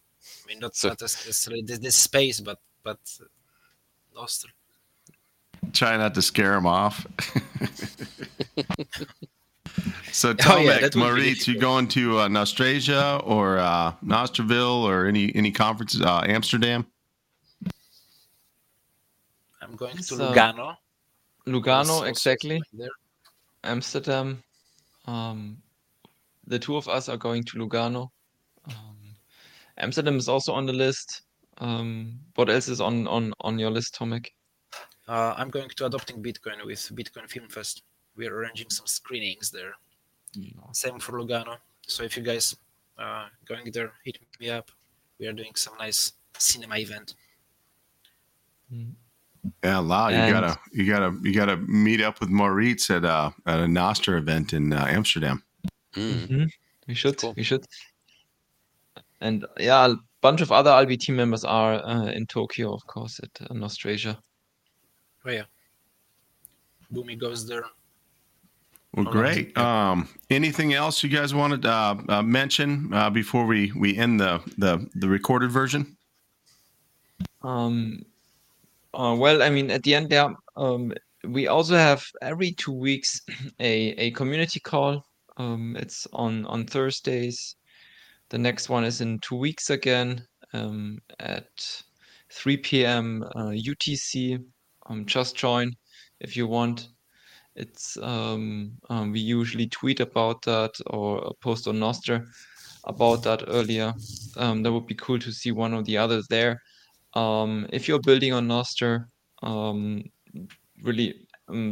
I 0.44 0.48
mean, 0.48 0.59
not, 0.59 0.74
so, 0.77 0.89
not 0.89 1.01
necessarily 1.01 1.62
this, 1.62 1.78
this 1.78 1.94
space, 1.97 2.40
but 2.40 2.59
but 2.82 2.98
Nostr. 4.16 4.47
Try 5.73 5.97
not 5.97 6.15
to 6.15 6.23
scare 6.23 6.55
him 6.55 6.66
off. 6.66 7.07
So 10.15 10.32
Tomek, 10.32 10.49
oh, 10.55 10.61
yeah, 10.61 10.89
Moritz, 10.95 11.49
you 11.49 11.59
going 11.59 11.89
to 11.89 12.20
uh, 12.20 12.28
Nostrasia 12.28 13.20
or 13.27 13.59
uh, 13.59 13.93
Nostrville 14.01 14.85
or 14.85 15.07
any 15.07 15.35
any 15.35 15.51
conferences? 15.51 16.03
Uh, 16.03 16.23
Amsterdam. 16.24 16.86
I'm 19.61 19.74
going 19.74 19.97
to 19.97 20.15
Lugano. 20.15 20.77
Lugano, 21.49 22.07
exactly. 22.09 22.62
Amsterdam. 23.65 24.41
Um, 25.07 25.57
the 26.47 26.61
two 26.61 26.77
of 26.77 26.89
us 26.89 27.09
are 27.09 27.16
going 27.16 27.43
to 27.45 27.59
Lugano. 27.59 28.09
Um, 28.69 29.16
Amsterdam 29.78 30.16
is 30.16 30.28
also 30.28 30.53
on 30.53 30.65
the 30.65 30.73
list. 30.73 31.23
Um, 31.59 32.20
what 32.36 32.49
else 32.49 32.69
is 32.69 32.81
on 32.81 33.09
on 33.09 33.32
on 33.41 33.59
your 33.59 33.73
list, 33.73 33.97
Tomek? 33.99 34.28
Uh, 35.07 35.35
I'm 35.37 35.51
going 35.51 35.69
to 35.69 35.87
adopting 35.87 36.23
Bitcoin 36.23 36.65
with 36.65 36.81
Bitcoin 36.95 37.29
Film 37.29 37.49
Fest. 37.49 37.83
We're 38.17 38.35
arranging 38.35 38.71
some 38.71 38.87
screenings 38.87 39.51
there. 39.51 39.75
Same 40.73 40.99
for 40.99 41.19
Lugano. 41.19 41.57
So 41.87 42.03
if 42.03 42.17
you 42.17 42.23
guys 42.23 42.57
are 42.99 43.29
going 43.47 43.71
there, 43.73 43.93
hit 44.05 44.19
me 44.41 44.51
up. 44.51 44.71
We 45.19 45.27
are 45.27 45.33
doing 45.33 45.55
some 45.55 45.75
nice 45.79 46.13
cinema 46.39 46.77
event. 46.77 47.15
Yeah, 49.63 49.79
Lau, 49.79 50.09
you 50.09 50.33
gotta 50.33 50.59
you 50.73 50.87
gotta 50.87 51.15
you 51.23 51.35
gotta 51.35 51.57
meet 51.59 52.01
up 52.01 52.19
with 52.21 52.31
Moritz 52.31 52.91
at 52.91 53.05
uh 53.05 53.31
at 53.47 53.61
a 53.61 53.65
Nostr 53.67 54.17
event 54.19 54.53
in 54.53 54.73
uh, 54.73 54.87
Amsterdam. 54.89 55.43
Mm. 55.95 56.13
Mm-hmm. 56.13 56.45
We 56.89 56.95
should 56.95 57.19
cool. 57.19 57.35
we 57.37 57.43
should. 57.43 57.65
And 59.21 59.45
yeah, 59.59 59.87
a 59.87 59.97
bunch 60.23 60.41
of 60.41 60.51
other 60.51 60.71
Alby 60.71 60.97
team 60.97 61.17
members 61.17 61.45
are 61.45 61.75
uh, 61.85 62.07
in 62.07 62.27
Tokyo, 62.27 62.73
of 62.73 62.87
course, 62.87 63.21
at 63.23 63.51
uh, 63.51 63.55
Nostrasia. 63.55 64.19
Oh 65.27 65.31
yeah, 65.31 65.45
Bumi 66.93 67.19
goes 67.19 67.47
there 67.47 67.65
well, 68.95 69.07
great. 69.07 69.57
Um, 69.59 70.09
anything 70.31 70.73
else 70.73 71.03
you 71.03 71.09
guys 71.09 71.35
wanted 71.35 71.63
to 71.63 71.71
uh, 71.71 72.03
uh, 72.09 72.23
mention 72.23 72.93
uh, 72.95 73.11
before 73.11 73.45
we, 73.45 73.73
we 73.73 73.97
end 73.97 74.21
the, 74.21 74.41
the, 74.57 74.89
the 74.95 75.09
recorded 75.09 75.51
version? 75.51 75.97
Um, 77.43 78.03
uh, 78.93 79.17
well, 79.19 79.43
I 79.43 79.51
mean, 79.51 79.71
at 79.73 79.83
the 79.83 79.97
end 79.97 80.11
there, 80.11 80.33
um, 80.57 80.93
we 81.27 81.49
also 81.49 81.75
have 81.75 82.05
every 82.23 82.53
two 82.53 82.73
weeks 82.73 83.21
a, 83.59 83.91
a 83.99 84.11
community 84.13 84.61
call. 84.61 85.05
Um, 85.39 85.77
it's 85.77 86.07
on, 86.13 86.47
on 86.47 86.65
Thursdays. 86.65 87.57
The 88.29 88.39
next 88.39 88.69
one 88.69 88.85
is 88.85 89.01
in 89.01 89.19
two 89.19 89.37
weeks 89.37 89.71
again 89.71 90.25
um, 90.53 91.01
at 91.19 91.49
3 92.31 92.59
p.m. 92.59 93.25
UTC. 93.35 94.41
Um, 94.86 95.06
just 95.06 95.36
join 95.36 95.73
if 96.20 96.36
you 96.36 96.47
want. 96.47 96.89
It's 97.56 97.97
um, 98.02 98.73
um, 98.90 99.12
we 99.12 99.20
usually 99.20 99.69
tweet 99.69 100.01
about 100.01 100.43
that 100.43 100.73
or 100.86 101.32
post 101.40 101.69
on 101.69 101.77
Nostr 101.77 102.27
about 102.85 103.23
that 103.23 103.44
earlier. 103.47 103.94
Um, 104.36 104.62
that 104.62 104.73
would 104.73 104.86
be 104.86 104.97
cool 104.97 105.19
to 105.20 105.32
see 105.32 105.52
one 105.52 105.73
or 105.73 105.82
the 105.82 105.97
others 105.97 106.27
there. 106.28 106.61
Um, 107.15 107.66
if 107.73 107.86
you're 107.86 108.01
building 108.01 108.32
on 108.32 108.48
Nostr, 108.48 109.05
um, 109.43 110.02
really 110.82 111.15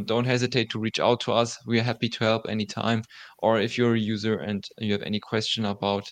don't 0.05 0.25
hesitate 0.25 0.69
to 0.69 0.79
reach 0.79 0.99
out 0.99 1.19
to 1.21 1.33
us. 1.33 1.57
We 1.65 1.79
are 1.79 1.83
happy 1.83 2.09
to 2.09 2.23
help 2.23 2.47
anytime. 2.47 3.03
Or 3.39 3.59
if 3.59 3.77
you're 3.77 3.95
a 3.95 3.99
user 3.99 4.37
and 4.37 4.63
you 4.77 4.93
have 4.93 5.01
any 5.01 5.19
question 5.19 5.65
about 5.65 6.11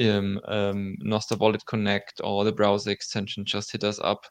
um, 0.00 0.40
um, 0.46 0.96
Nostr 1.04 1.38
Wallet 1.38 1.64
Connect 1.66 2.20
or 2.24 2.44
the 2.44 2.52
browser 2.52 2.90
extension, 2.90 3.44
just 3.44 3.70
hit 3.70 3.84
us 3.84 4.00
up 4.02 4.26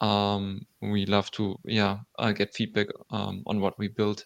um, 0.00 0.66
we 0.80 1.06
love 1.06 1.30
to 1.32 1.58
yeah 1.64 1.98
uh, 2.18 2.32
get 2.32 2.54
feedback 2.54 2.88
um, 3.10 3.42
on 3.46 3.60
what 3.60 3.78
we 3.78 3.88
build. 3.88 4.24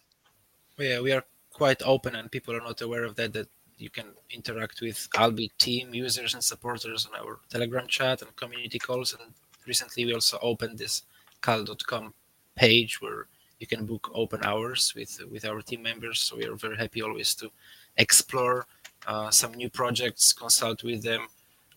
Yeah 0.77 0.99
we 0.99 1.11
are 1.11 1.23
quite 1.51 1.81
open 1.83 2.15
and 2.15 2.31
people 2.31 2.55
are 2.55 2.61
not 2.61 2.81
aware 2.81 3.03
of 3.03 3.15
that 3.15 3.33
that 3.33 3.47
you 3.77 3.89
can 3.89 4.05
interact 4.29 4.81
with 4.81 5.07
Alby 5.17 5.51
team 5.57 5.93
users 5.93 6.33
and 6.33 6.43
supporters 6.43 7.07
on 7.07 7.19
our 7.19 7.39
telegram 7.49 7.87
chat 7.87 8.21
and 8.21 8.35
community 8.35 8.77
calls. 8.77 9.13
And 9.19 9.33
recently 9.65 10.05
we 10.05 10.13
also 10.13 10.37
opened 10.41 10.77
this 10.77 11.03
cal.com 11.41 12.13
page 12.55 13.01
where 13.01 13.27
you 13.59 13.65
can 13.65 13.85
book 13.85 14.11
open 14.13 14.41
hours 14.43 14.93
with 14.95 15.19
with 15.31 15.45
our 15.45 15.61
team 15.61 15.81
members. 15.81 16.19
So 16.19 16.37
we 16.37 16.45
are 16.45 16.55
very 16.55 16.77
happy 16.77 17.01
always 17.01 17.33
to 17.35 17.49
explore 17.97 18.67
uh, 19.07 19.31
some 19.31 19.53
new 19.53 19.69
projects 19.69 20.31
consult 20.33 20.83
with 20.83 21.03
them 21.03 21.27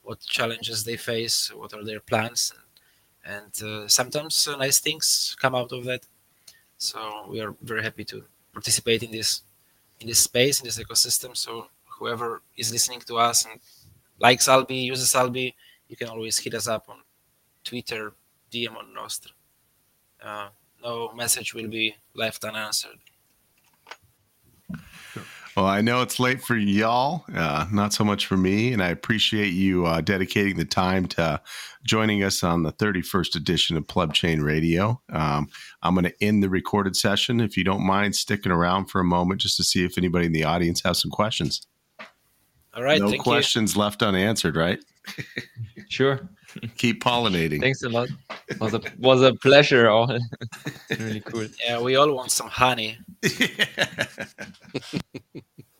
what 0.02 0.20
challenges 0.20 0.84
they 0.84 0.96
face 0.96 1.50
what 1.54 1.72
are 1.72 1.84
their 1.84 2.00
plans 2.00 2.52
and 3.24 3.62
uh, 3.62 3.88
sometimes 3.88 4.46
uh, 4.48 4.56
nice 4.56 4.80
things 4.80 5.36
come 5.40 5.54
out 5.54 5.72
of 5.72 5.84
that. 5.84 6.06
So 6.78 7.26
we 7.28 7.40
are 7.40 7.54
very 7.62 7.82
happy 7.82 8.04
to 8.06 8.24
participate 8.52 9.02
in 9.02 9.10
this 9.10 9.42
in 10.00 10.08
this 10.08 10.20
space 10.20 10.60
in 10.60 10.66
this 10.66 10.78
ecosystem. 10.78 11.36
So 11.36 11.68
whoever 11.98 12.42
is 12.56 12.72
listening 12.72 13.00
to 13.00 13.18
us 13.18 13.46
and 13.46 13.60
likes 14.18 14.48
Alby, 14.48 14.76
uses 14.76 15.14
Alby, 15.14 15.54
you 15.88 15.96
can 15.96 16.08
always 16.08 16.38
hit 16.38 16.54
us 16.54 16.68
up 16.68 16.88
on 16.88 16.98
Twitter, 17.64 18.12
DM 18.52 18.76
on 18.76 18.86
Nostr. 18.96 19.30
Uh, 20.22 20.48
no 20.82 21.12
message 21.14 21.54
will 21.54 21.68
be 21.68 21.96
left 22.14 22.44
unanswered. 22.44 22.98
Well, 25.56 25.66
I 25.66 25.82
know 25.82 26.02
it's 26.02 26.18
late 26.18 26.42
for 26.42 26.56
y'all, 26.56 27.24
uh, 27.32 27.66
not 27.70 27.92
so 27.92 28.02
much 28.02 28.26
for 28.26 28.36
me, 28.36 28.72
and 28.72 28.82
I 28.82 28.88
appreciate 28.88 29.52
you 29.52 29.86
uh, 29.86 30.00
dedicating 30.00 30.56
the 30.56 30.64
time 30.64 31.06
to 31.08 31.40
joining 31.84 32.24
us 32.24 32.42
on 32.42 32.64
the 32.64 32.72
31st 32.72 33.36
edition 33.36 33.76
of 33.76 33.86
Pleb 33.86 34.12
Chain 34.14 34.40
Radio. 34.40 35.00
Um, 35.12 35.48
I'm 35.82 35.94
going 35.94 36.06
to 36.06 36.14
end 36.20 36.42
the 36.42 36.48
recorded 36.48 36.96
session. 36.96 37.40
If 37.40 37.56
you 37.56 37.62
don't 37.62 37.86
mind 37.86 38.16
sticking 38.16 38.50
around 38.50 38.86
for 38.86 39.00
a 39.00 39.04
moment 39.04 39.42
just 39.42 39.56
to 39.58 39.64
see 39.64 39.84
if 39.84 39.96
anybody 39.96 40.26
in 40.26 40.32
the 40.32 40.42
audience 40.42 40.82
has 40.82 41.00
some 41.00 41.12
questions. 41.12 41.64
All 42.74 42.82
right. 42.82 43.00
No 43.00 43.16
questions 43.18 43.76
you. 43.76 43.80
left 43.80 44.02
unanswered, 44.02 44.56
right? 44.56 44.84
sure. 45.88 46.28
Keep 46.76 47.02
pollinating. 47.02 47.60
Thanks 47.60 47.82
a 47.82 47.88
lot. 47.88 48.08
Was 48.60 48.74
a 48.74 48.80
was 48.98 49.22
a 49.22 49.34
pleasure. 49.34 49.88
All 49.88 50.18
really 50.98 51.20
cool. 51.20 51.46
Yeah, 51.64 51.80
we 51.80 51.96
all 51.96 52.12
want 52.12 52.30
some 52.30 52.48
honey. 52.48 52.98